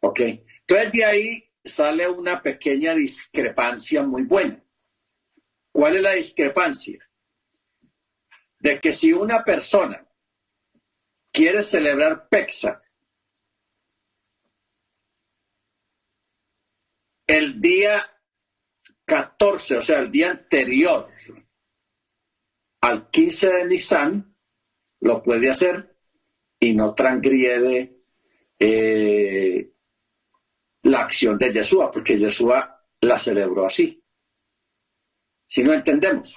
¿Ok? 0.00 0.20
Entonces 0.20 0.92
de 0.92 1.04
ahí 1.04 1.45
sale 1.66 2.08
una 2.08 2.42
pequeña 2.42 2.94
discrepancia 2.94 4.02
muy 4.02 4.22
buena. 4.22 4.62
¿Cuál 5.72 5.96
es 5.96 6.02
la 6.02 6.12
discrepancia? 6.12 7.06
De 8.58 8.80
que 8.80 8.92
si 8.92 9.12
una 9.12 9.44
persona 9.44 10.06
quiere 11.30 11.62
celebrar 11.62 12.28
Pexa 12.28 12.82
el 17.26 17.60
día 17.60 18.02
14, 19.04 19.78
o 19.78 19.82
sea, 19.82 19.98
el 19.98 20.10
día 20.10 20.30
anterior 20.30 21.10
al 22.80 23.10
15 23.10 23.50
de 23.50 23.66
Nisan, 23.66 24.36
lo 25.00 25.22
puede 25.22 25.50
hacer 25.50 25.96
y 26.58 26.74
no 26.74 26.94
transgrede 26.94 28.02
eh, 28.58 29.75
la 30.86 31.00
acción 31.00 31.36
de 31.38 31.52
Yeshua, 31.52 31.90
porque 31.90 32.18
Yeshua 32.18 32.84
la 33.00 33.18
celebró 33.18 33.66
así. 33.66 34.02
Si 35.46 35.62
no 35.62 35.72
entendemos. 35.72 36.34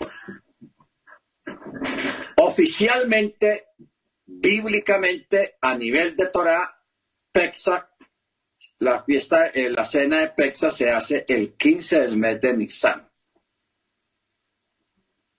Oficialmente, 2.38 3.68
bíblicamente, 4.26 5.58
a 5.62 5.76
nivel 5.76 6.16
de 6.16 6.28
Torah, 6.28 6.84
Pesach, 7.32 7.90
la 8.80 9.04
fiesta, 9.04 9.48
eh, 9.48 9.70
la 9.70 9.84
cena 9.84 10.20
de 10.20 10.30
Pesach 10.30 10.72
se 10.72 10.92
hace 10.92 11.26
el 11.28 11.56
15 11.56 12.00
del 12.02 12.18
mes 12.18 12.42
de 12.42 12.58
Nisan. 12.58 13.10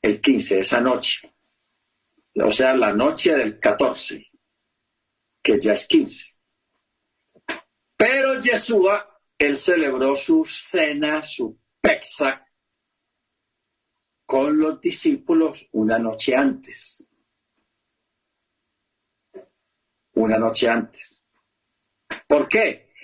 El 0.03 0.21
15, 0.21 0.61
esa 0.61 0.81
noche. 0.81 1.33
O 2.35 2.53
sea, 2.53 2.75
la 2.75 2.93
noche 2.93 3.35
del 3.35 3.59
14, 3.59 4.31
que 5.43 5.61
ya 5.61 5.75
es 5.75 5.87
15. 5.87 6.30
Pero 8.01 8.41
Yeshua, 8.41 9.21
él 9.37 9.59
celebró 9.59 10.17
su 10.17 10.47
cena, 10.47 11.23
su 11.23 11.61
Pesach, 11.83 12.43
con 14.25 14.59
los 14.59 14.81
discípulos 14.81 15.69
una 15.73 15.99
noche 15.99 16.35
antes. 16.35 17.13
Una 20.15 20.39
noche 20.39 20.67
antes. 20.67 21.23
¿Por 22.27 22.49
qué? 22.49 22.95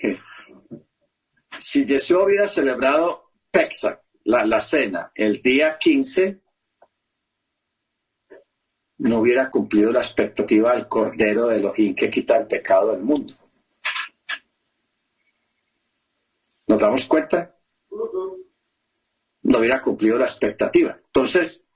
Si 1.59 1.85
Yeshua 1.85 2.23
hubiera 2.23 2.47
celebrado 2.47 3.33
Pesach, 3.51 4.01
la, 4.23 4.47
la 4.47 4.61
cena, 4.61 5.11
el 5.13 5.43
día 5.43 5.77
15, 5.77 6.41
no 8.97 9.19
hubiera 9.19 9.51
cumplido 9.51 9.91
la 9.91 9.99
expectativa 9.99 10.73
del 10.73 10.87
Cordero 10.87 11.45
de 11.45 11.57
Elohim 11.57 11.93
que 11.93 12.09
quita 12.09 12.37
el 12.37 12.47
pecado 12.47 12.93
del 12.93 13.03
mundo. 13.03 13.35
¿Nos 16.67 16.79
damos 16.79 17.05
cuenta? 17.05 17.57
No 19.43 19.59
hubiera 19.59 19.81
cumplido 19.81 20.17
la 20.17 20.25
expectativa. 20.25 20.99
Entonces, 21.05 21.69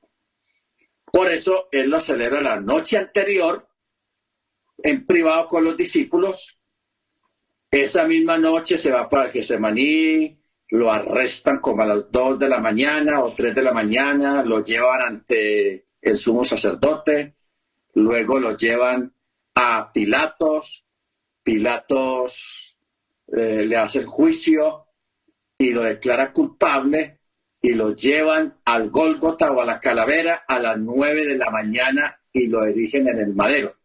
por 1.05 1.29
eso 1.29 1.69
él 1.71 1.89
lo 1.89 1.99
celebra 1.99 2.41
la 2.41 2.59
noche 2.59 2.97
anterior 2.97 3.67
en 4.83 5.05
privado 5.05 5.47
con 5.47 5.63
los 5.63 5.77
discípulos. 5.77 6.59
Esa 7.69 8.05
misma 8.05 8.37
noche 8.37 8.77
se 8.77 8.91
va 8.91 9.07
para 9.07 9.25
el 9.25 9.31
Gesemaní, 9.31 10.37
lo 10.69 10.91
arrestan 10.91 11.59
como 11.59 11.83
a 11.83 11.85
las 11.85 12.11
2 12.11 12.37
de 12.39 12.49
la 12.49 12.59
mañana 12.59 13.23
o 13.23 13.33
3 13.33 13.55
de 13.55 13.61
la 13.61 13.71
mañana, 13.71 14.43
lo 14.43 14.61
llevan 14.61 15.01
ante 15.01 15.87
el 16.01 16.17
sumo 16.17 16.43
sacerdote, 16.43 17.35
luego 17.93 18.39
lo 18.39 18.57
llevan 18.57 19.13
a 19.55 19.91
Pilatos, 19.93 20.85
Pilatos 21.43 22.70
le 23.31 23.77
hace 23.77 23.99
el 23.99 24.05
juicio 24.05 24.87
y 25.57 25.71
lo 25.71 25.83
declara 25.83 26.33
culpable 26.33 27.21
y 27.61 27.73
lo 27.73 27.95
llevan 27.95 28.59
al 28.65 28.89
Gólgota 28.89 29.51
o 29.51 29.61
a 29.61 29.65
la 29.65 29.79
calavera 29.79 30.43
a 30.47 30.59
las 30.59 30.77
nueve 30.77 31.25
de 31.25 31.37
la 31.37 31.49
mañana 31.49 32.19
y 32.33 32.47
lo 32.47 32.63
erigen 32.63 33.07
en 33.07 33.19
el 33.19 33.33
madero. 33.33 33.77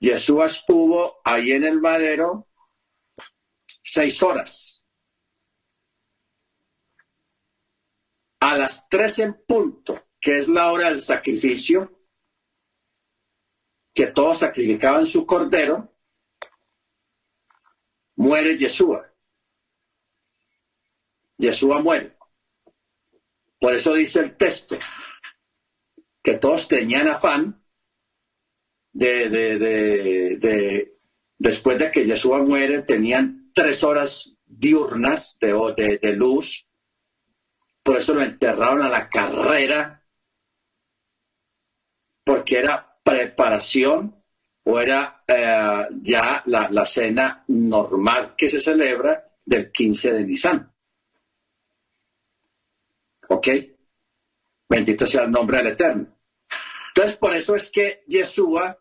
Jesús 0.00 0.44
estuvo 0.44 1.20
ahí 1.24 1.52
en 1.52 1.64
el 1.64 1.80
madero 1.80 2.48
seis 3.82 4.22
horas. 4.22 4.86
A 8.40 8.56
las 8.56 8.88
tres 8.88 9.18
en 9.20 9.42
punto, 9.46 10.08
que 10.20 10.38
es 10.38 10.48
la 10.48 10.70
hora 10.70 10.88
del 10.88 11.00
sacrificio, 11.00 12.06
que 13.94 14.08
todos 14.08 14.40
sacrificaban 14.40 15.06
su 15.06 15.24
cordero, 15.24 15.95
muere 18.16 18.56
Yeshua. 18.56 19.12
Yeshua 21.38 21.80
muere. 21.80 22.16
Por 23.58 23.74
eso 23.74 23.94
dice 23.94 24.20
el 24.20 24.36
texto 24.36 24.78
que 26.22 26.34
todos 26.34 26.68
tenían 26.68 27.08
afán 27.08 27.62
de, 28.92 29.28
de, 29.28 29.58
de, 29.58 30.98
después 31.38 31.78
de 31.78 31.90
que 31.90 32.04
Yeshua 32.04 32.42
muere, 32.42 32.82
tenían 32.82 33.50
tres 33.54 33.84
horas 33.84 34.36
diurnas 34.44 35.38
de, 35.38 35.98
de 36.02 36.12
luz. 36.14 36.66
Por 37.82 37.98
eso 37.98 38.14
lo 38.14 38.22
enterraron 38.22 38.82
a 38.82 38.88
la 38.88 39.08
carrera, 39.08 40.02
porque 42.24 42.58
era 42.58 42.98
preparación 43.04 44.24
o 44.68 44.80
era 44.80 45.22
eh, 45.26 45.86
ya 46.02 46.42
la, 46.46 46.68
la, 46.70 46.84
cena 46.84 47.44
normal 47.48 48.34
que 48.36 48.48
se 48.48 48.60
celebra 48.60 49.32
del 49.44 49.70
15 49.70 50.12
de 50.12 50.24
Nisan. 50.24 50.74
¿Ok? 53.28 53.48
Bendito 54.68 55.06
sea 55.06 55.22
el 55.22 55.30
nombre 55.30 55.58
del 55.58 55.68
Eterno. 55.68 56.18
Entonces, 56.88 57.16
por 57.16 57.34
eso 57.36 57.54
es 57.54 57.70
que 57.70 58.02
Yeshua, 58.08 58.76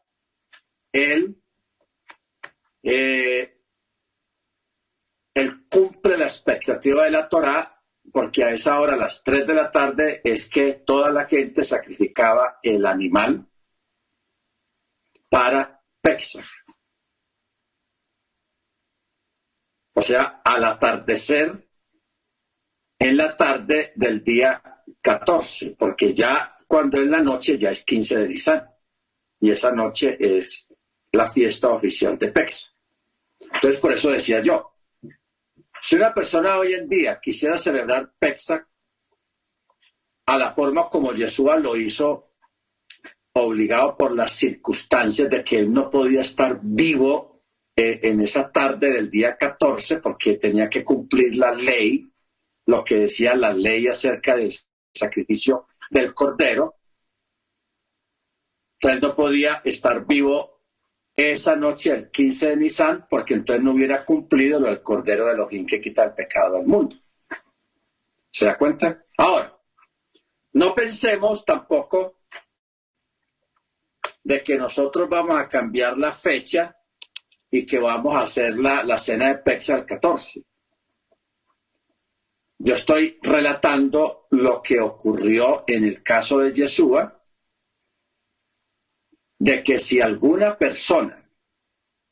él, 0.91 1.39
eh, 2.81 3.61
él 5.35 5.67
cumple 5.69 6.17
la 6.17 6.25
expectativa 6.25 7.03
de 7.03 7.11
la 7.11 7.29
Torah, 7.29 7.83
porque 8.11 8.43
a 8.43 8.49
esa 8.49 8.79
hora, 8.79 8.93
a 8.95 8.97
las 8.97 9.23
3 9.23 9.45
de 9.45 9.53
la 9.53 9.69
tarde, 9.69 10.21
es 10.23 10.49
que 10.49 10.73
toda 10.85 11.11
la 11.11 11.25
gente 11.25 11.63
sacrificaba 11.63 12.59
el 12.63 12.87
animal 12.87 13.47
para 15.29 15.74
Pesach. 16.05 16.45
O 19.95 20.01
sea, 20.03 20.41
al 20.45 20.63
atardecer 20.63 21.67
en 22.99 23.17
la 23.17 23.35
tarde 23.35 23.91
del 23.95 24.23
día 24.23 24.61
14, 25.01 25.75
porque 25.79 26.13
ya 26.13 26.57
cuando 26.67 27.01
es 27.01 27.07
la 27.07 27.21
noche 27.21 27.57
ya 27.57 27.71
es 27.71 27.83
15 27.83 28.19
de 28.19 28.27
Nisan 28.27 28.69
y 29.39 29.49
esa 29.49 29.71
noche 29.71 30.15
es 30.19 30.71
la 31.11 31.31
fiesta 31.31 31.69
oficial 31.69 32.19
de 32.19 32.31
Pexa. 32.31 32.69
Entonces, 33.39 33.79
por 33.79 33.91
eso 33.91 34.11
decía 34.11 34.43
yo, 34.43 34.75
si 35.81 35.95
una 35.95 36.13
persona 36.13 36.57
hoy 36.57 36.73
en 36.73 36.87
día 36.87 37.19
quisiera 37.19 37.57
celebrar 37.57 38.13
Pexa 38.19 38.67
a 40.27 40.37
la 40.37 40.53
forma 40.53 40.87
como 40.87 41.13
Yeshua 41.13 41.57
lo 41.57 41.75
hizo, 41.75 42.34
obligado 43.43 43.97
por 43.97 44.15
las 44.15 44.33
circunstancias 44.33 45.29
de 45.29 45.43
que 45.43 45.59
él 45.59 45.73
no 45.73 45.89
podía 45.89 46.21
estar 46.21 46.59
vivo 46.61 47.43
eh, 47.75 47.99
en 48.03 48.21
esa 48.21 48.51
tarde 48.51 48.91
del 48.93 49.09
día 49.09 49.35
14 49.35 49.99
porque 49.99 50.35
tenía 50.35 50.69
que 50.69 50.83
cumplir 50.83 51.35
la 51.35 51.53
ley 51.53 52.09
lo 52.65 52.83
que 52.83 52.95
decía 52.95 53.35
la 53.35 53.53
ley 53.53 53.87
acerca 53.87 54.35
del 54.35 54.51
sacrificio 54.93 55.67
del 55.89 56.13
cordero. 56.13 56.75
Entonces 58.79 59.01
no 59.01 59.15
podía 59.15 59.61
estar 59.63 60.05
vivo 60.05 60.61
esa 61.15 61.55
noche, 61.55 61.91
el 61.91 62.11
15 62.11 62.49
de 62.49 62.57
Nisan, 62.57 63.07
porque 63.09 63.35
entonces 63.35 63.63
no 63.63 63.71
hubiera 63.71 64.03
cumplido 64.03 64.59
lo 64.59 64.67
del 64.67 64.81
cordero 64.81 65.25
de 65.25 65.33
Elohim 65.33 65.65
que 65.65 65.79
quita 65.79 66.03
el 66.03 66.13
pecado 66.13 66.57
del 66.57 66.67
mundo. 66.67 66.97
¿Se 68.29 68.45
da 68.45 68.57
cuenta? 68.57 69.05
Ahora, 69.17 69.57
no 70.53 70.75
pensemos 70.75 71.45
tampoco 71.45 72.14
de 74.25 74.43
que 74.43 74.57
nosotros 74.57 75.07
vamos 75.07 75.39
a 75.39 75.47
cambiar 75.47 75.97
la 75.99 76.11
fecha 76.11 76.75
y 77.51 77.63
que 77.63 77.77
vamos 77.77 78.15
a 78.15 78.21
hacer 78.21 78.57
la, 78.57 78.83
la 78.83 78.97
cena 78.97 79.27
de 79.27 79.35
Pexa 79.35 79.75
el 79.75 79.85
14. 79.85 80.43
Yo 82.57 82.73
estoy 82.73 83.19
relatando 83.21 84.25
lo 84.31 84.63
que 84.63 84.79
ocurrió 84.79 85.63
en 85.67 85.85
el 85.85 86.01
caso 86.01 86.39
de 86.39 86.51
Yeshua, 86.51 87.23
de 89.37 89.63
que 89.63 89.77
si 89.77 90.01
alguna 90.01 90.57
persona 90.57 91.23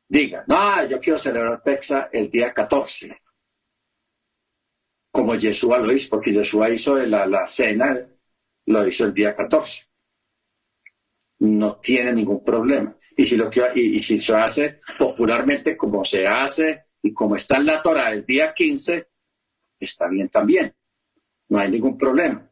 diga, 0.07 0.43
no, 0.45 0.86
yo 0.86 0.99
quiero 1.01 1.18
celebrar 1.18 1.64
Pexa 1.64 2.09
el 2.14 2.30
día 2.30 2.53
14, 2.53 3.20
como 5.09 5.34
Yeshua 5.34 5.80
lo 5.80 5.91
hizo, 5.91 6.11
porque 6.11 6.32
Yeshua 6.32 6.70
hizo 6.70 6.95
la, 6.95 7.26
la 7.26 7.47
cena, 7.47 8.07
lo 8.68 8.88
hizo 8.88 9.05
el 9.05 9.16
día 9.16 9.34
14. 9.34 9.93
No 11.44 11.76
tiene 11.78 12.14
ningún 12.14 12.44
problema. 12.44 12.96
Y 13.16 13.26
si, 13.26 13.36
lo 13.36 13.50
que, 13.50 13.72
y, 13.76 14.00
si 14.00 14.18
se 14.18 14.34
hace 14.34 14.80
popularmente 14.98 15.78
como 15.78 16.04
se 16.04 16.26
hace 16.26 16.86
y 17.02 17.14
como 17.14 17.36
está 17.36 17.58
en 17.58 17.66
la 17.66 17.82
Torah 17.82 18.12
el 18.12 18.26
día 18.26 18.54
15, 18.54 19.08
está 19.80 20.08
bien 20.08 20.30
también. 20.30 20.74
No 21.50 21.60
hay 21.60 21.70
ningún 21.70 21.98
problema. 21.98 22.50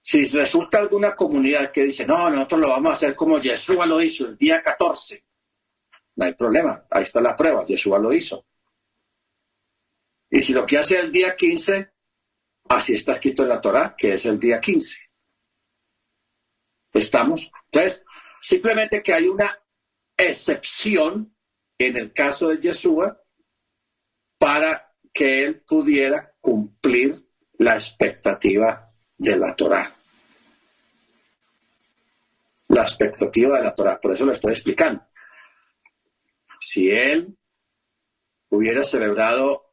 Si 0.00 0.24
resulta 0.24 0.78
alguna 0.78 1.14
comunidad 1.14 1.70
que 1.70 1.84
dice, 1.84 2.06
no, 2.06 2.30
nosotros 2.30 2.60
lo 2.60 2.68
vamos 2.70 2.90
a 2.90 2.94
hacer 2.94 3.14
como 3.14 3.38
Yeshua 3.38 3.84
lo 3.84 4.00
hizo 4.00 4.26
el 4.26 4.36
día 4.36 4.62
14, 4.62 5.22
no 6.16 6.24
hay 6.24 6.34
problema. 6.34 6.86
Ahí 6.90 7.02
está 7.02 7.20
la 7.20 7.36
prueba. 7.36 7.64
Yeshua 7.64 7.98
lo 7.98 8.12
hizo. 8.12 8.46
Y 10.30 10.42
si 10.42 10.52
lo 10.52 10.64
que 10.64 10.78
hace 10.78 10.98
el 10.98 11.12
día 11.12 11.36
15, 11.36 11.90
así 12.68 12.94
está 12.94 13.12
escrito 13.12 13.42
en 13.42 13.48
la 13.50 13.60
Torah, 13.60 13.94
que 13.96 14.14
es 14.14 14.26
el 14.26 14.38
día 14.38 14.60
15. 14.60 15.09
¿Estamos? 16.92 17.50
Entonces, 17.66 18.04
simplemente 18.40 19.02
que 19.02 19.14
hay 19.14 19.26
una 19.28 19.58
excepción 20.16 21.34
en 21.78 21.96
el 21.96 22.12
caso 22.12 22.48
de 22.48 22.58
Yeshua 22.58 23.22
para 24.38 24.94
que 25.12 25.44
él 25.44 25.60
pudiera 25.60 26.34
cumplir 26.40 27.26
la 27.58 27.74
expectativa 27.74 28.92
de 29.16 29.36
la 29.36 29.54
Torah. 29.54 29.92
La 32.68 32.82
expectativa 32.82 33.58
de 33.58 33.64
la 33.64 33.74
Torah, 33.74 34.00
por 34.00 34.12
eso 34.12 34.24
lo 34.24 34.32
estoy 34.32 34.52
explicando. 34.52 35.04
Si 36.60 36.90
él 36.90 37.36
hubiera 38.50 38.82
celebrado 38.82 39.70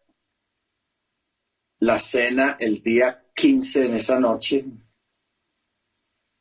la 1.79 1.99
cena 1.99 2.57
el 2.59 2.81
día 2.81 3.25
15 3.35 3.85
en 3.85 3.93
esa 3.95 4.19
noche, 4.19 4.65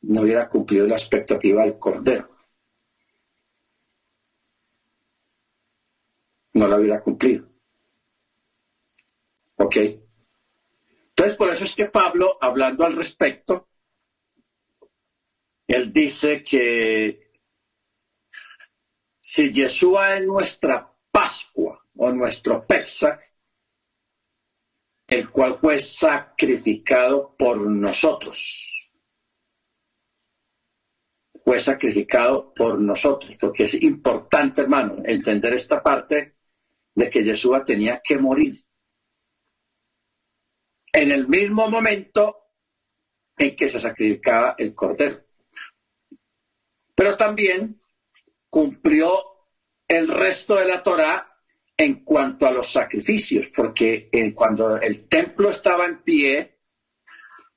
no 0.07 0.21
hubiera 0.21 0.47
cumplido 0.47 0.87
la 0.87 0.95
expectativa 0.95 1.63
del 1.63 1.77
Cordero. 1.77 2.29
No 6.53 6.67
la 6.67 6.77
hubiera 6.77 7.01
cumplido. 7.01 7.47
¿Ok? 9.57 9.75
Entonces, 11.09 11.35
por 11.37 11.49
eso 11.49 11.65
es 11.65 11.75
que 11.75 11.85
Pablo, 11.87 12.37
hablando 12.39 12.85
al 12.85 12.95
respecto, 12.95 13.67
él 15.67 15.91
dice 15.91 16.43
que 16.43 17.31
si 19.19 19.51
Yeshua 19.51 20.15
es 20.15 20.25
nuestra 20.25 20.89
Pascua 21.11 21.85
o 21.97 22.11
nuestro 22.11 22.65
Pesach, 22.65 23.19
el 25.07 25.29
cual 25.29 25.57
fue 25.59 25.79
sacrificado 25.79 27.35
por 27.37 27.57
nosotros. 27.57 28.76
Fue 31.47 31.61
sacrificado 31.61 32.53
por 32.53 32.77
nosotros, 32.77 33.37
porque 33.39 33.63
es 33.63 33.81
importante, 33.81 34.59
hermano, 34.59 34.97
entender 35.05 35.53
esta 35.53 35.81
parte 35.81 36.35
de 36.93 37.09
que 37.09 37.23
Yeshua 37.23 37.63
tenía 37.63 38.01
que 38.03 38.17
morir 38.17 38.61
en 40.91 41.09
el 41.13 41.25
mismo 41.29 41.69
momento 41.69 42.35
en 43.37 43.55
que 43.55 43.69
se 43.69 43.79
sacrificaba 43.79 44.55
el 44.57 44.75
cordero. 44.75 45.23
Pero 46.93 47.15
también 47.15 47.81
cumplió 48.49 49.09
el 49.87 50.09
resto 50.09 50.55
de 50.55 50.65
la 50.65 50.83
Torá 50.83 51.33
en 51.77 52.03
cuanto 52.03 52.45
a 52.45 52.51
los 52.51 52.73
sacrificios, 52.73 53.53
porque 53.55 54.09
eh, 54.11 54.33
cuando 54.33 54.75
el 54.81 55.07
templo 55.07 55.51
estaba 55.51 55.85
en 55.85 56.03
pie, 56.03 56.56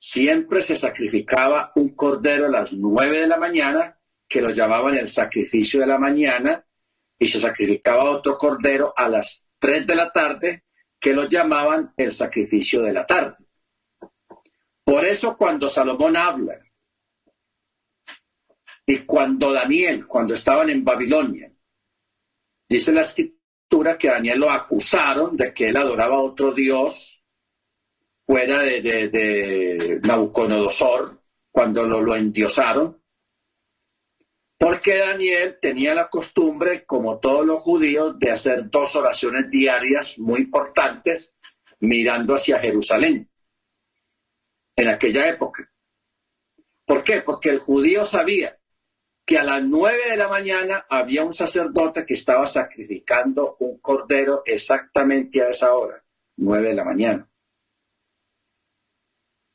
siempre 0.01 0.63
se 0.63 0.75
sacrificaba 0.75 1.71
un 1.75 1.95
cordero 1.95 2.47
a 2.47 2.49
las 2.49 2.73
nueve 2.73 3.19
de 3.19 3.27
la 3.27 3.37
mañana, 3.37 3.99
que 4.27 4.41
lo 4.41 4.49
llamaban 4.49 4.95
el 4.97 5.07
sacrificio 5.07 5.79
de 5.79 5.85
la 5.85 5.99
mañana, 5.99 6.65
y 7.19 7.27
se 7.27 7.39
sacrificaba 7.39 8.09
otro 8.09 8.35
cordero 8.35 8.93
a 8.97 9.07
las 9.07 9.47
tres 9.59 9.85
de 9.85 9.95
la 9.95 10.11
tarde, 10.11 10.63
que 10.99 11.13
lo 11.13 11.27
llamaban 11.27 11.93
el 11.95 12.11
sacrificio 12.11 12.81
de 12.81 12.93
la 12.93 13.05
tarde. 13.05 13.45
Por 14.83 15.05
eso 15.05 15.37
cuando 15.37 15.69
Salomón 15.69 16.17
habla 16.17 16.59
y 18.83 18.97
cuando 18.99 19.53
Daniel, 19.53 20.07
cuando 20.07 20.33
estaban 20.33 20.71
en 20.71 20.83
Babilonia, 20.83 21.51
dice 22.67 22.91
la 22.91 23.01
escritura 23.01 23.99
que 23.99 24.07
Daniel 24.07 24.39
lo 24.39 24.49
acusaron 24.49 25.37
de 25.37 25.53
que 25.53 25.69
él 25.69 25.77
adoraba 25.77 26.15
a 26.15 26.21
otro 26.21 26.51
Dios 26.53 27.20
fuera 28.31 28.59
de, 28.59 28.81
de, 29.09 29.99
Nabucodonosor, 30.07 31.21
cuando 31.51 31.85
lo, 31.85 31.99
lo 31.99 32.15
endiosaron. 32.15 33.03
Porque 34.57 34.99
Daniel 34.99 35.57
tenía 35.61 35.93
la 35.93 36.07
costumbre, 36.07 36.85
como 36.85 37.19
todos 37.19 37.45
los 37.45 37.61
judíos, 37.61 38.17
de 38.17 38.31
hacer 38.31 38.69
dos 38.69 38.95
oraciones 38.95 39.49
diarias 39.49 40.17
muy 40.17 40.39
importantes 40.39 41.37
mirando 41.81 42.35
hacia 42.35 42.59
Jerusalén 42.59 43.29
en 44.77 44.87
aquella 44.87 45.27
época. 45.27 45.69
¿Por 46.85 47.03
qué? 47.03 47.19
Porque 47.23 47.49
el 47.49 47.59
judío 47.59 48.05
sabía 48.05 48.57
que 49.25 49.39
a 49.39 49.43
las 49.43 49.61
nueve 49.61 50.09
de 50.09 50.15
la 50.15 50.29
mañana 50.29 50.85
había 50.87 51.25
un 51.25 51.33
sacerdote 51.33 52.05
que 52.05 52.13
estaba 52.13 52.47
sacrificando 52.47 53.57
un 53.59 53.79
cordero 53.79 54.41
exactamente 54.45 55.41
a 55.41 55.49
esa 55.49 55.73
hora, 55.73 56.01
nueve 56.37 56.69
de 56.69 56.75
la 56.75 56.85
mañana. 56.85 57.27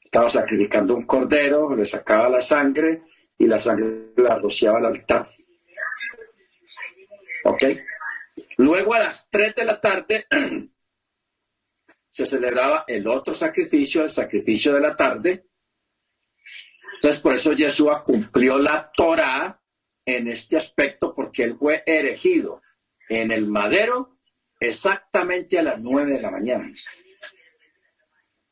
Estaba 0.07 0.31
sacrificando 0.31 0.95
un 0.95 1.05
cordero, 1.05 1.75
le 1.75 1.85
sacaba 1.85 2.29
la 2.29 2.41
sangre 2.41 3.03
y 3.37 3.47
la 3.47 3.59
sangre 3.59 4.13
la 4.17 4.39
rociaba 4.39 4.79
al 4.79 4.87
altar. 4.87 5.29
¿Ok? 7.45 7.65
Luego 8.59 8.95
a 8.95 9.01
las 9.01 9.29
tres 9.29 9.55
de 9.55 9.65
la 9.65 9.81
tarde 9.81 10.27
se 12.09 12.25
celebraba 12.25 12.85
el 12.87 13.07
otro 13.07 13.35
sacrificio, 13.35 14.03
el 14.05 14.11
sacrificio 14.11 14.73
de 14.73 14.81
la 14.81 14.97
tarde, 14.97 15.47
entonces, 16.97 17.21
por 17.21 17.35
eso 17.35 17.53
Yeshua 17.53 18.03
cumplió 18.03 18.59
la 18.59 18.91
Torah 18.97 19.61
en 20.05 20.29
este 20.29 20.57
aspecto, 20.57 21.15
porque 21.15 21.45
él 21.45 21.57
fue 21.59 21.83
erigido 21.87 22.63
en 23.09 23.31
el 23.31 23.47
madero 23.47 24.19
exactamente 24.59 25.59
a 25.59 25.63
las 25.63 25.81
nueve 25.81 26.15
de 26.15 26.23
la 26.23 26.31
mañana. 26.31 26.71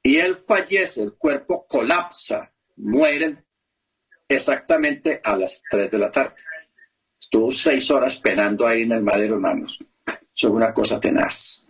Y 0.06 0.18
él 0.18 0.36
fallece, 0.36 1.02
el 1.02 1.14
cuerpo 1.14 1.66
colapsa, 1.66 2.52
muere 2.76 3.42
exactamente 4.28 5.20
a 5.24 5.36
las 5.36 5.62
tres 5.68 5.90
de 5.90 5.98
la 5.98 6.10
tarde. 6.10 6.36
Estuvo 7.18 7.50
seis 7.50 7.90
horas 7.90 8.18
penando 8.18 8.66
ahí 8.66 8.82
en 8.82 8.92
el 8.92 9.02
madero, 9.02 9.34
hermanos. 9.36 9.78
Eso 10.06 10.48
es 10.48 10.52
una 10.52 10.74
cosa 10.74 11.00
tenaz. 11.00 11.64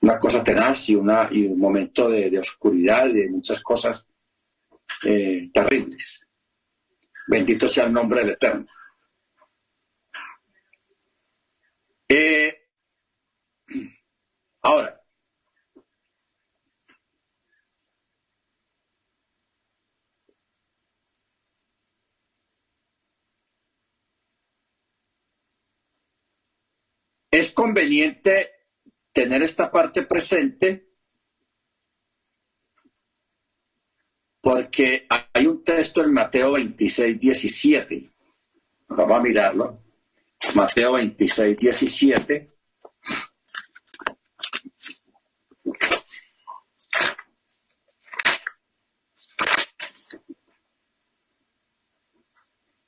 una 0.00 0.18
cosa 0.18 0.42
tenaz 0.42 0.88
y, 0.88 0.94
una, 0.94 1.28
un 1.30 1.58
momento 1.58 2.08
de, 2.08 2.38
oscuridad 2.38 3.08
y 3.08 3.14
de 3.14 3.28
muchas 3.28 3.62
cosas 3.62 4.08
eh, 5.04 5.50
terribles. 5.52 6.28
Bendito 7.26 7.68
sea 7.68 7.84
el 7.84 7.92
nombre 7.92 8.20
del 8.20 8.30
Eterno. 8.30 8.66
Eh, 12.08 12.68
ahora, 14.62 14.97
es 27.38 27.52
conveniente 27.52 28.50
tener 29.12 29.42
esta 29.42 29.70
parte 29.70 30.02
presente 30.02 30.88
porque 34.40 35.06
hay 35.08 35.46
un 35.46 35.62
texto 35.62 36.02
en 36.02 36.12
Mateo 36.12 36.52
26, 36.52 37.18
17. 37.20 38.10
Vamos 38.88 39.18
a 39.18 39.22
mirarlo. 39.22 39.82
Mateo 40.54 40.92
26, 40.92 41.58
17. 41.58 42.50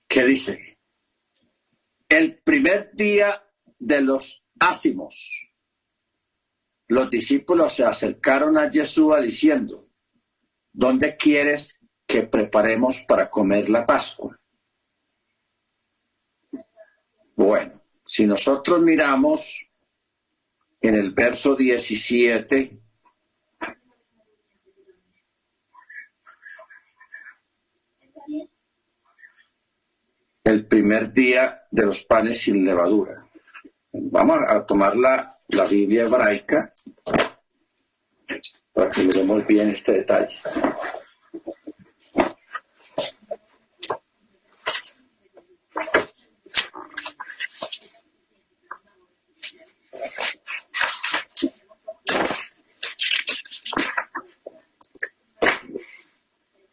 ¿Qué 0.08 0.24
dice? 0.24 0.78
El 2.08 2.38
primer 2.38 2.90
día 2.94 3.44
de 3.78 4.00
los 4.02 4.39
ácimos 4.60 5.50
los 6.90 7.08
discípulos 7.08 7.72
se 7.72 7.84
acercaron 7.84 8.58
a 8.58 8.68
Yeshua 8.68 9.20
diciendo, 9.20 9.88
¿dónde 10.72 11.16
quieres 11.16 11.80
que 12.04 12.24
preparemos 12.24 13.02
para 13.02 13.30
comer 13.30 13.70
la 13.70 13.86
Pascua? 13.86 14.36
Bueno, 17.36 17.80
si 18.04 18.26
nosotros 18.26 18.80
miramos 18.80 19.64
en 20.80 20.96
el 20.96 21.12
verso 21.12 21.54
17, 21.54 22.82
el 30.42 30.66
primer 30.66 31.12
día 31.12 31.68
de 31.70 31.86
los 31.86 32.02
panes 32.02 32.40
sin 32.40 32.64
levadura. 32.64 33.19
Vamos 33.92 34.40
a 34.48 34.64
tomar 34.64 34.96
la, 34.96 35.38
la 35.48 35.64
Biblia 35.64 36.02
hebraica 36.02 36.72
para 38.72 38.90
que 38.90 39.02
miremos 39.02 39.46
bien 39.46 39.70
este 39.70 39.92
detalle. 39.92 40.38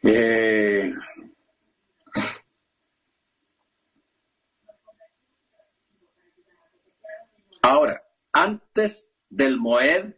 Eh, 0.09 0.93
ahora, 7.61 8.01
antes 8.31 9.09
del 9.29 9.57
Moed 9.59 10.15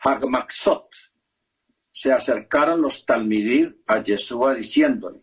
Hagmaxot, 0.00 0.90
se 1.90 2.12
acercaron 2.26 2.82
los 2.82 3.06
Talmidir 3.06 3.80
a 3.86 4.02
Yeshua 4.02 4.54
diciéndole, 4.54 5.20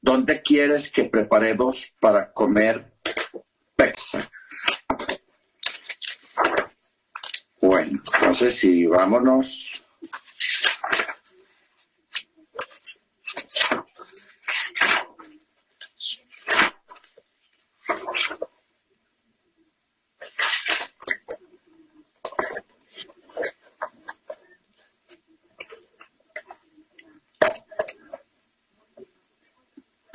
¿dónde 0.00 0.42
quieres 0.42 0.90
que 0.90 1.04
preparemos 1.04 1.94
para 2.00 2.32
comer 2.32 2.94
pexa? 3.76 4.28
Bueno, 7.60 8.02
entonces 8.12 8.58
si 8.58 8.86
vámonos 8.86 9.84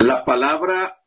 La 0.00 0.24
palabra 0.24 1.04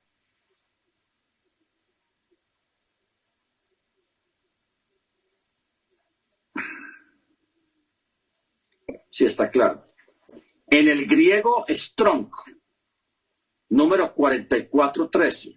sí 9.09 9.25
está 9.25 9.51
claro. 9.51 9.87
En 10.67 10.87
strong, 11.69 12.29
número 13.69 14.13
4413, 14.13 15.53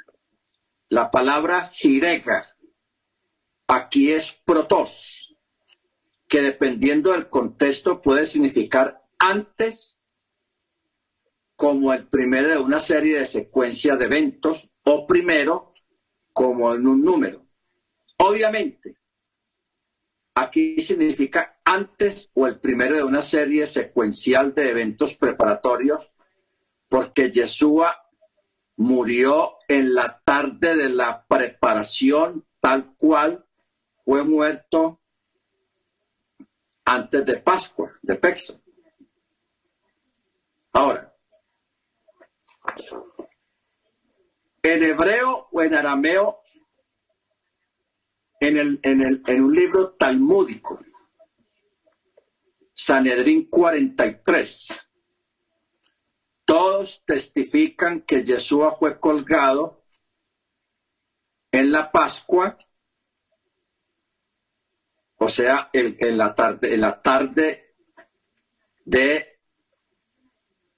la 0.88 1.10
palabra 1.10 1.70
girega, 1.74 2.56
aquí 3.66 4.12
es 4.12 4.32
protos, 4.32 5.36
que 6.28 6.40
dependiendo 6.40 7.12
del 7.12 7.28
contexto 7.28 8.00
puede 8.00 8.26
significar 8.26 9.04
antes 9.18 10.00
como 11.54 11.92
el 11.92 12.06
primero 12.06 12.48
de 12.48 12.58
una 12.58 12.80
serie 12.80 13.18
de 13.18 13.26
secuencia 13.26 13.96
de 13.96 14.04
eventos 14.04 14.70
o 14.82 15.06
primero 15.06 15.72
como 16.32 16.74
en 16.74 16.86
un 16.86 17.02
número. 17.02 17.46
Obviamente, 18.18 18.98
aquí 20.34 20.80
significa 20.82 21.55
antes 21.66 22.30
o 22.34 22.46
el 22.46 22.60
primero 22.60 22.94
de 22.94 23.02
una 23.02 23.24
serie 23.24 23.66
secuencial 23.66 24.54
de 24.54 24.70
eventos 24.70 25.16
preparatorios, 25.16 26.12
porque 26.88 27.30
Yeshua 27.30 28.08
murió 28.76 29.56
en 29.66 29.92
la 29.92 30.22
tarde 30.24 30.76
de 30.76 30.88
la 30.88 31.26
preparación 31.26 32.46
tal 32.60 32.94
cual 32.96 33.44
fue 34.04 34.22
muerto 34.22 35.00
antes 36.84 37.26
de 37.26 37.36
Pascua, 37.38 37.92
de 38.00 38.14
Pexa. 38.14 38.54
Ahora, 40.72 41.12
en 44.62 44.82
hebreo 44.84 45.48
o 45.50 45.62
en 45.62 45.74
arameo, 45.74 46.38
en, 48.38 48.56
el, 48.56 48.80
en, 48.84 49.00
el, 49.00 49.22
en 49.26 49.42
un 49.42 49.52
libro 49.52 49.94
talmúdico, 49.94 50.78
Sanedrín 52.86 53.48
43, 53.50 54.88
todo 56.44 56.70
todos 56.76 57.02
testifican 57.04 58.02
que 58.02 58.22
Yeshua 58.22 58.76
fue 58.78 59.00
colgado 59.00 59.82
en 61.50 61.72
la 61.72 61.90
Pascua, 61.90 62.56
o 65.16 65.26
sea, 65.26 65.68
en, 65.72 66.16
la 66.16 66.32
tarde, 66.32 66.74
en 66.74 66.80
la 66.80 67.02
tarde 67.02 67.74
de 68.84 69.40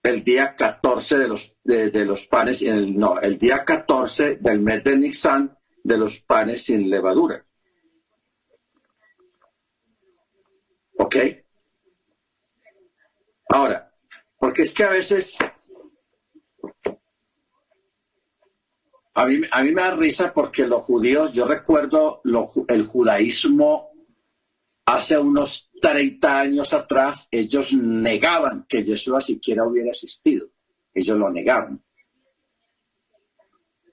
el 0.02 0.24
día 0.24 0.56
14 0.56 1.18
de 1.18 1.28
los, 1.28 1.58
de, 1.62 2.04
los 2.06 2.26
panes, 2.26 2.62
el, 2.62 2.98
no, 2.98 3.20
el 3.20 3.38
día 3.38 3.66
14 3.66 4.36
del 4.36 4.60
mes 4.60 4.82
de 4.82 4.96
Nisan 4.96 5.58
de 5.84 5.98
los 5.98 6.20
panes 6.20 6.64
sin 6.64 6.88
levadura. 6.88 7.44
¿Ok? 10.96 11.16
Ahora, 13.48 13.92
porque 14.38 14.62
es 14.62 14.74
que 14.74 14.84
a 14.84 14.90
veces 14.90 15.38
a 19.14 19.26
mí, 19.26 19.40
a 19.50 19.62
mí 19.62 19.72
me 19.72 19.82
da 19.82 19.94
risa 19.94 20.32
porque 20.32 20.66
los 20.66 20.82
judíos, 20.82 21.32
yo 21.32 21.46
recuerdo 21.46 22.22
el 22.68 22.86
judaísmo 22.86 23.90
hace 24.84 25.18
unos 25.18 25.70
30 25.80 26.40
años 26.40 26.72
atrás, 26.72 27.28
ellos 27.30 27.72
negaban 27.72 28.64
que 28.68 28.82
Jesús 28.82 29.24
siquiera 29.24 29.64
hubiera 29.64 29.90
existido. 29.90 30.48
Ellos 30.94 31.18
lo 31.18 31.30
negaban. 31.30 31.82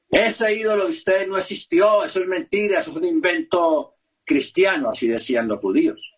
Ese 0.10 0.54
ídolo 0.54 0.86
de 0.86 0.92
ustedes 0.92 1.28
no 1.28 1.38
existió, 1.38 2.06
eso 2.06 2.22
es 2.22 2.28
mentira, 2.28 2.80
eso 2.80 2.92
es 2.92 2.98
un 2.98 3.06
invento 3.06 3.96
cristiano, 4.24 4.90
así 4.90 5.08
decían 5.08 5.48
los 5.48 5.60
judíos. 5.60 6.16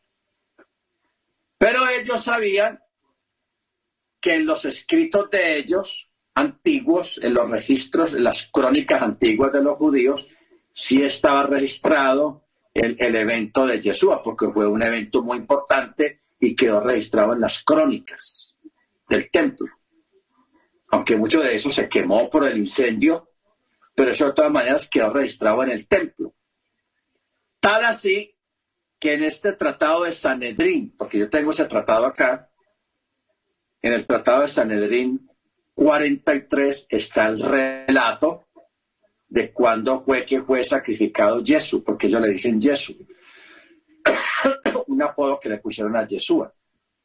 Pero 1.58 1.88
ellos 1.90 2.24
sabían 2.24 2.80
que 4.20 4.36
en 4.36 4.46
los 4.46 4.66
escritos 4.66 5.30
de 5.30 5.58
ellos 5.58 6.10
antiguos, 6.34 7.20
en 7.24 7.34
los 7.34 7.50
registros, 7.50 8.14
en 8.14 8.24
las 8.24 8.50
crónicas 8.52 9.02
antiguas 9.02 9.52
de 9.52 9.64
los 9.64 9.78
judíos, 9.78 10.28
sí 10.72 11.02
estaba 11.02 11.44
registrado 11.48 12.46
el, 12.74 13.16
evento 13.16 13.66
de 13.66 13.82
Yeshua, 13.82 14.22
porque 14.22 14.52
fue 14.54 14.68
un 14.68 14.84
evento 14.84 15.24
muy 15.24 15.38
importante 15.38 16.22
y 16.40 16.56
quedó 16.56 16.80
registrado 16.82 17.34
en 17.34 17.42
las 17.42 17.64
crónicas 17.64 18.58
del 19.10 19.32
templo. 19.32 19.68
Aunque 20.90 21.18
mucho 21.18 21.42
de 21.42 21.56
eso 21.56 21.72
se 21.72 21.90
quemó 21.90 22.30
por 22.30 22.46
el 22.46 22.58
incendio, 22.58 23.32
pero 23.96 24.12
eso 24.12 24.28
de 24.28 24.34
todas 24.34 24.52
maneras 24.52 24.88
quedó 24.90 25.12
registrado 25.12 25.64
en 25.64 25.72
el 25.72 25.88
templo. 25.88 26.36
Tal 27.60 27.84
así 27.86 28.36
que 29.00 29.16
en 29.16 29.24
este 29.24 29.54
tratado 29.54 30.04
de 30.04 30.14
Sanedrín, 30.14 30.96
porque 30.96 31.18
yo 31.18 31.30
tengo 31.30 31.52
ese 31.52 31.66
tratado 31.66 32.06
acá, 32.06 32.52
en 33.82 33.94
el 33.94 34.06
tratado 34.06 34.42
de 34.44 34.48
Sanedrín 34.48 35.30
43 35.74 36.88
está 36.90 37.28
el 37.28 37.42
relato 37.42 38.48
de 39.28 39.52
cuándo 39.52 40.02
fue 40.04 40.26
que 40.26 40.42
fue 40.42 40.64
sacrificado 40.64 41.44
Jesús, 41.46 41.84
porque 41.86 42.08
ellos 42.08 42.22
le 42.22 42.30
dicen 42.30 42.62
Jesús. 42.62 42.98
Un 44.88 45.02
apodo 45.02 45.40
que 45.40 45.50
le 45.50 45.58
pusieron 45.58 45.96
a 45.96 46.06
Yeshua. 46.06 46.54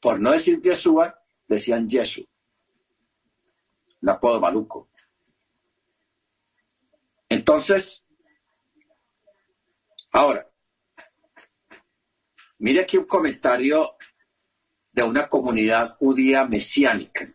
Por 0.00 0.20
no 0.20 0.30
decir 0.30 0.60
Yeshua, 0.60 1.18
decían 1.46 1.88
Jesús. 1.88 2.26
Un 4.00 4.08
apodo 4.08 4.40
maluco. 4.40 4.88
Entonces, 7.28 8.06
ahora, 10.12 10.52
Mire 12.62 12.82
aquí 12.82 12.96
un 12.96 13.06
comentario 13.06 13.96
de 14.92 15.02
una 15.02 15.28
comunidad 15.28 15.96
judía 15.96 16.44
mesiánica. 16.44 17.32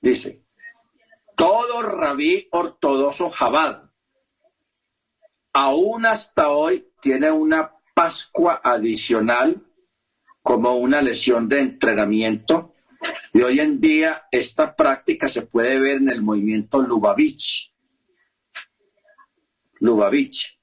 Dice, 0.00 0.44
todo 1.36 1.82
rabí 1.82 2.48
ortodoxo 2.50 3.30
Jabad, 3.30 3.90
aún 5.52 6.06
hasta 6.06 6.50
hoy, 6.50 6.86
tiene 7.00 7.30
una 7.30 7.74
Pascua 7.94 8.60
adicional 8.64 9.62
como 10.42 10.76
una 10.76 11.02
lesión 11.02 11.48
de 11.48 11.60
entrenamiento. 11.60 12.74
Y 13.32 13.42
hoy 13.42 13.60
en 13.60 13.80
día 13.80 14.26
esta 14.30 14.74
práctica 14.74 15.28
se 15.28 15.42
puede 15.42 15.78
ver 15.78 15.98
en 15.98 16.08
el 16.08 16.22
movimiento 16.22 16.80
Lubavitch. 16.80 17.74
Lubavitch 19.80 20.60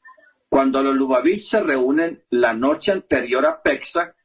cuando 0.50 0.82
los 0.82 0.96
Lubavitch 0.96 1.42
se 1.42 1.62
reúnen 1.62 2.24
la 2.30 2.54
noche 2.54 2.92
anterior 2.92 3.46
a 3.46 3.62
Pexa 3.62 4.16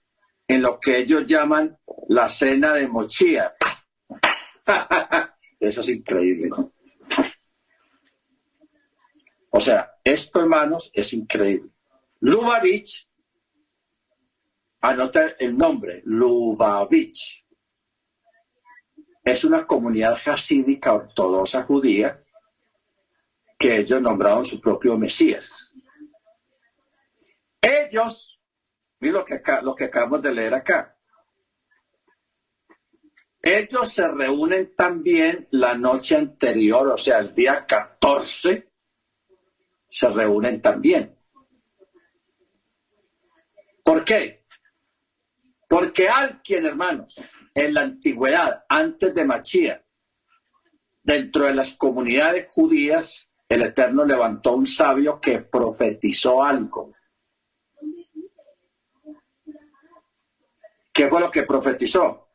en 0.53 0.61
lo 0.61 0.79
que 0.79 0.99
ellos 0.99 1.25
llaman 1.27 1.79
la 2.09 2.29
cena 2.29 2.75
de 2.75 2.87
Mochía. 2.87 3.55
Eso 5.59 5.81
es 5.81 5.89
increíble. 5.89 6.51
O 9.49 9.61
sea, 9.61 9.95
esto, 10.05 10.41
hermanos, 10.41 10.91
es 10.93 11.15
increíble. 11.15 11.71
Lubavitch, 12.21 13.09
anota 14.83 15.29
el 15.39 15.57
nombre, 15.57 16.03
Lubavitch. 16.05 17.47
Es 19.25 19.45
una 19.45 19.67
comunidad 19.67 20.19
hasídica 20.27 20.93
ortodoxa 20.93 21.63
judía 21.63 22.23
que 23.59 23.79
ellos 23.79 24.03
nombraron 24.03 24.45
su 24.45 24.61
propio 24.61 24.99
Mesías. 24.99 25.73
Ellos, 27.59 28.42
mira 29.03 29.15
lo 29.15 29.25
que, 29.25 29.43
lo 29.63 29.75
que 29.75 29.85
acabamos 29.85 30.23
de 30.23 30.33
leer 30.33 30.55
acá. 30.55 30.97
Ellos 33.43 33.93
se 33.93 34.07
reúnen 34.07 34.77
también 34.77 35.49
la 35.51 35.75
noche 35.75 36.15
anterior, 36.15 36.87
o 36.87 36.97
sea, 36.97 37.19
el 37.19 37.35
día 37.35 37.67
14, 37.67 38.71
se 39.89 40.09
reúnen 40.09 40.63
también. 40.63 41.19
¿Por 43.83 44.05
qué? 44.05 44.45
Porque 45.69 46.09
alguien, 46.09 46.65
hermanos, 46.65 47.21
en 47.53 47.75
la 47.75 47.81
antigüedad, 47.81 48.65
antes 48.69 49.13
de 49.13 49.25
Machía, 49.25 49.85
dentro 51.03 51.47
de 51.47 51.55
las 51.55 51.75
comunidades 51.75 52.47
judías, 52.53 53.29
el 53.49 53.63
Eterno 53.63 54.05
levantó 54.05 54.53
un 54.53 54.67
sabio 54.67 55.21
que 55.21 55.41
profetizó 55.41 56.45
algo. 56.45 56.93
¿Qué 60.93 61.09
fue 61.09 61.21
lo 61.21 61.31
que 61.31 61.45
profetizó? 61.45 62.29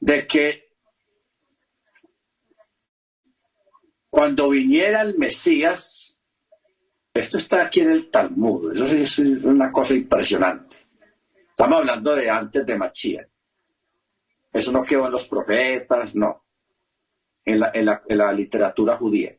De 0.00 0.26
que 0.26 0.72
cuando 4.10 4.48
viniera 4.48 5.02
el 5.02 5.16
Mesías, 5.16 6.20
esto 7.14 7.38
está 7.38 7.62
aquí 7.62 7.80
en 7.80 7.92
el 7.92 8.10
Talmud, 8.10 8.76
eso 8.76 8.94
es 8.94 9.18
una 9.44 9.70
cosa 9.70 9.94
impresionante. 9.94 10.76
Estamos 11.48 11.78
hablando 11.78 12.16
de 12.16 12.28
antes 12.28 12.66
de 12.66 12.76
Machía. 12.76 13.28
Eso 14.52 14.72
no 14.72 14.82
quedó 14.82 15.06
en 15.06 15.12
los 15.12 15.28
profetas, 15.28 16.14
no, 16.14 16.44
en 17.44 17.60
la, 17.60 17.70
en 17.72 18.18
la 18.18 18.32
literatura 18.32 18.96
judía. 18.96 19.36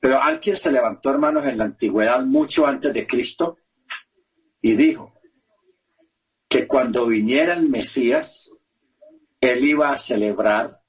Pero 0.00 0.20
alguien 0.20 0.56
se 0.56 0.72
levantó, 0.72 1.10
hermanos, 1.10 1.46
en 1.46 1.58
la 1.58 1.64
antigüedad, 1.64 2.24
mucho 2.24 2.66
antes 2.66 2.92
de 2.92 3.06
Cristo, 3.06 3.58
y 4.60 4.74
dijo, 4.74 5.17
que 6.48 6.66
cuando 6.66 7.06
viniera 7.06 7.54
el 7.54 7.68
Mesías, 7.68 8.50
él 9.40 9.64
iba 9.64 9.90
a 9.90 9.96
celebrar 9.96 10.82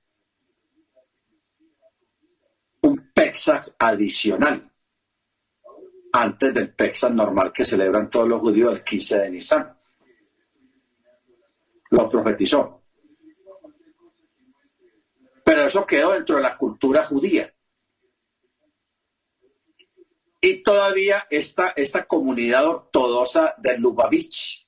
un 2.81 3.11
Pesach 3.13 3.75
adicional 3.77 4.71
antes 6.13 6.53
del 6.53 6.73
Pesach 6.73 7.11
normal 7.11 7.51
que 7.51 7.65
celebran 7.65 8.09
todos 8.09 8.27
los 8.27 8.39
judíos 8.39 8.73
el 8.73 8.83
15 8.83 9.19
de 9.19 9.29
Nisan. 9.29 9.77
Lo 11.91 12.09
profetizó. 12.09 12.81
Pero 15.43 15.61
eso 15.63 15.85
quedó 15.85 16.11
dentro 16.13 16.37
de 16.37 16.41
la 16.41 16.55
cultura 16.55 17.03
judía. 17.03 17.53
Y 20.41 20.63
todavía 20.63 21.27
esta, 21.29 21.73
esta 21.75 22.05
comunidad 22.05 22.65
ortodoxa 22.65 23.55
de 23.57 23.77
Lubavitch, 23.77 24.58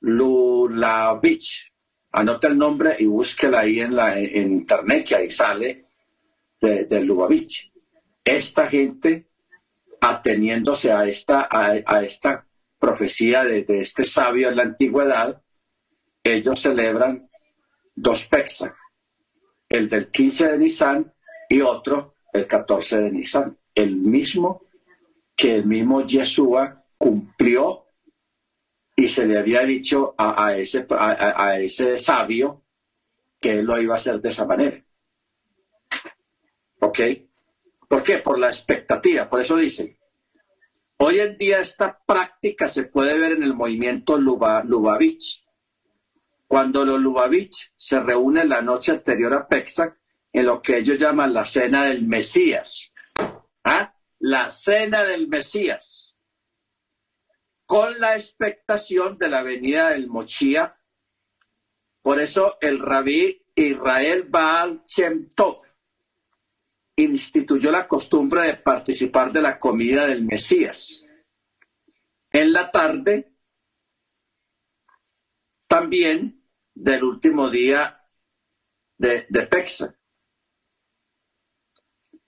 Lulavich. 0.00 1.72
Anota 2.12 2.48
el 2.48 2.56
nombre 2.56 2.96
y 2.98 3.06
búsquela 3.06 3.60
ahí 3.60 3.80
en, 3.80 3.94
la, 3.94 4.18
en 4.18 4.52
internet, 4.52 5.06
que 5.06 5.16
ahí 5.16 5.30
sale 5.30 5.86
de, 6.60 6.84
de 6.84 7.00
Lubavitch. 7.02 7.72
Esta 8.24 8.68
gente, 8.68 9.28
ateniéndose 10.00 10.90
a 10.92 11.04
esta, 11.04 11.48
a, 11.50 12.02
esta 12.02 12.46
profecía 12.78 13.44
de, 13.44 13.64
este 13.68 14.04
sabio 14.04 14.48
en 14.48 14.56
la 14.56 14.62
antigüedad, 14.62 15.42
ellos 16.24 16.60
celebran 16.60 17.28
dos 17.94 18.26
Pesach, 18.26 18.74
el 19.68 19.88
del 19.88 20.10
15 20.10 20.48
de 20.48 20.58
Nisan 20.58 21.14
y 21.48 21.60
otro 21.60 22.16
el 22.32 22.46
14 22.46 23.02
de 23.02 23.12
Nisan, 23.12 23.56
el 23.74 23.96
mismo 23.96 24.62
que 25.36 25.56
el 25.56 25.66
mismo 25.66 26.04
Yeshua 26.04 26.84
cumplió 26.98 27.85
y 28.96 29.08
se 29.08 29.26
le 29.26 29.38
había 29.38 29.60
dicho 29.60 30.14
a, 30.16 30.54
ese, 30.56 30.86
a, 30.88 31.58
ese 31.60 31.98
sabio 31.98 32.64
que 33.38 33.58
él 33.58 33.66
lo 33.66 33.80
iba 33.80 33.92
a 33.92 33.98
hacer 33.98 34.20
de 34.22 34.30
esa 34.30 34.46
manera. 34.46 34.82
¿Ok? 36.80 37.00
¿Por 37.86 38.02
qué? 38.02 38.18
Por 38.18 38.38
la 38.38 38.48
expectativa. 38.48 39.28
Por 39.28 39.42
eso 39.42 39.56
dice, 39.56 39.98
hoy 40.96 41.20
en 41.20 41.36
día 41.36 41.60
esta 41.60 41.98
práctica 42.04 42.68
se 42.68 42.84
puede 42.84 43.18
ver 43.18 43.32
en 43.32 43.42
el 43.42 43.52
movimiento 43.52 44.16
Lubavitch. 44.16 45.46
Cuando 46.46 46.86
los 46.86 46.98
Lubavitch 46.98 47.74
se 47.76 48.00
reúnen 48.00 48.48
la 48.48 48.62
noche 48.62 48.92
anterior 48.92 49.34
a 49.34 49.46
Pesach 49.46 49.94
en 50.32 50.46
lo 50.46 50.62
que 50.62 50.78
ellos 50.78 50.98
llaman 50.98 51.34
la 51.34 51.44
cena 51.44 51.84
del 51.84 52.06
Mesías. 52.06 52.92
¿Ah? 53.62 53.94
La 54.20 54.48
cena 54.48 55.02
del 55.04 55.28
Mesías. 55.28 56.05
Con 57.66 58.00
la 58.00 58.16
expectación 58.16 59.18
de 59.18 59.28
la 59.28 59.42
venida 59.42 59.90
del 59.90 60.06
Mochiach. 60.06 60.72
Por 62.00 62.20
eso 62.20 62.56
el 62.60 62.78
rabí 62.78 63.44
Israel 63.54 64.24
Baal 64.28 64.82
Shem 64.86 65.28
Tov 65.30 65.66
instituyó 66.96 67.70
la 67.70 67.86
costumbre 67.86 68.42
de 68.42 68.54
participar 68.54 69.32
de 69.32 69.42
la 69.42 69.58
comida 69.58 70.06
del 70.06 70.24
Mesías. 70.24 71.06
En 72.30 72.52
la 72.52 72.70
tarde, 72.70 73.36
también 75.66 76.48
del 76.74 77.04
último 77.04 77.50
día 77.50 78.08
de, 78.98 79.26
de 79.28 79.46
Pexa. 79.46 79.98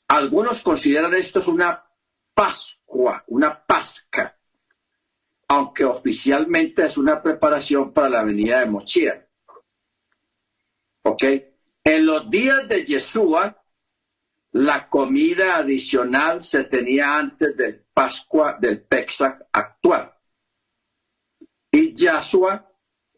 Algunos 0.09 0.63
consideran 0.63 1.15
esto 1.15 1.39
es 1.39 1.49
una 1.49 1.85
Pascua, 2.35 3.25
una 3.29 3.65
Pasca, 3.65 4.38
aunque 5.49 5.85
oficialmente 5.85 6.85
es 6.85 6.99
una 6.99 7.23
preparación 7.23 7.93
para 7.93 8.11
la 8.11 8.23
venida 8.23 8.61
de 8.61 8.67
Mochía. 8.67 9.27
¿Ok? 11.03 11.25
En 11.85 12.07
los 12.07 12.29
días 12.29 12.69
de 12.69 12.85
Yeshua, 12.85 13.65
la 14.53 14.89
comida 14.89 15.57
adicional 15.57 16.43
se 16.43 16.65
tenía 16.65 17.17
antes 17.17 17.57
del 17.57 17.85
Pascua 17.93 18.57
del 18.61 18.83
Pesach 18.83 19.47
actual. 19.53 20.15
Y 21.71 21.95
Yahshua 21.95 22.71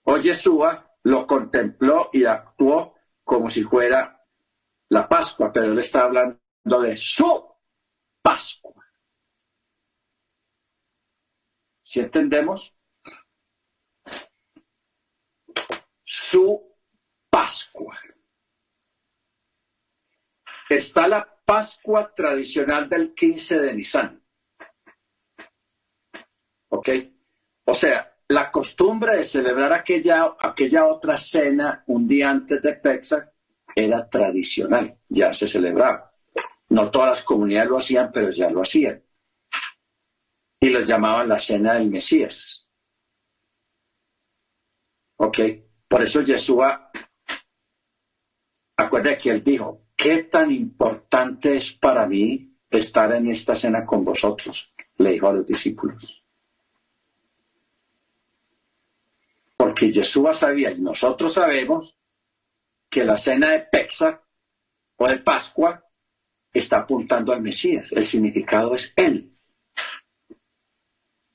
o 0.05 0.17
Yeshua 0.19 0.97
lo 1.05 1.27
contempló 1.27 2.11
y 2.13 2.25
actuó 2.25 2.95
como 3.25 3.49
si 3.51 3.63
fuera 3.63 4.25
la 4.89 5.09
Pascua, 5.09 5.53
pero 5.53 5.73
él 5.73 5.79
está 5.79 6.05
hablando 6.05 6.39
de 6.83 6.97
su 6.97 7.45
Pascua. 8.23 8.80
¿Si 11.91 11.99
entendemos? 11.99 12.79
Su 16.05 16.77
Pascua 17.29 17.99
está 20.69 21.09
la 21.09 21.29
Pascua 21.45 22.15
tradicional 22.15 22.89
del 22.89 23.13
15 23.13 23.59
de 23.59 23.75
Nisan. 23.75 24.25
¿Ok? 26.69 26.91
O 27.65 27.75
sea, 27.75 28.17
la 28.29 28.53
costumbre 28.53 29.17
de 29.17 29.25
celebrar 29.25 29.73
aquella, 29.73 30.37
aquella 30.39 30.87
otra 30.87 31.19
cena 31.19 31.83
un 31.89 32.07
día 32.07 32.31
antes 32.31 32.63
de 32.63 32.75
Pesach 32.75 33.33
era 33.75 34.09
tradicional, 34.09 34.97
ya 35.09 35.35
se 35.35 35.49
celebraba. 35.49 36.15
No 36.69 36.89
todas 36.89 37.09
las 37.09 37.25
comunidades 37.25 37.69
lo 37.69 37.79
hacían, 37.79 38.13
pero 38.13 38.31
ya 38.31 38.49
lo 38.49 38.63
hacían. 38.63 39.03
Y 40.61 40.71
lo 40.71 40.81
llamaban 40.81 41.29
la 41.29 41.41
cena 41.41 41.75
del 41.75 41.91
Mesías. 41.91 42.69
¿Ok? 45.17 45.39
Por 45.89 46.03
eso 46.03 46.21
Yeshua, 46.21 46.91
acuérdate 48.77 49.19
que 49.19 49.31
él 49.31 49.43
dijo, 49.43 49.87
¿qué 49.97 50.25
tan 50.25 50.51
importante 50.51 51.57
es 51.57 51.73
para 51.73 52.07
mí 52.07 52.57
estar 52.71 53.13
en 53.13 53.27
esta 53.31 53.55
cena 53.55 53.85
con 53.85 54.05
vosotros? 54.05 54.73
Le 54.97 55.13
dijo 55.13 55.29
a 55.29 55.33
los 55.33 55.47
discípulos. 55.47 56.25
Porque 59.57 59.91
Jesús 59.91 60.39
sabía 60.39 60.71
y 60.71 60.81
nosotros 60.81 61.35
sabemos 61.35 61.99
que 62.89 63.05
la 63.05 63.19
cena 63.19 63.51
de 63.51 63.61
Pesach 63.61 64.21
o 64.97 65.09
de 65.09 65.19
Pascua 65.19 65.85
está 66.53 66.79
apuntando 66.79 67.33
al 67.33 67.43
Mesías. 67.43 67.93
El 67.93 68.05
significado 68.05 68.75
es 68.75 68.93
Él. 68.97 69.37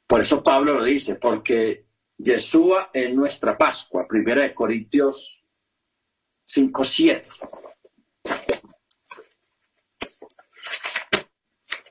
Por 0.08 0.22
eso 0.22 0.44
Pablo 0.44 0.74
lo 0.74 0.84
dice, 0.84 1.16
porque 1.16 1.86
Yeshua 2.18 2.92
es 2.94 3.14
nuestra 3.14 3.58
Pascua. 3.58 4.08
Primera 4.08 4.42
de 4.42 4.54
Corintios 4.54 5.44
5, 6.44 6.84
7. 6.84 7.30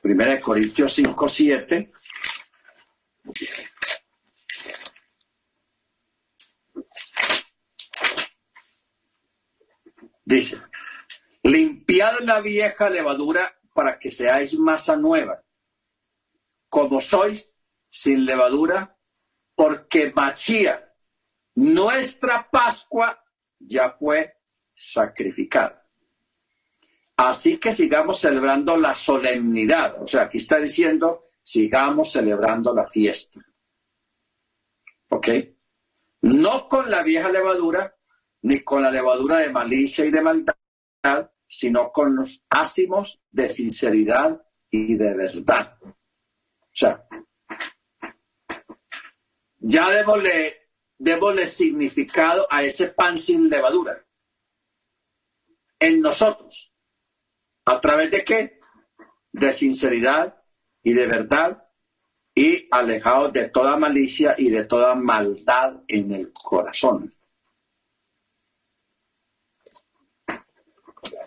Primera 0.01 0.31
de 0.31 0.39
Corintios 0.39 0.93
5, 0.93 1.27
7. 1.27 1.91
Dice, 10.27 10.59
limpiad 11.43 12.19
la 12.21 12.41
vieja 12.41 12.89
levadura 12.89 13.59
para 13.73 13.99
que 13.99 14.09
seáis 14.09 14.57
masa 14.57 14.95
nueva, 14.95 15.43
como 16.67 16.99
sois 16.99 17.54
sin 17.95 18.25
levadura, 18.25 18.97
porque 19.55 20.11
Machía, 20.13 20.93
nuestra 21.55 22.49
Pascua, 22.51 23.23
ya 23.57 23.91
fue 23.91 24.35
sacrificada. 24.73 25.81
Así 27.15 27.57
que 27.57 27.71
sigamos 27.71 28.19
celebrando 28.19 28.75
la 28.75 28.93
solemnidad. 28.93 30.03
O 30.03 30.05
sea, 30.05 30.23
aquí 30.23 30.39
está 30.39 30.57
diciendo, 30.57 31.29
sigamos 31.41 32.11
celebrando 32.11 32.75
la 32.75 32.85
fiesta. 32.85 33.39
¿Ok? 35.07 35.29
No 36.23 36.67
con 36.67 36.91
la 36.91 37.01
vieja 37.01 37.31
levadura, 37.31 37.95
ni 38.41 38.59
con 38.59 38.81
la 38.81 38.91
levadura 38.91 39.37
de 39.37 39.53
malicia 39.53 40.03
y 40.03 40.11
de 40.11 40.21
maldad, 40.21 41.31
sino 41.47 41.93
con 41.93 42.17
los 42.17 42.45
ácimos 42.49 43.21
de 43.31 43.49
sinceridad 43.49 44.45
y 44.69 44.95
de 44.95 45.13
verdad. 45.13 45.77
O 45.81 46.77
sea, 46.77 47.07
ya 49.67 49.89
démosle, 49.89 50.69
démosle 50.97 51.47
significado 51.47 52.47
a 52.49 52.63
ese 52.63 52.87
pan 52.87 53.17
sin 53.17 53.49
levadura. 53.49 54.05
En 55.79 56.01
nosotros, 56.01 56.75
¿A 57.65 57.81
través 57.81 58.11
de 58.11 58.23
qué? 58.23 58.59
De 59.31 59.51
sinceridad 59.51 60.39
y 60.83 60.93
de 60.93 61.07
verdad 61.07 61.67
y 62.35 62.67
alejados 62.69 63.33
de 63.33 63.49
toda 63.49 63.75
malicia 63.75 64.35
y 64.37 64.49
de 64.49 64.65
toda 64.65 64.93
maldad 64.93 65.81
en 65.87 66.11
el 66.11 66.31
corazón. 66.31 67.13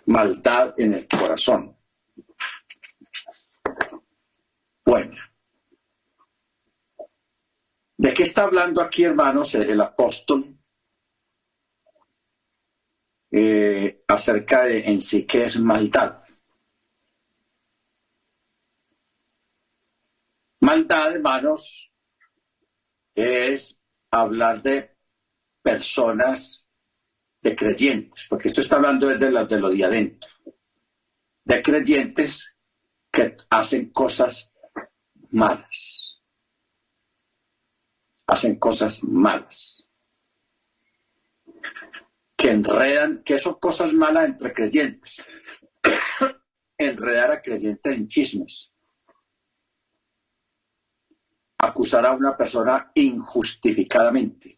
Maldad 0.05 0.73
en 0.77 0.93
el 0.93 1.07
corazón. 1.07 1.75
Bueno. 4.85 5.28
¿De 7.99 8.13
qué 8.13 8.23
está 8.23 8.43
hablando 8.43 8.81
aquí, 8.81 9.03
hermanos, 9.03 9.55
el 9.55 9.81
apóstol? 9.81 10.57
Eh, 13.29 14.05
acerca 14.07 14.63
de 14.63 14.89
en 14.89 15.01
sí 15.01 15.27
qué 15.27 15.43
es 15.43 15.59
maldad. 15.59 16.23
Maldad, 20.61 21.11
hermanos, 21.11 21.91
es 23.13 23.83
hablar 24.11 24.61
de 24.61 24.95
personas, 25.61 26.65
de 27.41 27.53
creyentes, 27.53 28.27
porque 28.29 28.47
esto 28.47 28.61
está 28.61 28.77
hablando 28.77 29.09
desde 29.09 29.29
lo, 29.29 29.45
de 29.45 29.59
lo 29.59 29.69
de 29.71 29.83
adentro, 29.83 30.29
de 31.43 31.61
creyentes 31.61 32.57
que 33.11 33.35
hacen 33.49 33.89
cosas 33.89 34.53
malas, 35.31 35.98
hacen 38.29 38.57
cosas 38.57 39.03
malas, 39.03 39.89
que 42.35 42.51
enredan, 42.51 43.23
que 43.23 43.37
son 43.39 43.55
cosas 43.55 43.93
malas 43.93 44.29
entre 44.29 44.53
creyentes, 44.53 45.21
enredar 46.77 47.31
a 47.31 47.41
creyentes 47.41 47.95
en 47.95 48.07
chismes 48.07 48.73
acusar 51.59 52.05
a 52.05 52.13
una 52.13 52.35
persona 52.35 52.91
injustificadamente. 52.95 54.57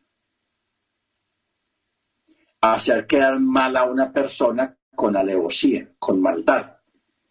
Hacer 2.61 3.07
quedar 3.07 3.39
mal 3.39 3.76
a 3.76 3.85
una 3.85 4.11
persona 4.11 4.77
con 4.95 5.18
alevosía, 5.18 5.93
con 5.98 6.22
maldad. 6.22 6.77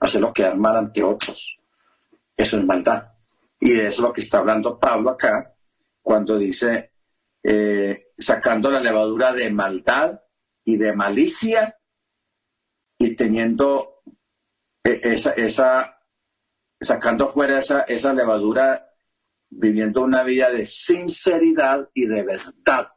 Hacerlo 0.01 0.33
quedar 0.33 0.57
mal 0.57 0.77
ante 0.77 1.05
otros. 1.05 1.63
Eso 2.37 2.59
es 2.59 2.65
maldad. 2.65 3.13
Y 3.61 3.73
de 3.73 3.83
eso 3.83 3.89
es 3.89 3.99
lo 4.01 4.13
que 4.13 4.23
está 4.23 4.39
hablando 4.39 4.79
Pablo 4.79 5.11
acá, 5.11 5.55
cuando 6.03 6.39
dice, 6.39 6.93
eh, 7.43 8.13
sacando 8.19 8.71
la 8.71 8.81
levadura 8.81 9.33
de 9.33 9.51
maldad 9.51 10.21
y 10.65 10.77
de 10.77 10.93
malicia 10.93 11.77
y 12.99 13.15
teniendo 13.17 14.03
e, 14.85 15.01
esa, 15.03 15.33
esa 15.33 16.01
sacando 16.81 17.33
fuera 17.33 17.59
esa, 17.59 17.83
esa 17.83 18.13
levadura, 18.13 18.91
viviendo 19.51 20.03
una 20.03 20.23
vida 20.23 20.51
de 20.51 20.65
sinceridad 20.65 21.91
y 21.95 22.07
de 22.07 22.23
verdad. 22.23 22.89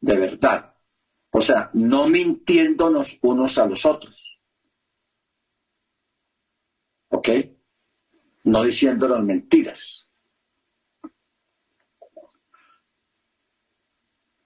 De 0.00 0.18
verdad. 0.18 0.74
O 1.30 1.40
sea, 1.40 1.70
no 1.74 2.08
mintiéndonos 2.08 3.18
unos 3.22 3.58
a 3.58 3.66
los 3.66 3.84
otros. 3.84 4.40
¿Ok? 7.10 7.28
No 8.44 8.62
diciéndonos 8.62 9.22
mentiras. 9.22 10.07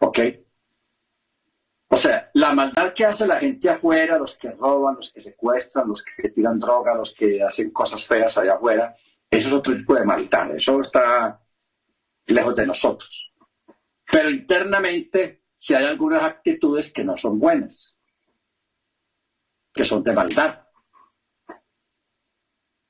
¿Ok? 0.03 0.19
O 1.89 1.97
sea, 1.97 2.29
la 2.35 2.53
maldad 2.53 2.93
que 2.93 3.07
hace 3.07 3.25
la 3.25 3.39
gente 3.39 3.71
afuera, 3.71 4.19
los 4.19 4.37
que 4.37 4.51
roban, 4.51 4.97
los 4.97 5.13
que 5.13 5.21
secuestran, 5.21 5.89
los 5.89 6.03
que 6.03 6.29
tiran 6.31 6.59
droga, 6.59 6.97
los 6.97 7.15
que 7.15 7.41
hacen 7.41 7.71
cosas 7.71 8.05
feas 8.05 8.37
allá 8.37 8.55
afuera, 8.55 8.97
eso 9.31 9.49
es 9.49 9.55
otro 9.55 9.77
tipo 9.77 9.95
de 9.95 10.05
maldad. 10.05 10.55
Eso 10.55 10.81
está 10.81 11.41
lejos 12.27 12.57
de 12.57 12.67
nosotros. 12.67 13.33
Pero 14.11 14.29
internamente, 14.29 15.45
si 15.55 15.75
hay 15.75 15.85
algunas 15.85 16.25
actitudes 16.25 16.93
que 16.93 17.05
no 17.05 17.17
son 17.17 17.39
buenas, 17.39 17.97
que 19.73 19.85
son 19.85 20.03
de 20.03 20.15
maldad. 20.15 20.67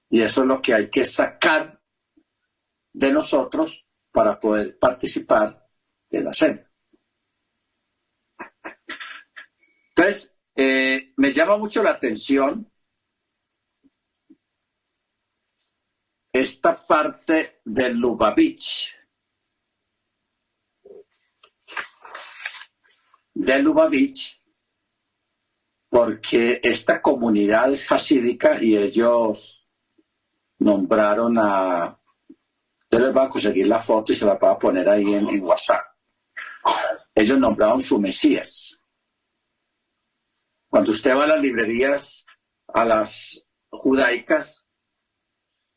Y 0.09 0.23
eso 0.23 0.43
es 0.43 0.47
lo 0.47 0.63
que 0.63 0.75
hay 0.75 0.89
que 0.89 1.05
sacar 1.05 1.79
de 2.93 3.13
nosotros 3.13 3.87
para 4.11 4.41
poder 4.41 4.79
participar 4.79 5.69
de 6.09 6.21
la 6.23 6.33
cena. 6.33 6.73
Entonces, 9.95 10.35
eh, 10.55 11.13
me 11.17 11.33
llama 11.33 11.57
mucho 11.57 11.83
la 11.83 11.91
atención 11.91 12.71
esta 16.33 16.77
parte 16.77 17.61
del 17.65 17.99
Lubavitch. 17.99 18.95
De 23.35 23.63
Lubavitch, 23.63 24.43
porque 25.89 26.61
esta 26.63 27.03
comunidad 27.03 27.73
es 27.73 27.91
hasídica 27.91 28.63
y 28.63 28.77
ellos 28.77 29.67
nombraron 30.59 31.37
a... 31.39 31.99
Yo 32.91 32.99
les 32.99 33.13
voy 33.13 33.25
a 33.25 33.29
conseguir 33.29 33.67
la 33.67 33.83
foto 33.83 34.13
y 34.13 34.17
se 34.17 34.27
la 34.27 34.35
voy 34.35 34.51
a 34.51 34.59
poner 34.59 34.89
ahí 34.89 35.15
en 35.15 35.43
WhatsApp. 35.43 35.85
Ellos 37.15 37.39
nombraron 37.39 37.81
su 37.81 37.99
Mesías. 37.99 38.82
Cuando 40.73 40.93
usted 40.93 41.15
va 41.15 41.25
a 41.25 41.27
las 41.27 41.43
librerías, 41.43 42.25
a 42.69 42.83
las 42.87 43.45
judaicas, 43.69 44.67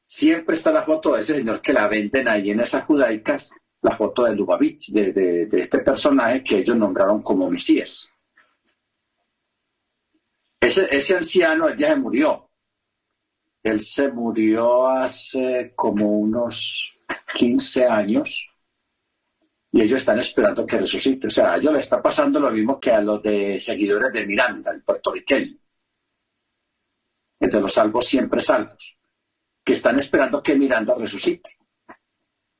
siempre 0.05 0.55
está 0.55 0.71
la 0.71 0.83
foto 0.83 1.13
de 1.13 1.21
ese 1.21 1.37
señor 1.37 1.61
que 1.61 1.73
la 1.73 1.89
venden 1.89 2.29
ahí 2.29 2.51
en 2.51 2.61
esas 2.61 2.85
judaicas, 2.85 3.51
la 3.81 3.97
foto 3.97 4.23
de 4.23 4.33
Lubavitch, 4.33 4.91
de, 4.91 5.49
este 5.51 5.79
personaje 5.79 6.41
que 6.41 6.59
ellos 6.59 6.77
nombraron 6.77 7.21
como 7.21 7.49
Mesías. 7.49 8.09
Ese, 10.61 10.87
ese 10.89 11.17
anciano 11.17 11.75
ya 11.75 11.89
se 11.89 11.97
murió. 11.97 12.49
Él 13.63 13.81
se 13.81 14.09
murió 14.13 14.87
hace 14.87 15.73
como 15.75 16.19
unos 16.19 16.97
15 17.33 17.85
años 17.85 18.54
y 19.75 19.81
ellos 19.81 19.99
están 19.99 20.17
esperando 20.19 20.65
que 20.65 20.77
resucite. 20.77 21.27
O 21.27 21.29
sea, 21.29 21.51
a 21.51 21.57
ellos 21.57 21.73
le 21.73 21.79
está 21.81 22.01
pasando 22.01 22.39
lo 22.39 22.49
mismo 22.49 22.79
que 22.79 22.93
a 22.93 23.01
los 23.01 23.21
de 23.21 23.59
seguidores 23.59 24.09
de 24.13 24.25
Miranda, 24.25 24.71
el 24.71 24.81
puertorriqueño, 24.81 25.57
de 27.37 27.59
los 27.59 27.73
salvos 27.73 28.05
siempre 28.07 28.39
salvos, 28.39 28.97
que 29.61 29.73
están 29.73 29.99
esperando 29.99 30.41
que 30.41 30.55
Miranda 30.55 30.95
resucite. 30.95 31.57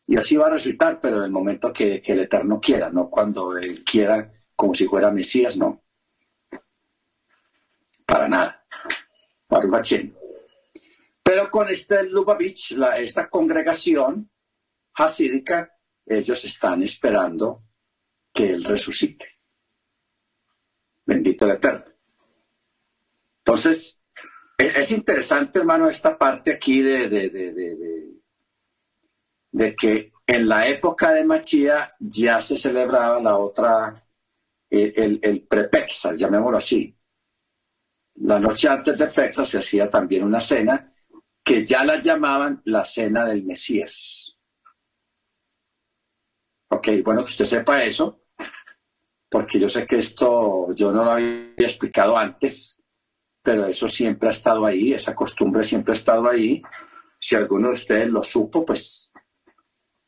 Y 0.08 0.18
así 0.18 0.36
va 0.36 0.48
a 0.48 0.50
resucitar, 0.50 1.00
pero 1.00 1.20
en 1.20 1.24
el 1.24 1.32
momento 1.32 1.72
que, 1.72 2.04
el 2.06 2.20
Eterno 2.20 2.60
quiera, 2.60 2.90
no 2.90 3.10
cuando 3.10 3.58
Él 3.58 3.82
quiera, 3.86 4.34
como 4.54 4.74
si 4.74 4.86
fuera 4.86 5.10
Mesías, 5.10 5.56
no. 5.56 5.86
Para 8.06 8.28
nada. 8.28 8.66
Para 9.48 9.82
Pero 11.24 11.50
con 11.50 11.70
este 11.70 12.04
Lubavitch, 12.10 12.72
la, 12.72 12.98
esta 12.98 13.30
congregación 13.30 14.30
hasídica, 14.96 15.75
ellos 16.06 16.44
están 16.46 16.84
esperando 16.84 17.64
que 18.34 18.50
Él 18.52 18.64
resucite. 18.64 19.40
Bendito 21.06 21.46
el 21.46 21.52
Eterno. 21.52 21.86
Entonces, 23.40 24.02
e-, 24.58 24.74
es 24.76 24.92
interesante, 24.92 25.60
hermano, 25.60 25.88
esta 25.88 26.18
parte 26.18 26.54
aquí 26.54 26.82
de, 26.82 27.10
de, 27.10 27.30
de, 29.52 29.76
que 29.76 30.12
en 30.26 30.48
la 30.48 30.68
época 30.68 31.12
de 31.14 31.24
Machía 31.24 31.96
ya 32.00 32.42
se 32.42 32.58
celebraba 32.58 33.22
la 33.22 33.38
otra, 33.38 34.04
el, 34.70 35.20
el, 35.22 35.48
prepexa, 35.48 36.16
llamémoslo 36.16 36.58
así. 36.58 36.98
La 38.16 38.40
noche 38.40 38.68
antes 38.70 38.98
de 38.98 39.08
Pexa 39.08 39.46
se 39.46 39.60
hacía 39.60 39.90
también 39.90 40.24
una 40.24 40.40
cena 40.40 40.94
que 41.44 41.66
ya 41.66 41.84
la 41.84 42.00
llamaban 42.00 42.62
la 42.66 42.84
cena 42.86 43.26
del 43.26 43.44
Mesías. 43.44 44.35
Ok, 46.76 46.90
bueno, 47.06 47.22
que 47.24 47.32
usted 47.32 47.46
sepa 47.46 47.86
eso, 47.86 48.26
porque 49.30 49.58
yo 49.58 49.70
sé 49.70 49.88
que 49.88 49.98
esto 49.98 50.74
yo 50.74 50.92
no 50.92 51.06
lo 51.06 51.12
había 51.12 51.54
explicado 51.58 52.18
antes, 52.18 52.84
pero 53.42 53.66
eso 53.66 53.88
siempre 53.88 54.28
ha 54.28 54.34
estado 54.34 54.66
ahí, 54.66 54.92
esa 54.92 55.16
costumbre 55.16 55.64
siempre 55.64 55.94
ha 55.94 55.96
estado 55.96 56.30
ahí. 56.30 56.62
Si 57.18 57.34
alguno 57.34 57.70
de 57.70 57.76
ustedes 57.76 58.10
lo 58.10 58.22
supo, 58.24 58.66
pues 58.66 59.14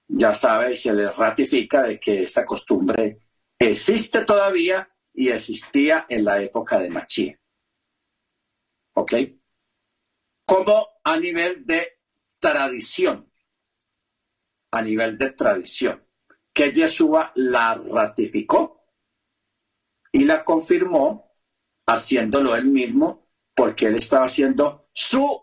ya 0.10 0.36
sabe 0.36 0.74
y 0.74 0.76
se 0.76 0.94
les 0.94 1.16
ratifica 1.16 1.84
de 1.84 2.02
que 2.02 2.24
esa 2.24 2.44
costumbre 2.44 3.20
existe 3.58 4.26
todavía 4.26 4.94
y 5.14 5.30
existía 5.30 6.06
en 6.10 6.26
la 6.26 6.42
época 6.42 6.80
de 6.80 6.90
Machía. 6.90 7.40
¿Ok? 8.96 9.14
Como 10.44 10.86
a 11.02 11.18
nivel 11.18 11.66
de 11.66 12.00
tradición. 12.40 13.32
A 14.72 14.82
nivel 14.82 15.18
de 15.18 15.32
tradición 15.32 16.07
que 16.58 16.72
Yeshua 16.72 17.32
la 17.36 17.76
ratificó 17.76 18.84
y 20.12 20.26
la 20.26 20.44
confirmó 20.44 21.36
haciéndolo 21.86 22.56
él 22.56 22.66
mismo 22.66 23.30
porque 23.54 23.86
él 23.86 23.98
estaba 23.98 24.26
haciendo 24.26 24.90
su 24.92 25.40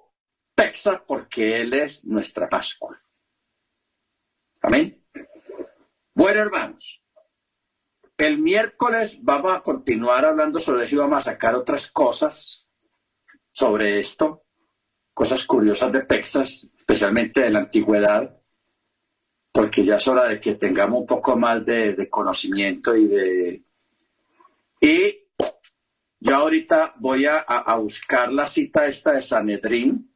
pexa 0.56 1.04
porque 1.06 1.60
él 1.60 1.72
es 1.72 2.04
nuestra 2.04 2.48
Pascua. 2.48 3.00
Amén. 4.62 5.06
Bueno, 6.12 6.40
hermanos, 6.40 7.00
el 8.18 8.40
miércoles 8.40 9.16
vamos 9.22 9.52
a 9.52 9.60
continuar 9.60 10.24
hablando 10.24 10.58
sobre 10.58 10.82
eso 10.82 10.96
y 10.96 10.98
vamos 10.98 11.18
a 11.18 11.30
sacar 11.30 11.54
otras 11.54 11.92
cosas 11.92 12.68
sobre 13.52 14.00
esto, 14.00 14.46
cosas 15.12 15.44
curiosas 15.44 15.92
de 15.92 16.02
Texas, 16.06 16.72
especialmente 16.76 17.42
de 17.42 17.50
la 17.50 17.60
antigüedad 17.60 18.36
porque 19.54 19.84
ya 19.84 19.94
es 19.94 20.08
hora 20.08 20.24
de 20.26 20.40
que 20.40 20.56
tengamos 20.56 21.02
un 21.02 21.06
poco 21.06 21.36
más 21.36 21.64
de, 21.64 22.08
conocimiento 22.10 22.96
y 22.96 23.06
de... 23.06 23.62
Y 24.80 25.28
yo 26.18 26.34
ahorita 26.34 26.94
voy 26.98 27.26
a, 27.26 27.44
buscar 27.76 28.32
la 28.32 28.48
cita 28.48 28.84
esta 28.88 29.12
de 29.12 29.22
Sanedrín 29.22 30.12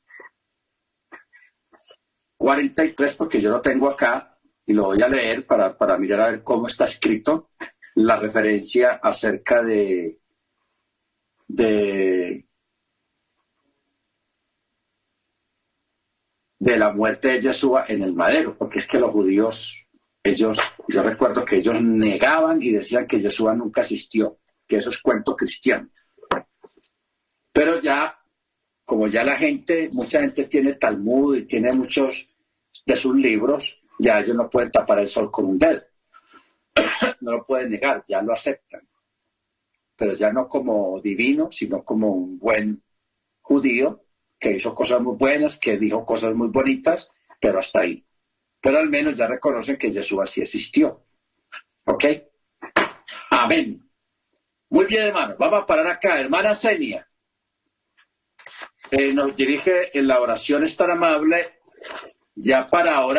43, 2.36 3.15
porque 3.15 3.40
yo 3.40 3.52
lo 3.52 3.60
tengo 3.60 3.89
acá 3.89 4.36
y 4.66 4.73
lo 4.73 4.86
voy 4.86 5.01
a 5.02 5.09
leer 5.09 5.47
para, 5.47 5.78
para 5.78 5.97
mirar 5.98 6.20
a 6.20 6.31
ver 6.32 6.43
cómo 6.43 6.66
está 6.66 6.86
escrito 6.86 7.51
la 7.94 8.16
referencia 8.16 8.98
acerca 9.01 9.62
de, 9.62 10.19
de 11.47 12.47
de 16.59 16.76
la 16.76 16.93
muerte 16.93 17.28
de 17.28 17.40
Yeshua 17.40 17.85
en 17.89 18.02
el 18.02 18.14
madero, 18.14 18.56
porque 18.56 18.78
es 18.78 18.89
que 18.89 18.98
los 18.98 19.12
judíos, 19.12 19.86
ellos, 20.22 20.59
yo 20.89 21.02
recuerdo 21.02 21.44
que 21.44 21.56
ellos 21.56 21.80
negaban 21.80 22.60
y 22.60 22.72
decían 22.72 23.06
que 23.06 23.20
Yeshua 23.20 23.55
nunca 23.55 23.82
existió, 23.82 24.39
que 24.66 24.76
eso 24.76 24.90
es 24.90 25.01
cuento 25.01 25.36
cristiano. 25.36 25.89
Pero 27.52 27.80
ya, 27.80 28.18
como 28.85 29.06
ya 29.06 29.24
la 29.24 29.36
gente, 29.36 29.89
mucha 29.93 30.20
gente 30.20 30.44
tiene 30.44 30.74
Talmud 30.74 31.36
y 31.36 31.47
tiene 31.47 31.72
muchos 31.72 32.35
de 32.85 32.97
sus 32.97 33.14
libros, 33.14 33.82
ya 33.98 34.20
ellos 34.20 34.36
no 34.36 34.51
pueden 34.51 34.70
tapar 34.70 34.98
el 34.98 35.09
sol 35.09 35.30
con 35.30 35.47
un 35.47 35.59
dedo. 35.59 35.82
no 37.20 37.32
lo 37.32 37.44
pueden 37.44 37.70
negar, 37.70 38.02
ya 38.06 38.22
lo 38.22 38.32
aceptan. 38.32 38.86
Pero 39.97 40.14
ya 40.14 40.32
no 40.32 40.47
como 40.47 41.01
divino, 41.01 41.51
sino 41.51 41.85
como 41.85 42.12
un 42.12 42.39
buen 42.39 42.82
judío 43.40 44.07
que 44.39 44.52
hizo 44.52 44.74
cosas 44.74 45.01
muy 45.01 45.16
buenas, 45.16 45.59
que 45.59 45.77
dijo 45.77 46.05
cosas 46.05 46.35
muy 46.35 46.48
bonitas, 46.48 47.12
pero 47.40 47.59
hasta 47.59 47.81
ahí. 47.81 48.05
Pero 48.60 48.78
al 48.78 48.89
menos 48.89 49.16
ya 49.16 49.27
reconocen 49.27 49.77
que 49.77 49.90
Jesús 49.90 50.20
así 50.23 50.43
existió. 50.43 51.05
¿Ok? 51.85 52.05
Amén. 53.31 53.89
Muy 54.70 54.86
bien, 54.86 55.09
hermano. 55.09 55.36
Vamos 55.39 55.62
a 55.62 55.66
parar 55.66 55.86
acá. 55.86 56.20
Hermana 56.20 56.55
Senia. 56.55 57.09
Eh, 58.90 59.12
nos 59.12 59.36
dirige 59.36 59.97
en 59.98 60.09
la 60.09 60.20
oración 60.20 60.65
es 60.65 60.77
tan 60.77 60.90
amable 60.90 61.60
ya 62.35 62.66
para 62.66 62.97
ahora. 62.97 63.16